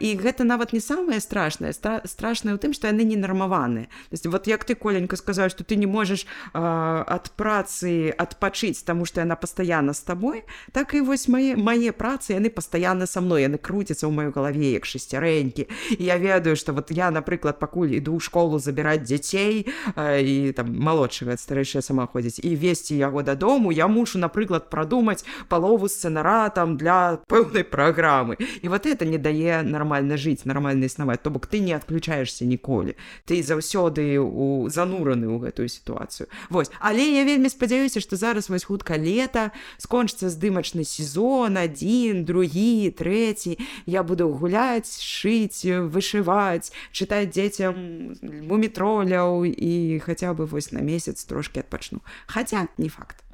і 0.00 0.08
гэта 0.20 0.44
нават 0.44 0.72
не 0.72 0.80
самае 0.80 1.20
страшнае. 1.20 1.72
Стра 1.72 2.00
страшнае 2.04 2.54
ў 2.54 2.60
тым 2.60 2.72
што 2.72 2.88
яны 2.88 3.04
не 3.04 3.16
нармаваны 3.16 3.88
вот 4.24 4.46
як 4.46 4.64
ты 4.64 4.74
коленька 4.74 5.16
сказаў 5.16 5.50
што 5.50 5.64
ты 5.64 5.76
не 5.76 5.86
можаш 5.86 6.26
ад 6.52 7.32
працы 7.36 8.12
адпачыць 8.16 8.84
таму 8.84 9.04
што 9.04 9.20
яна 9.20 9.36
пастаянна 9.36 9.92
з 9.92 10.02
табой 10.02 10.42
так 10.72 10.94
і 10.94 11.00
вось 11.00 11.28
мае 11.28 11.56
мае 11.56 11.92
працы 11.92 12.36
яны 12.36 12.50
пастаянна 12.50 13.06
са 13.06 13.20
мной. 13.20 13.46
Яны 13.46 13.58
круцяцца 13.58 14.06
ў 14.06 14.12
маёй 14.12 14.32
галаве 14.32 14.72
як 14.76 14.86
шасцярэнькі. 14.86 15.68
Я 15.98 16.16
ведаю 16.18 16.56
што 16.56 16.72
вот 16.72 16.90
я 16.90 17.10
напрыклад 17.10 17.58
пакуль 17.58 17.96
іду 17.96 18.16
ў 18.16 18.20
школу 18.20 18.58
забіраць 18.58 19.04
дзяцей 19.04 19.66
і 19.96 20.34
там 20.56 20.72
малодшага 20.72 21.36
старэйшая 21.36 21.82
сама 21.82 22.06
ходзіць. 22.06 22.40
І 22.42 22.56
весці 22.56 22.96
яго 22.96 23.22
дадому 23.22 23.72
я 23.72 23.86
мушу 23.88 24.18
напрыклад 24.18 24.70
прадумаць 24.70 25.24
палову 25.48 25.88
сцэнара 25.88 26.48
там 26.50 26.76
для 26.76 27.20
пэўнай 27.28 27.65
праграмы 27.66 28.36
і 28.40 28.68
вот 28.68 28.86
это 28.86 29.04
не 29.04 29.18
дае 29.18 29.62
нармальна 29.62 30.16
жыць 30.16 30.46
нармальна 30.46 30.86
існаваць 30.86 31.20
то 31.22 31.30
бок 31.30 31.46
ты 31.46 31.60
не 31.60 31.74
адключаешься 31.74 32.46
ніколі 32.46 32.96
ты 33.26 33.42
заўсёды 33.42 34.16
у 34.22 34.68
занураны 34.70 35.26
ў 35.26 35.50
гэтую 35.50 35.68
сітуацыю 35.68 36.30
Вось 36.50 36.70
але 36.80 37.02
я 37.02 37.24
вельмі 37.24 37.48
спадзяюся 37.50 38.00
што 38.00 38.16
зараз 38.16 38.48
вось 38.48 38.64
хутка 38.64 38.96
лета 38.96 39.50
скончыцца 39.78 40.30
здымачны 40.30 40.84
сезон 40.84 41.58
адзін 41.60 42.24
другі 42.24 42.94
трэці. 42.96 43.58
Я 43.86 44.02
буду 44.02 44.28
гуляць 44.30 45.00
шыць 45.02 45.66
вышываць 45.66 46.72
чытаць 46.92 47.30
дзецям 47.34 48.16
мумітроляў 48.22 49.44
і 49.44 50.00
хаця 50.04 50.32
бы 50.34 50.46
вось 50.46 50.72
на 50.72 50.80
месяц 50.80 51.24
трошки 51.24 51.60
адпачну. 51.60 52.00
Хаця 52.26 52.68
не 52.78 52.88
факт 52.88 53.25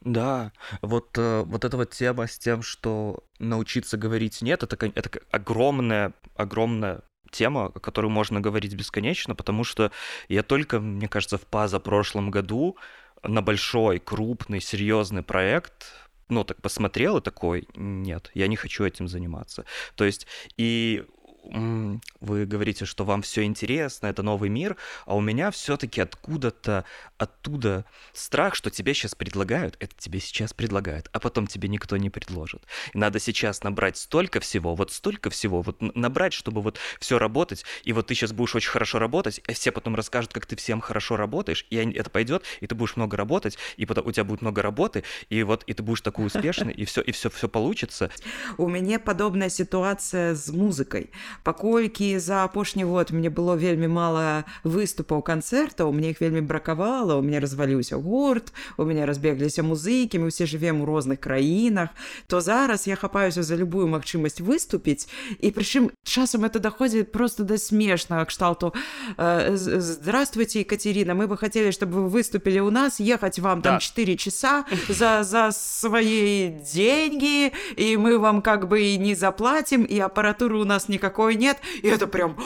Да, 0.00 0.52
вот, 0.82 1.16
э, 1.16 1.42
вот 1.46 1.64
эта 1.64 1.76
вот 1.76 1.90
тема 1.90 2.26
с 2.26 2.38
тем, 2.38 2.62
что 2.62 3.24
научиться 3.38 3.96
говорить 3.96 4.42
нет, 4.42 4.62
это, 4.62 4.76
это 4.94 5.20
огромная, 5.30 6.12
огромная 6.36 7.02
тема, 7.30 7.66
о 7.66 7.80
которой 7.80 8.06
можно 8.06 8.40
говорить 8.40 8.74
бесконечно, 8.74 9.34
потому 9.34 9.64
что 9.64 9.92
я 10.28 10.42
только, 10.42 10.80
мне 10.80 11.08
кажется, 11.08 11.38
в 11.38 11.46
позапрошлом 11.46 12.30
году 12.30 12.76
на 13.22 13.42
большой, 13.42 13.98
крупный, 13.98 14.60
серьезный 14.60 15.22
проект 15.22 15.92
ну, 16.28 16.44
так 16.44 16.60
посмотрел 16.60 17.18
и 17.18 17.22
такой, 17.22 17.66
нет, 17.74 18.30
я 18.34 18.48
не 18.48 18.56
хочу 18.56 18.84
этим 18.84 19.08
заниматься. 19.08 19.64
То 19.94 20.04
есть, 20.04 20.26
и 20.56 21.04
вы 21.48 22.46
говорите, 22.46 22.84
что 22.84 23.04
вам 23.04 23.22
все 23.22 23.44
интересно, 23.44 24.08
это 24.08 24.22
новый 24.22 24.50
мир, 24.50 24.76
а 25.06 25.16
у 25.16 25.20
меня 25.20 25.50
все-таки 25.50 26.00
откуда-то 26.00 26.84
оттуда 27.16 27.84
страх, 28.12 28.54
что 28.54 28.70
тебе 28.70 28.94
сейчас 28.94 29.14
предлагают, 29.14 29.76
это 29.80 29.94
тебе 29.96 30.20
сейчас 30.20 30.52
предлагают, 30.52 31.08
а 31.12 31.20
потом 31.20 31.46
тебе 31.46 31.68
никто 31.68 31.96
не 31.96 32.10
предложит. 32.10 32.62
И 32.92 32.98
надо 32.98 33.18
сейчас 33.18 33.62
набрать 33.62 33.96
столько 33.96 34.40
всего, 34.40 34.74
вот 34.74 34.92
столько 34.92 35.30
всего, 35.30 35.62
вот 35.62 35.80
набрать, 35.80 36.32
чтобы 36.32 36.60
вот 36.60 36.78
все 37.00 37.18
работать, 37.18 37.64
и 37.84 37.92
вот 37.92 38.08
ты 38.08 38.14
сейчас 38.14 38.32
будешь 38.32 38.54
очень 38.54 38.70
хорошо 38.70 38.98
работать, 38.98 39.40
и 39.48 39.52
все 39.54 39.72
потом 39.72 39.94
расскажут, 39.94 40.32
как 40.32 40.46
ты 40.46 40.56
всем 40.56 40.80
хорошо 40.80 41.16
работаешь, 41.16 41.66
и 41.70 41.76
это 41.76 42.10
пойдет, 42.10 42.44
и 42.60 42.66
ты 42.66 42.74
будешь 42.74 42.96
много 42.96 43.16
работать, 43.16 43.58
и 43.76 43.86
потом 43.86 44.06
у 44.06 44.12
тебя 44.12 44.24
будет 44.24 44.42
много 44.42 44.62
работы, 44.62 45.04
и 45.30 45.42
вот 45.42 45.64
и 45.64 45.72
ты 45.72 45.82
будешь 45.82 46.02
такой 46.02 46.26
успешный, 46.26 46.72
и 46.72 46.84
все, 46.84 47.00
и 47.00 47.12
все, 47.12 47.30
все 47.30 47.48
получится. 47.48 48.10
У 48.58 48.68
меня 48.68 48.98
подобная 48.98 49.48
ситуация 49.48 50.34
с 50.34 50.48
музыкой 50.48 51.10
паколькі 51.43 52.19
за 52.19 52.43
апошні 52.43 52.83
год 52.83 53.11
мне 53.11 53.29
было 53.29 53.55
вельмі 53.55 53.87
мала 53.87 54.43
выступаў 54.63 55.21
канцэртаў 55.21 55.91
мне 55.93 56.11
іх 56.11 56.21
вельмі 56.21 56.41
бракавала 56.41 57.15
у 57.15 57.21
меня 57.21 57.39
разваліўся 57.39 57.97
гурт 57.97 58.53
у 58.77 58.85
меня 58.85 59.05
разбегліся 59.05 59.63
музыкі 59.63 60.19
мы 60.19 60.33
усе 60.33 60.45
жывем 60.45 60.81
у 60.81 60.85
розных 60.85 61.19
краінах 61.19 61.89
то 62.27 62.41
зараз 62.41 62.87
я 62.87 62.95
хапаюся 62.95 63.43
за 63.43 63.55
любую 63.55 63.87
магчымасць 63.87 64.41
выступіць 64.41 65.07
і 65.39 65.51
прычым 65.51 65.91
часам 66.03 66.45
это 66.45 66.59
доходит 66.59 67.11
просто 67.11 67.43
да 67.43 67.57
смешнага 67.57 68.25
кшталту 68.25 68.73
э, 69.17 69.55
здравствуйте 69.55 70.61
екатерина 70.61 71.13
мы 71.15 71.27
бы 71.27 71.37
хотели 71.37 71.71
чтобы 71.71 72.03
вы 72.03 72.09
выступили 72.09 72.59
у 72.59 72.69
нас 72.69 72.99
ехать 72.99 73.39
вам 73.39 73.61
там 73.61 73.75
да. 73.75 73.79
4 73.79 74.17
часа 74.17 74.65
за 74.89 75.23
за 75.23 75.51
свои 75.51 76.49
деньги 76.49 77.51
и 77.75 77.97
мы 77.97 78.17
вам 78.17 78.41
как 78.41 78.67
бы 78.67 78.81
и 78.81 78.97
не 78.97 79.15
заплатим 79.15 79.83
и 79.83 79.99
аппаратуры 79.99 80.57
у 80.57 80.65
нас 80.65 80.89
никакой 80.89 81.26
такой 81.27 81.35
нет, 81.35 81.57
и 81.81 81.89
это 81.89 82.07
прям, 82.07 82.37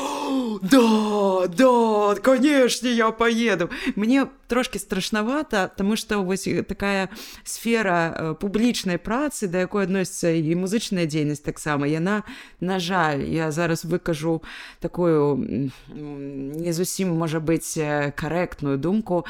да, 0.63 1.45
да, 1.47 2.15
конечно, 2.15 2.87
я 2.87 3.11
поеду. 3.11 3.69
Мне 3.95 4.25
трошки 4.47 4.79
страшновато, 4.79 5.69
потому 5.69 5.95
что 5.95 6.23
вось 6.23 6.49
такая 6.67 7.09
сфера 7.43 8.15
э, 8.17 8.35
публічнай 8.39 8.97
працы, 8.97 9.45
да 9.45 9.59
якой 9.59 9.85
адносіцца 9.85 10.33
і 10.33 10.55
музычная 10.57 11.05
дзейнасць 11.05 11.45
таксама 11.45 11.85
яна 11.85 12.23
на 12.59 12.79
жаль, 12.79 13.21
я 13.29 13.51
зараз 13.51 13.85
выкажу 13.85 14.41
такую 14.79 15.69
не 15.93 16.73
зусім 16.73 17.13
можа 17.13 17.37
быць 17.37 17.77
карэктную 18.17 18.81
думку 18.81 19.25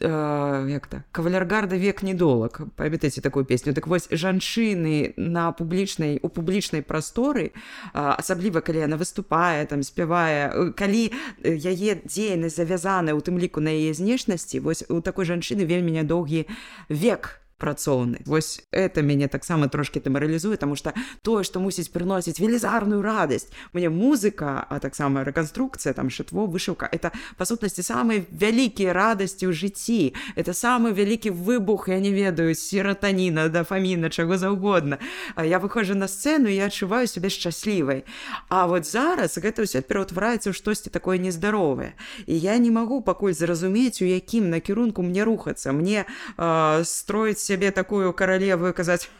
э, 0.00 0.66
як-то 0.70 1.04
кавалергарда 1.12 1.76
век 1.76 2.02
недолаг 2.02 2.60
памятаеце 2.76 3.20
такую 3.20 3.44
песню? 3.44 3.74
Так 3.74 3.86
вось 3.86 4.08
жанчыны 4.10 5.14
на 5.16 5.52
публічнай 5.52 6.18
у 6.22 6.28
публічнай 6.28 6.82
прасторы 6.82 7.52
асабліва 7.92 8.60
калі 8.60 8.84
яна 8.86 8.96
выступае 8.96 9.66
там 9.66 9.82
спявае 9.82 10.72
калі 10.76 11.12
яе 11.44 12.00
дзейнасць 12.04 12.56
завязаная 12.56 13.14
у 13.14 13.20
тым 13.20 13.38
ліку 13.38 13.60
на 13.60 13.70
яе 13.70 13.94
знешнасці 13.94 14.60
вось 14.60 14.84
у 14.88 15.00
такой 15.00 15.24
жанчыны 15.24 15.64
вельмі 15.64 15.92
нядоўгі 16.02 16.46
век 16.88 17.45
працоўны 17.61 18.25
вось 18.25 18.65
это 18.71 19.05
мяне 19.05 19.27
таксама 19.27 19.69
трошки 19.69 19.99
тэмаралізуе 19.99 20.57
тому 20.57 20.75
что 20.75 20.93
тое 21.21 21.43
что 21.43 21.61
мусіць 21.61 21.93
прыносіць 21.93 22.41
велізарную 22.41 23.05
радасць 23.05 23.53
мне 23.73 23.89
музыка 23.89 24.65
а 24.65 24.79
таксама 24.79 25.23
рэканструкцыя 25.23 25.93
там 25.93 26.09
шытво 26.09 26.49
вышыўка 26.49 26.89
это 26.89 27.13
па 27.37 27.45
сутнасці 27.45 27.85
самыя 27.85 28.25
вялікія 28.33 28.97
радасці 28.97 29.45
ў 29.45 29.53
жыцці 29.53 30.17
это 30.33 30.57
самы 30.57 30.89
вялікі 30.97 31.29
выбух 31.29 31.85
я 31.93 32.01
не 32.01 32.09
ведаю 32.09 32.57
сератаніна 32.57 33.45
дафаміна 33.53 34.09
чаго 34.09 34.41
заўгодна 34.41 34.97
а 35.37 35.45
я 35.45 35.61
выходжу 35.61 35.93
на 35.93 36.09
сцэну 36.09 36.49
я 36.49 36.65
адчуваю 36.65 37.05
сябе 37.05 37.29
шчаслівай 37.29 38.09
а 38.49 38.65
вот 38.65 38.89
зараз 38.89 39.37
гэта 39.37 39.69
ўсё 39.69 39.85
пераўтвараецца 39.85 40.49
ў 40.49 40.57
штосьці 40.57 40.89
такое 40.89 41.21
нездаровае 41.21 41.93
і 42.25 42.33
я 42.33 42.57
не 42.57 42.73
магу 42.73 43.05
пакуль 43.05 43.37
зразумець 43.37 44.01
у 44.01 44.09
якім 44.09 44.49
накірунку 44.49 45.05
мне 45.05 45.21
рухацца 45.21 45.69
мне 45.77 46.09
э, 46.09 46.81
строіць 46.81 47.44
себе 47.46 47.70
такую 47.70 48.12
королеву 48.12 48.68
и 48.68 48.72
сказать, 48.72 49.10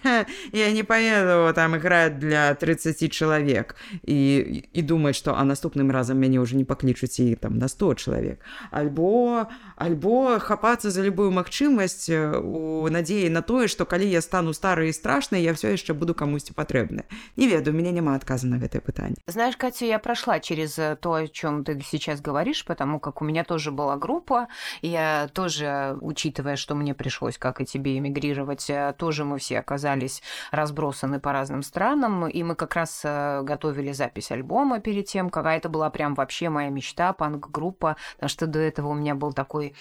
я 0.53 0.73
не 0.73 0.83
поеду 0.83 1.53
там 1.55 1.77
играть 1.77 2.19
для 2.19 2.55
30 2.55 3.11
человек 3.13 3.77
и, 4.03 4.69
и 4.73 4.83
думать, 4.83 5.17
что 5.17 5.37
а 5.37 5.45
наступным 5.45 5.91
разом 5.91 6.19
меня 6.19 6.41
уже 6.41 6.57
не 6.57 6.65
покличут 6.65 7.07
и 7.19 7.35
там 7.35 7.59
на 7.59 7.69
100 7.69 7.95
человек. 7.95 8.41
Альбо, 8.71 9.49
альбо 9.77 10.39
хапаться 10.39 10.91
за 10.91 11.03
любую 11.03 11.31
магчымасць 11.31 12.11
э, 12.11 12.39
у 12.39 12.89
надеі 12.91 13.31
на 13.31 13.41
тое, 13.41 13.69
что 13.69 13.85
калі 13.85 14.11
я 14.11 14.21
стану 14.21 14.53
старой 14.55 14.89
и 14.89 14.93
страшной, 14.93 15.43
я 15.43 15.55
все 15.55 15.73
еще 15.73 15.95
буду 15.95 16.15
кому-то 16.15 16.55
потребна. 16.55 17.05
Не 17.37 17.49
веду, 17.49 17.71
у 17.71 17.75
меня 17.75 17.93
нема 17.93 18.15
отказа 18.15 18.47
на 18.47 18.57
это 18.57 18.81
питание. 18.81 19.17
Знаешь, 19.27 19.57
Катя, 19.57 19.87
я 19.87 19.99
прошла 19.99 20.41
через 20.41 20.79
э, 20.79 20.97
то, 21.01 21.15
о 21.15 21.29
чем 21.29 21.65
ты 21.65 21.81
сейчас 21.81 22.21
говоришь, 22.21 22.65
потому 22.65 23.01
как 23.01 23.23
у 23.23 23.25
меня 23.25 23.45
тоже 23.45 23.71
была 23.71 23.97
группа, 23.97 24.49
я 24.83 25.29
тоже, 25.33 25.97
учитывая, 26.01 26.57
что 26.57 26.75
мне 26.75 26.95
пришлось, 26.95 27.39
как 27.39 27.61
и 27.61 27.65
тебе, 27.65 27.99
иммигрировать, 27.99 28.16
мигрировать, 28.17 28.69
э, 28.71 28.95
тоже 28.97 29.25
мы 29.25 29.39
все 29.39 29.59
оказались 29.59 30.23
разбросаны 30.51 31.21
по 31.21 31.33
разным 31.33 31.63
странам, 31.63 32.27
и 32.27 32.43
мы 32.43 32.55
как 32.55 32.75
раз 32.75 33.03
э, 33.05 33.43
готовили 33.43 33.93
запись 33.93 34.31
альбома 34.31 34.81
перед 34.81 35.07
тем, 35.07 35.31
какая 35.31 35.59
это 35.59 35.69
была 35.69 35.91
прям 35.91 36.15
вообще 36.15 36.49
моя 36.49 36.71
мечта, 36.71 37.13
панк-группа, 37.13 37.97
потому 38.15 38.29
что 38.29 38.47
до 38.47 38.59
этого 38.59 38.89
у 38.89 38.95
меня 38.95 39.15
был 39.15 39.33
такой 39.33 39.75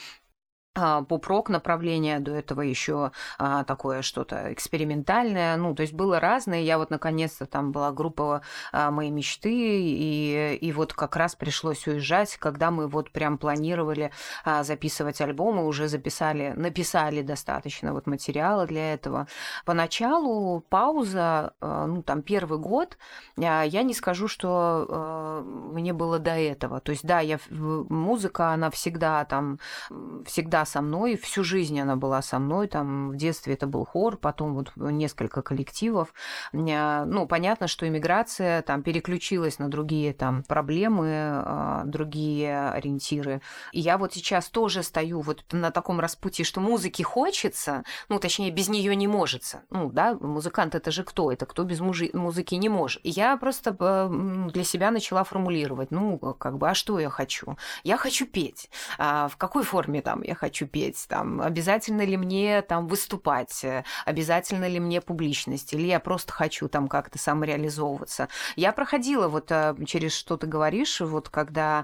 а, 0.76 1.03
поп-рок 1.03 1.49
направление, 1.49 2.19
до 2.19 2.32
этого 2.34 2.61
еще 2.61 3.11
а, 3.38 3.63
такое 3.63 4.01
что-то 4.01 4.51
экспериментальное, 4.51 5.55
ну, 5.55 5.73
то 5.73 5.82
есть 5.82 5.93
было 5.93 6.19
разное, 6.19 6.61
я 6.61 6.78
вот 6.78 6.89
наконец-то 6.89 7.45
там 7.45 7.71
была 7.71 7.91
группа 7.91 8.41
а, 8.73 8.91
моей 8.91 9.11
мечты, 9.11 9.53
и, 9.53 10.57
и 10.61 10.71
вот 10.73 10.93
как 10.93 11.15
раз 11.15 11.36
пришлось 11.36 11.88
уезжать, 11.88 12.36
когда 12.38 12.71
мы 12.71 12.88
вот 12.88 13.11
прям 13.11 13.38
планировали 13.38 14.11
а, 14.43 14.63
записывать 14.63 15.21
альбом, 15.21 15.55
мы 15.55 15.65
уже 15.65 15.88
записали, 15.88 16.53
написали 16.55 17.21
достаточно 17.21 17.93
вот 17.93 18.07
материала 18.07 18.65
для 18.65 18.93
этого. 18.93 19.28
Поначалу 19.65 20.59
пауза, 20.69 21.53
а, 21.61 21.86
ну, 21.86 22.03
там 22.03 22.21
первый 22.21 22.59
год, 22.59 22.97
а, 23.38 23.63
я 23.63 23.84
не 23.84 23.93
скажу, 23.93 24.28
что 24.28 24.86
а, 24.89 25.41
мне 25.41 25.93
было 25.93 26.19
до 26.19 26.32
этого, 26.32 26.82
то 26.82 26.91
есть 26.91 27.05
да, 27.05 27.21
я, 27.21 27.39
музыка, 27.49 28.49
она 28.49 28.69
всегда 28.69 29.23
там, 29.23 29.59
всегда 30.26 30.64
со 30.66 30.82
мной, 30.82 31.18
всю 31.18 31.43
жизнь 31.43 31.80
она 31.80 31.95
была 31.95 32.22
со 32.22 32.39
мной, 32.39 32.68
там 32.68 33.11
в 33.11 33.16
детстве 33.16 33.53
это 33.53 33.68
был 33.68 33.86
хор, 33.86 34.18
потом 34.18 34.53
вот 34.55 34.72
несколько 34.76 35.41
коллективов. 35.41 36.13
Ну, 36.51 37.28
понятно, 37.28 37.68
что 37.68 37.88
иммиграция 37.88 38.61
там 38.61 38.84
переключилась 38.84 39.59
на 39.59 39.70
другие 39.70 40.13
там 40.13 40.43
проблемы, 40.43 41.09
а, 41.11 41.84
другие 41.86 42.70
ориентиры. 42.70 43.41
И 43.72 43.80
я 43.80 43.97
вот 43.97 44.13
сейчас 44.13 44.49
тоже 44.49 44.84
стою 44.84 45.22
вот 45.22 45.43
на 45.51 45.72
таком 45.72 45.99
распутье, 45.99 46.45
что 46.45 46.61
музыки 46.61 47.01
хочется, 47.03 47.84
ну, 48.09 48.20
точнее, 48.20 48.51
без 48.51 48.70
нее 48.70 48.95
не 48.95 49.07
может. 49.07 49.36
Ну, 49.70 49.91
да, 49.91 50.13
музыкант 50.13 50.76
это 50.76 50.91
же 50.91 51.03
кто? 51.03 51.32
Это 51.32 51.45
кто 51.45 51.63
без 51.63 51.80
мужи- 51.82 52.09
музыки 52.13 52.55
не 52.55 52.70
может. 52.70 53.01
Я 53.03 53.36
просто 53.38 53.76
э, 53.78 54.49
для 54.53 54.63
себя 54.63 54.91
начала 54.91 55.24
формулировать, 55.24 55.91
ну, 55.91 56.18
как 56.18 56.57
бы, 56.57 56.70
а 56.70 56.74
что 56.74 56.99
я 56.99 57.09
хочу? 57.09 57.57
Я 57.84 57.97
хочу 57.97 58.26
петь. 58.26 58.70
А 58.97 59.28
в 59.28 59.38
какой 59.38 59.63
форме 59.63 60.01
там 60.01 60.22
я 60.24 60.36
хочу? 60.36 60.55
Хочу 60.56 60.68
петь, 60.68 61.06
там, 61.10 61.41
обязательно 61.41 62.06
ли 62.06 62.16
мне 62.16 62.62
там 62.62 62.88
выступать, 62.88 63.66
обязательно 64.06 64.70
ли 64.70 64.80
мне 64.80 65.01
публичность, 65.01 65.74
или 65.74 65.86
я 65.86 65.99
просто 65.99 66.32
хочу 66.32 66.70
там 66.70 66.88
как-то 66.88 67.20
самореализовываться. 67.20 68.30
Я 68.56 68.72
проходила 68.72 69.28
вот 69.28 69.51
через 69.86 70.14
что 70.14 70.38
ты 70.38 70.47
говоришь, 70.47 71.01
вот 71.01 71.28
когда 71.28 71.84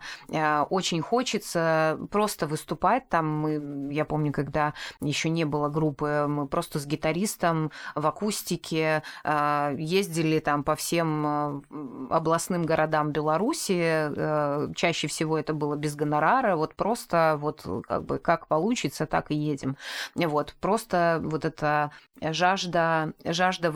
очень 0.70 1.02
хочется 1.02 2.00
просто 2.12 2.48
выступать, 2.48 3.10
там 3.10 3.28
мы, 3.28 3.94
я 3.94 4.06
помню, 4.06 4.32
когда 4.32 4.74
еще 5.02 5.28
не 5.28 5.44
было 5.44 5.68
группы, 5.68 6.28
мы 6.30 6.48
просто 6.48 6.80
с 6.80 6.86
гитаристом 6.86 7.72
в 7.94 8.08
акустике 8.08 9.04
ездили 9.26 10.40
там 10.40 10.64
по 10.64 10.78
всем 10.78 12.08
областным 12.10 12.66
городам 12.66 13.12
Беларуси, 13.12 14.74
чаще 14.76 15.08
всего 15.08 15.38
это 15.38 15.54
было 15.54 15.76
без 15.76 15.96
гонорара, 15.96 16.56
вот 16.56 16.76
просто 16.76 17.36
вот 17.38 17.68
как 17.86 18.06
бы 18.06 18.18
как 18.18 18.48
получится, 18.48 18.61
так 19.06 19.32
и 19.32 19.36
едем. 19.36 19.78
Вот, 20.16 20.56
просто 20.60 21.20
вот 21.24 21.46
эта 21.46 21.92
жажда, 22.22 23.14
жажда, 23.26 23.74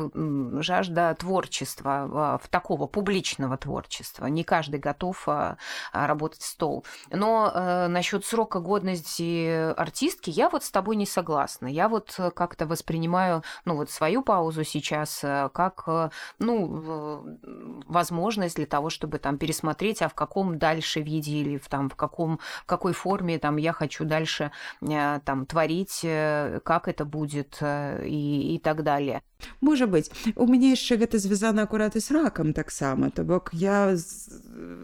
жажда 0.61 1.15
творчества, 1.15 2.09
а, 2.13 2.37
в 2.37 2.47
такого 2.47 2.87
публичного 2.87 3.57
творчества. 3.57 4.27
Не 4.27 4.43
каждый 4.43 4.79
готов 4.79 5.27
а, 5.27 5.57
а, 5.91 6.07
работать 6.07 6.41
в 6.41 6.45
стол. 6.45 6.85
Но 7.09 7.51
э, 7.53 7.87
насчет 7.87 8.25
срока 8.25 8.59
годности 8.59 9.73
артистки 9.73 10.29
я 10.29 10.49
вот 10.49 10.63
с 10.63 10.71
тобой 10.71 10.95
не 10.95 11.05
согласна. 11.05 11.67
Я 11.67 11.89
вот 11.89 12.17
как-то 12.35 12.67
воспринимаю, 12.67 13.43
ну 13.65 13.75
вот 13.75 13.89
свою 13.89 14.21
паузу 14.21 14.63
сейчас 14.63 15.23
э, 15.23 15.49
как, 15.53 15.83
э, 15.87 16.09
ну, 16.39 17.39
возможность 17.87 18.55
для 18.55 18.65
того, 18.65 18.89
чтобы 18.89 19.17
там 19.17 19.37
пересмотреть, 19.37 20.01
а 20.01 20.09
в 20.09 20.13
каком 20.13 20.57
дальше 20.57 21.01
виде 21.01 21.31
или 21.31 21.57
в, 21.57 21.67
там, 21.69 21.89
в, 21.89 21.95
каком, 21.95 22.39
какой 22.65 22.93
форме 22.93 23.39
там 23.39 23.57
я 23.57 23.73
хочу 23.73 24.05
дальше 24.05 24.51
там 24.81 25.45
творить, 25.45 26.01
как 26.01 26.87
это 26.87 27.05
будет 27.05 27.61
и 27.61 28.55
і 28.55 28.59
так 28.63 28.83
далее. 28.83 29.21
Можа 29.61 29.85
быть. 29.85 30.11
У 30.35 30.47
мяне 30.47 30.71
яшчэ 30.71 30.97
гэта 30.97 31.19
звязана 31.19 31.63
акурат 31.63 31.95
і 31.95 31.99
з 31.99 32.11
ракам 32.11 32.53
таксама 32.53 33.09
то 33.11 33.23
бок 33.23 33.51
я 33.53 33.93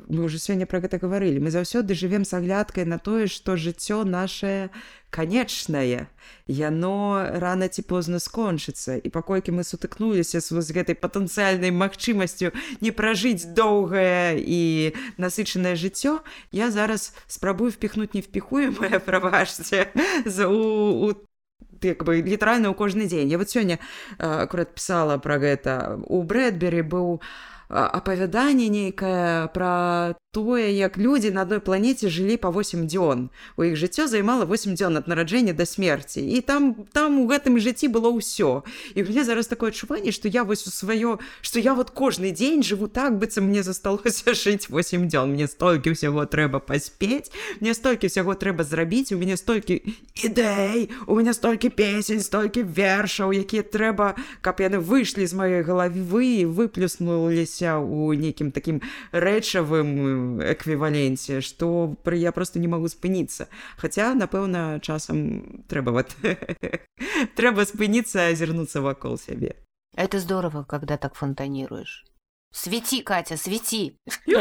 мы 0.10 0.24
уже 0.24 0.38
сёння 0.40 0.66
про 0.66 0.80
гэта 0.80 1.00
гаварылі 1.00 1.40
мы 1.40 1.52
заўсёды 1.52 1.96
жывем 1.96 2.26
с 2.26 2.34
аглядкай 2.34 2.86
на 2.86 3.00
тое 3.00 3.28
што 3.28 3.56
жыццё 3.56 4.04
наше 4.04 4.70
канечнае 5.12 6.08
яно 6.48 7.28
рано 7.40 7.68
ці 7.68 7.84
позна 7.84 8.20
скончыцца. 8.20 8.96
І 8.96 9.08
паколькі 9.12 9.52
мы 9.52 9.68
сутыкнуліся 9.68 10.40
з 10.40 10.48
вось 10.56 10.72
гэтай 10.72 10.96
патэнцыяльнай 10.96 11.72
магчымасцю 11.76 12.56
не 12.80 12.92
пражыць 12.96 13.52
доўгае 13.52 14.40
і 14.40 14.96
насычанае 15.20 15.76
жыццё 15.76 16.24
я 16.52 16.72
зараз 16.72 17.14
спрабую 17.28 17.72
впихнуть 17.72 18.16
невпіхуемое 18.16 19.00
праважце 19.08 19.92
за 20.26 20.48
у, 20.48 21.12
у 21.12 21.14
як 21.84 22.04
бы 22.04 22.22
літаральна 22.22 22.72
ў 22.72 22.76
кожны 22.78 23.08
дзень. 23.08 23.30
Я 23.30 23.38
вот 23.38 23.50
сёння 23.50 23.80
акурат 24.18 24.76
пісала 24.76 25.18
пра 25.18 25.38
гэта. 25.38 26.00
У 26.08 26.24
брэдберы 26.24 26.84
быў 26.84 27.20
апавяданне 27.72 28.68
нейкае 28.68 29.48
пра 29.56 30.16
тое 30.37 30.69
як 30.77 30.99
людзі 30.99 31.31
на 31.31 31.49
адной 31.49 31.65
планеце 31.65 32.13
жылі 32.13 32.37
па 32.37 32.53
8 32.53 32.85
дзён 32.85 33.33
у 33.57 33.61
іх 33.65 33.73
жыццё 33.81 34.05
займала 34.05 34.45
8 34.45 34.77
дзён 34.77 35.01
ад 35.01 35.09
нараджэння 35.09 35.57
да 35.57 35.65
смерці 35.65 36.21
і 36.21 36.45
там 36.45 36.85
там 36.93 37.17
у 37.21 37.25
гэтым 37.25 37.57
жыцці 37.57 37.89
было 37.89 38.13
ўсё 38.13 38.61
і 38.93 39.01
мне 39.01 39.25
зараз 39.25 39.49
такое 39.49 39.73
адчуванне 39.73 40.13
што 40.13 40.29
я 40.29 40.45
вось 40.45 40.69
у 40.69 40.71
сваё 40.71 41.17
што 41.41 41.57
я 41.57 41.73
вот 41.73 41.89
кожны 41.91 42.37
дзень 42.37 42.61
жыву 42.61 42.89
так 42.93 43.17
быццам 43.17 43.49
мне 43.49 43.65
засталося 43.65 44.37
жыць 44.37 44.69
8 44.69 45.09
дзён 45.09 45.33
мне 45.33 45.49
столькі 45.49 45.97
ўсяго 45.97 46.29
трэба 46.29 46.61
паспець 46.61 47.33
мне 47.65 47.73
столькі 47.73 48.13
ўсяго 48.13 48.37
трэба 48.37 48.61
зрабіць 48.61 49.17
у 49.17 49.19
мяне 49.19 49.41
столькі 49.41 49.81
ідэй 50.21 50.93
у 51.09 51.17
меня 51.17 51.33
столькі 51.33 51.73
песень 51.73 52.21
столькі 52.21 52.61
вершаў 52.61 53.33
якія 53.33 53.65
трэба 53.65 54.21
каб 54.45 54.61
яны 54.61 54.85
выйшлі 54.85 55.25
з 55.25 55.33
маёй 55.33 55.65
галавы 55.65 56.45
выплюснуліся 56.45 57.81
ў 57.81 58.21
нейкім 58.21 58.53
такім 58.53 58.85
рэчавым 59.17 60.20
эквіваленце 60.53 61.41
што 61.41 61.97
пры 62.05 62.19
я 62.19 62.33
просто 62.33 62.59
не 62.59 62.69
магу 62.69 62.89
спыніцца 62.89 63.49
хаця 63.77 64.15
напэўна 64.15 64.81
часам 64.81 65.65
трэба 65.69 65.91
вот 65.97 66.17
трэба 67.39 67.65
спыніцца 67.65 68.29
азірнуцца 68.33 68.81
вакол 68.81 69.19
сябе 69.19 69.57
это 69.97 70.21
здорово 70.21 70.65
когда 70.65 70.97
так 70.97 71.15
фонтанируешь 71.15 72.05
свети 72.53 73.03
катя 73.03 73.37
свети 73.37 73.99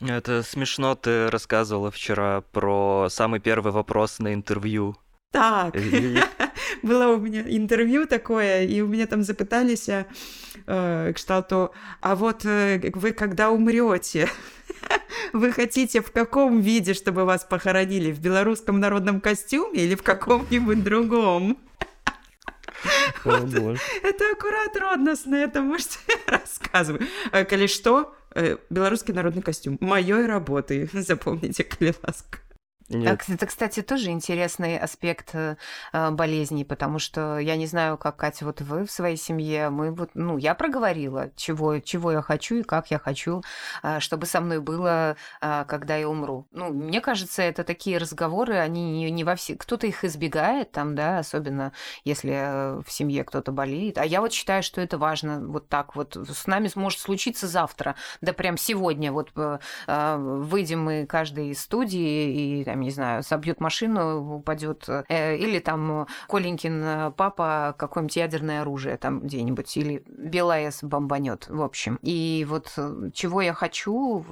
это 0.00 0.42
смешно 0.42 0.94
ты 0.94 1.30
рассказывала 1.30 1.90
вчера 1.90 2.40
про 2.52 3.08
самый 3.10 3.40
первый 3.40 3.72
вопрос 3.72 4.18
на 4.18 4.34
интервью 4.34 4.96
так 5.32 5.74
было 6.83 7.07
у 7.07 7.19
меня 7.19 7.41
интервью 7.47 8.05
такое 8.05 8.63
и 8.63 8.81
у 8.81 8.87
меня 8.87 9.05
там 9.05 9.23
запыталіся 9.23 10.05
э, 10.67 11.13
кшталту 11.13 11.73
а 12.01 12.15
вот 12.15 12.45
э, 12.45 12.91
вы 12.93 13.11
когда 13.11 13.49
умрете 13.49 14.29
вы 15.33 15.51
хотите 15.51 16.01
в 16.01 16.11
каком 16.11 16.61
виде 16.61 16.93
чтобы 16.93 17.25
вас 17.25 17.43
похоронили? 17.43 18.11
В 18.11 18.19
белорусском 18.19 18.79
народном 18.79 19.21
костюме 19.21 19.81
или 19.85 19.95
в 19.95 20.03
каком-нибудь 20.03 20.83
другом? 20.83 21.57
Это 23.25 24.31
аккурат 24.31 24.77
родностно 24.77 25.35
это 25.35 25.61
можете 25.61 25.97
рассказывать 26.27 27.01
э, 27.31 27.45
коли 27.45 27.67
что 27.67 28.15
э, 28.35 28.57
белорусский 28.69 29.13
народный 29.13 29.41
костюм 29.41 29.77
моей 29.81 30.25
работы 30.25 30.89
запомните 30.93 31.63
коли 31.63 31.95
ласка 32.03 32.39
нет. 32.89 33.23
Это, 33.27 33.45
кстати, 33.47 33.81
тоже 33.81 34.11
интересный 34.11 34.77
аспект 34.77 35.33
э, 35.33 35.57
а, 35.91 36.11
болезни, 36.11 36.63
потому 36.63 36.99
что 36.99 37.39
я 37.39 37.55
не 37.55 37.65
знаю, 37.65 37.97
как 37.97 38.17
Катя, 38.17 38.45
вот 38.45 38.61
вы 38.61 38.85
в 38.85 38.91
своей 38.91 39.17
семье, 39.17 39.69
мы 39.69 39.91
вот, 39.91 40.11
ну, 40.13 40.37
я 40.37 40.53
проговорила, 40.53 41.31
чего, 41.35 41.79
чего 41.79 42.11
я 42.11 42.21
хочу 42.21 42.57
и 42.57 42.63
как 42.63 42.91
я 42.91 42.99
хочу, 42.99 43.41
э, 43.81 43.99
чтобы 43.99 44.27
со 44.27 44.39
мной 44.39 44.59
было, 44.59 45.15
э, 45.41 45.65
когда 45.67 45.95
я 45.95 46.07
умру. 46.07 46.45
Ну, 46.51 46.71
мне 46.71 47.01
кажется, 47.01 47.41
это 47.41 47.63
такие 47.63 47.97
разговоры, 47.97 48.57
они 48.57 48.91
не, 48.91 49.09
не 49.09 49.23
во 49.23 49.35
все, 49.35 49.55
кто-то 49.55 49.87
их 49.87 50.03
избегает 50.03 50.71
там, 50.71 50.93
да, 50.95 51.19
особенно 51.19 51.71
если 52.03 52.81
в 52.83 52.91
семье 52.91 53.23
кто-то 53.23 53.51
болеет. 53.51 53.97
А 53.97 54.05
я 54.05 54.21
вот 54.21 54.31
считаю, 54.31 54.61
что 54.61 54.79
это 54.79 54.97
важно, 54.97 55.39
вот 55.39 55.69
так 55.69 55.95
вот. 55.95 56.15
С 56.15 56.45
нами 56.45 56.69
может 56.75 56.99
случиться 56.99 57.47
завтра, 57.47 57.95
да 58.21 58.33
прям 58.33 58.57
сегодня, 58.57 59.11
вот 59.11 59.31
э, 59.35 59.57
выйдем 59.87 60.83
мы 60.83 61.05
каждый 61.07 61.49
из 61.49 61.61
студии 61.61 62.59
и 62.59 62.63
там, 62.75 62.81
не 62.81 62.91
знаю, 62.91 63.23
собьет 63.23 63.61
машину, 63.61 64.35
упадет, 64.35 64.89
э, 64.89 65.37
или 65.37 65.59
там 65.59 66.07
Коленькин 66.27 66.83
э, 66.83 67.11
папа 67.11 67.73
какое-нибудь 67.77 68.17
ядерное 68.17 68.61
оружие 68.61 68.97
там 68.97 69.21
где-нибудь, 69.21 69.77
или 69.77 70.03
БелАЭС 70.07 70.83
бомбанет, 70.83 71.47
в 71.47 71.61
общем. 71.61 71.97
И 72.01 72.45
вот 72.49 72.73
э, 72.75 73.11
чего 73.13 73.41
я 73.41 73.53
хочу, 73.53 74.25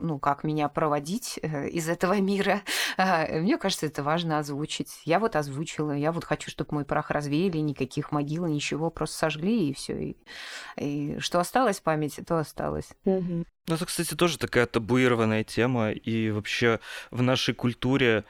ну, 0.00 0.18
как 0.18 0.44
меня 0.44 0.68
проводить 0.68 1.38
из 1.38 1.88
этого 1.88 2.18
мира, 2.20 2.62
мне 2.96 3.58
кажется, 3.58 3.86
это 3.86 4.02
важно 4.02 4.38
озвучить. 4.38 5.02
Я 5.04 5.18
вот 5.18 5.36
озвучила, 5.36 5.92
я 5.92 6.10
вот 6.10 6.24
хочу, 6.24 6.50
чтобы 6.50 6.74
мой 6.74 6.84
прах 6.86 7.10
развеяли, 7.10 7.58
никаких 7.58 8.12
могил, 8.12 8.46
ничего, 8.46 8.90
просто 8.90 9.18
сожгли, 9.18 9.68
и 9.68 9.74
все. 9.74 9.92
И, 10.02 10.16
и 10.76 11.18
что 11.18 11.38
осталось 11.38 11.80
в 11.80 11.82
памяти, 11.82 12.22
то 12.22 12.38
осталось. 12.38 12.88
Угу. 13.04 13.44
Ну, 13.68 13.76
это, 13.76 13.86
кстати, 13.86 14.14
тоже 14.14 14.38
такая 14.38 14.66
табуированная 14.66 15.44
тема, 15.44 15.92
и 15.92 16.30
вообще 16.30 16.80
в 17.10 17.22
нашей 17.22 17.54
культуре 17.54 18.24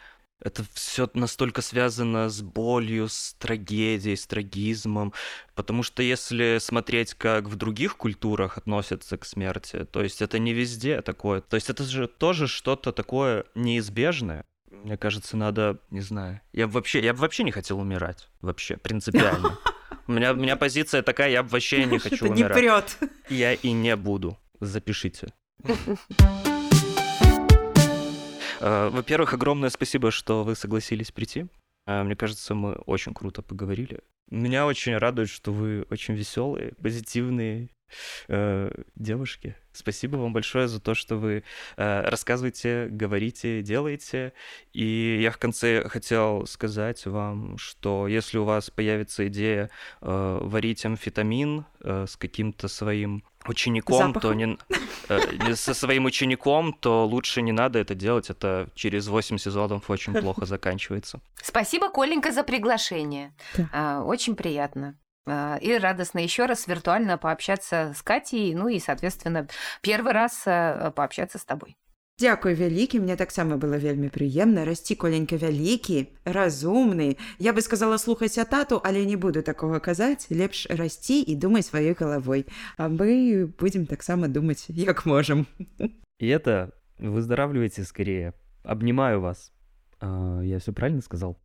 это 0.45 0.64
все 0.74 1.09
настолько 1.14 1.62
связано 1.62 2.28
с 2.28 2.43
болью, 2.43 3.09
с 3.09 3.35
трагедией, 3.39 4.16
с 4.16 4.26
трагизмом, 4.26 5.12
потому 5.55 5.83
что 5.83 6.03
если 6.03 6.59
смотреть, 6.61 7.14
как 7.14 7.45
в 7.49 7.57
других 7.57 7.97
культурах 7.97 8.59
относятся 8.59 9.16
к 9.16 9.24
смерти, 9.24 9.85
то 9.85 10.03
есть 10.03 10.20
это 10.20 10.39
не 10.39 10.53
везде 10.53 11.01
такое, 11.01 11.41
то 11.41 11.57
есть 11.57 11.70
это 11.70 11.85
же 11.85 12.09
тоже 12.09 12.47
что-то 12.47 12.93
такое 12.93 13.45
неизбежное. 13.55 14.45
Мне 14.70 14.97
кажется, 14.97 15.37
надо, 15.37 15.78
не 15.91 16.01
знаю, 16.01 16.41
я 16.53 16.66
бы 16.66 16.74
вообще, 16.74 17.01
я 17.03 17.14
бы 17.14 17.20
вообще 17.20 17.45
не 17.45 17.53
хотел 17.53 17.78
умирать, 17.78 18.28
вообще, 18.41 18.76
принципиально. 18.76 19.59
У 20.09 20.12
меня, 20.12 20.33
у 20.33 20.37
меня 20.37 20.57
позиция 20.57 21.03
такая, 21.03 21.30
я 21.30 21.45
бы 21.45 21.51
вообще 21.51 21.85
не 21.85 21.99
хочу 22.01 22.26
умирать. 22.26 22.57
не 22.57 22.61
прет. 22.61 22.99
Я 23.28 23.55
и 23.55 23.70
не 23.70 23.95
буду 23.95 24.37
запишите. 24.65 25.33
Э, 28.65 28.91
во-первых, 28.91 29.35
огромное 29.35 29.71
спасибо, 29.71 30.13
что 30.13 30.45
вы 30.45 30.55
согласились 30.55 31.11
прийти. 31.11 31.47
Э, 31.87 32.03
мне 32.03 32.17
кажется, 32.17 32.55
мы 32.55 32.75
очень 32.75 33.15
круто 33.15 33.43
поговорили. 33.43 34.01
Меня 34.31 34.67
очень 34.67 34.97
радует, 34.97 35.29
что 35.29 35.53
вы 35.53 35.85
очень 35.91 36.15
веселые, 36.15 36.73
позитивные 36.81 37.69
э, 38.29 38.71
девушки. 38.95 39.57
Спасибо 39.73 40.17
вам 40.17 40.33
большое 40.33 40.69
за 40.69 40.81
то, 40.81 40.95
что 40.95 41.17
вы 41.17 41.45
э, 41.77 42.01
рассказываете, 42.09 42.89
говорите, 42.89 43.63
делаете. 43.63 44.33
И 44.73 45.19
я 45.21 45.31
в 45.33 45.39
конце 45.39 45.87
хотел 45.89 46.47
сказать 46.47 47.05
вам, 47.05 47.59
что 47.59 48.07
если 48.07 48.39
у 48.39 48.45
вас 48.45 48.71
появится 48.71 49.27
идея 49.29 49.71
варить 50.01 50.87
амфетамин 50.87 51.67
с 51.83 52.17
каким-то 52.17 52.69
своим 52.69 53.25
учеником, 53.49 53.99
Запахом. 54.09 54.20
то 54.20 54.34
не... 54.34 54.59
э, 55.09 55.55
со 55.55 55.74
своим 55.74 56.05
учеником, 56.05 56.72
то 56.72 57.07
лучше 57.07 57.43
не 57.43 57.53
надо 57.53 57.78
это 57.78 57.95
делать. 57.95 58.30
Это 58.30 58.68
через 58.74 59.09
8 59.09 59.38
сезонов 59.38 59.90
очень 59.90 60.14
плохо 60.14 60.45
заканчивается. 60.47 61.20
Спасибо, 61.43 61.88
Коленька, 61.90 62.32
за 62.32 62.43
приглашение. 62.45 63.34
Да. 63.57 63.68
А, 63.72 64.03
очень 64.03 64.36
приятно. 64.36 64.99
А, 65.26 65.57
И 65.61 65.76
радостно 65.78 66.18
еще 66.18 66.47
раз 66.47 66.66
виртуально 66.66 67.18
пообщаться 67.18 67.95
с 67.97 68.03
Катей, 68.03 68.55
ну 68.55 68.68
и, 68.68 68.78
соответственно, 68.78 69.47
первый 69.80 70.12
раз 70.12 70.43
а, 70.47 70.90
пообщаться 70.90 71.38
с 71.38 71.45
тобой. 71.45 71.76
Дзякуй 72.20 72.58
вялікі 72.58 72.99
мне 72.99 73.16
таксама 73.16 73.58
было 73.62 73.78
вельмі 73.78 74.10
прыемна 74.10 74.66
расці 74.66 74.95
коленька 74.97 75.38
вялікі 75.38 76.10
разумны 76.26 77.18
я 77.38 77.53
бы 77.53 77.62
сказала 77.62 77.97
слухайся 77.97 78.43
тату 78.45 78.82
але 78.84 79.05
не 79.05 79.18
буду 79.18 79.41
такого 79.41 79.80
казаць 79.80 80.26
лепш 80.32 80.66
расці 80.66 81.22
і 81.22 81.36
думай 81.36 81.62
сваёй 81.62 81.93
галавой 81.93 82.45
а 82.78 82.89
мы 82.89 83.45
будзем 83.45 83.86
таксама 83.86 84.28
думаць 84.28 84.66
як 84.70 85.05
можам 85.05 85.45
И 86.20 86.28
это 86.28 86.74
выздоравливайте 86.97 87.84
скорее. 87.84 88.34
Обнимаю 88.64 89.22
вас. 89.22 89.51
А, 89.99 90.41
Я 90.41 90.58
все 90.58 90.74
правильно 90.74 91.01
сказал? 91.01 91.38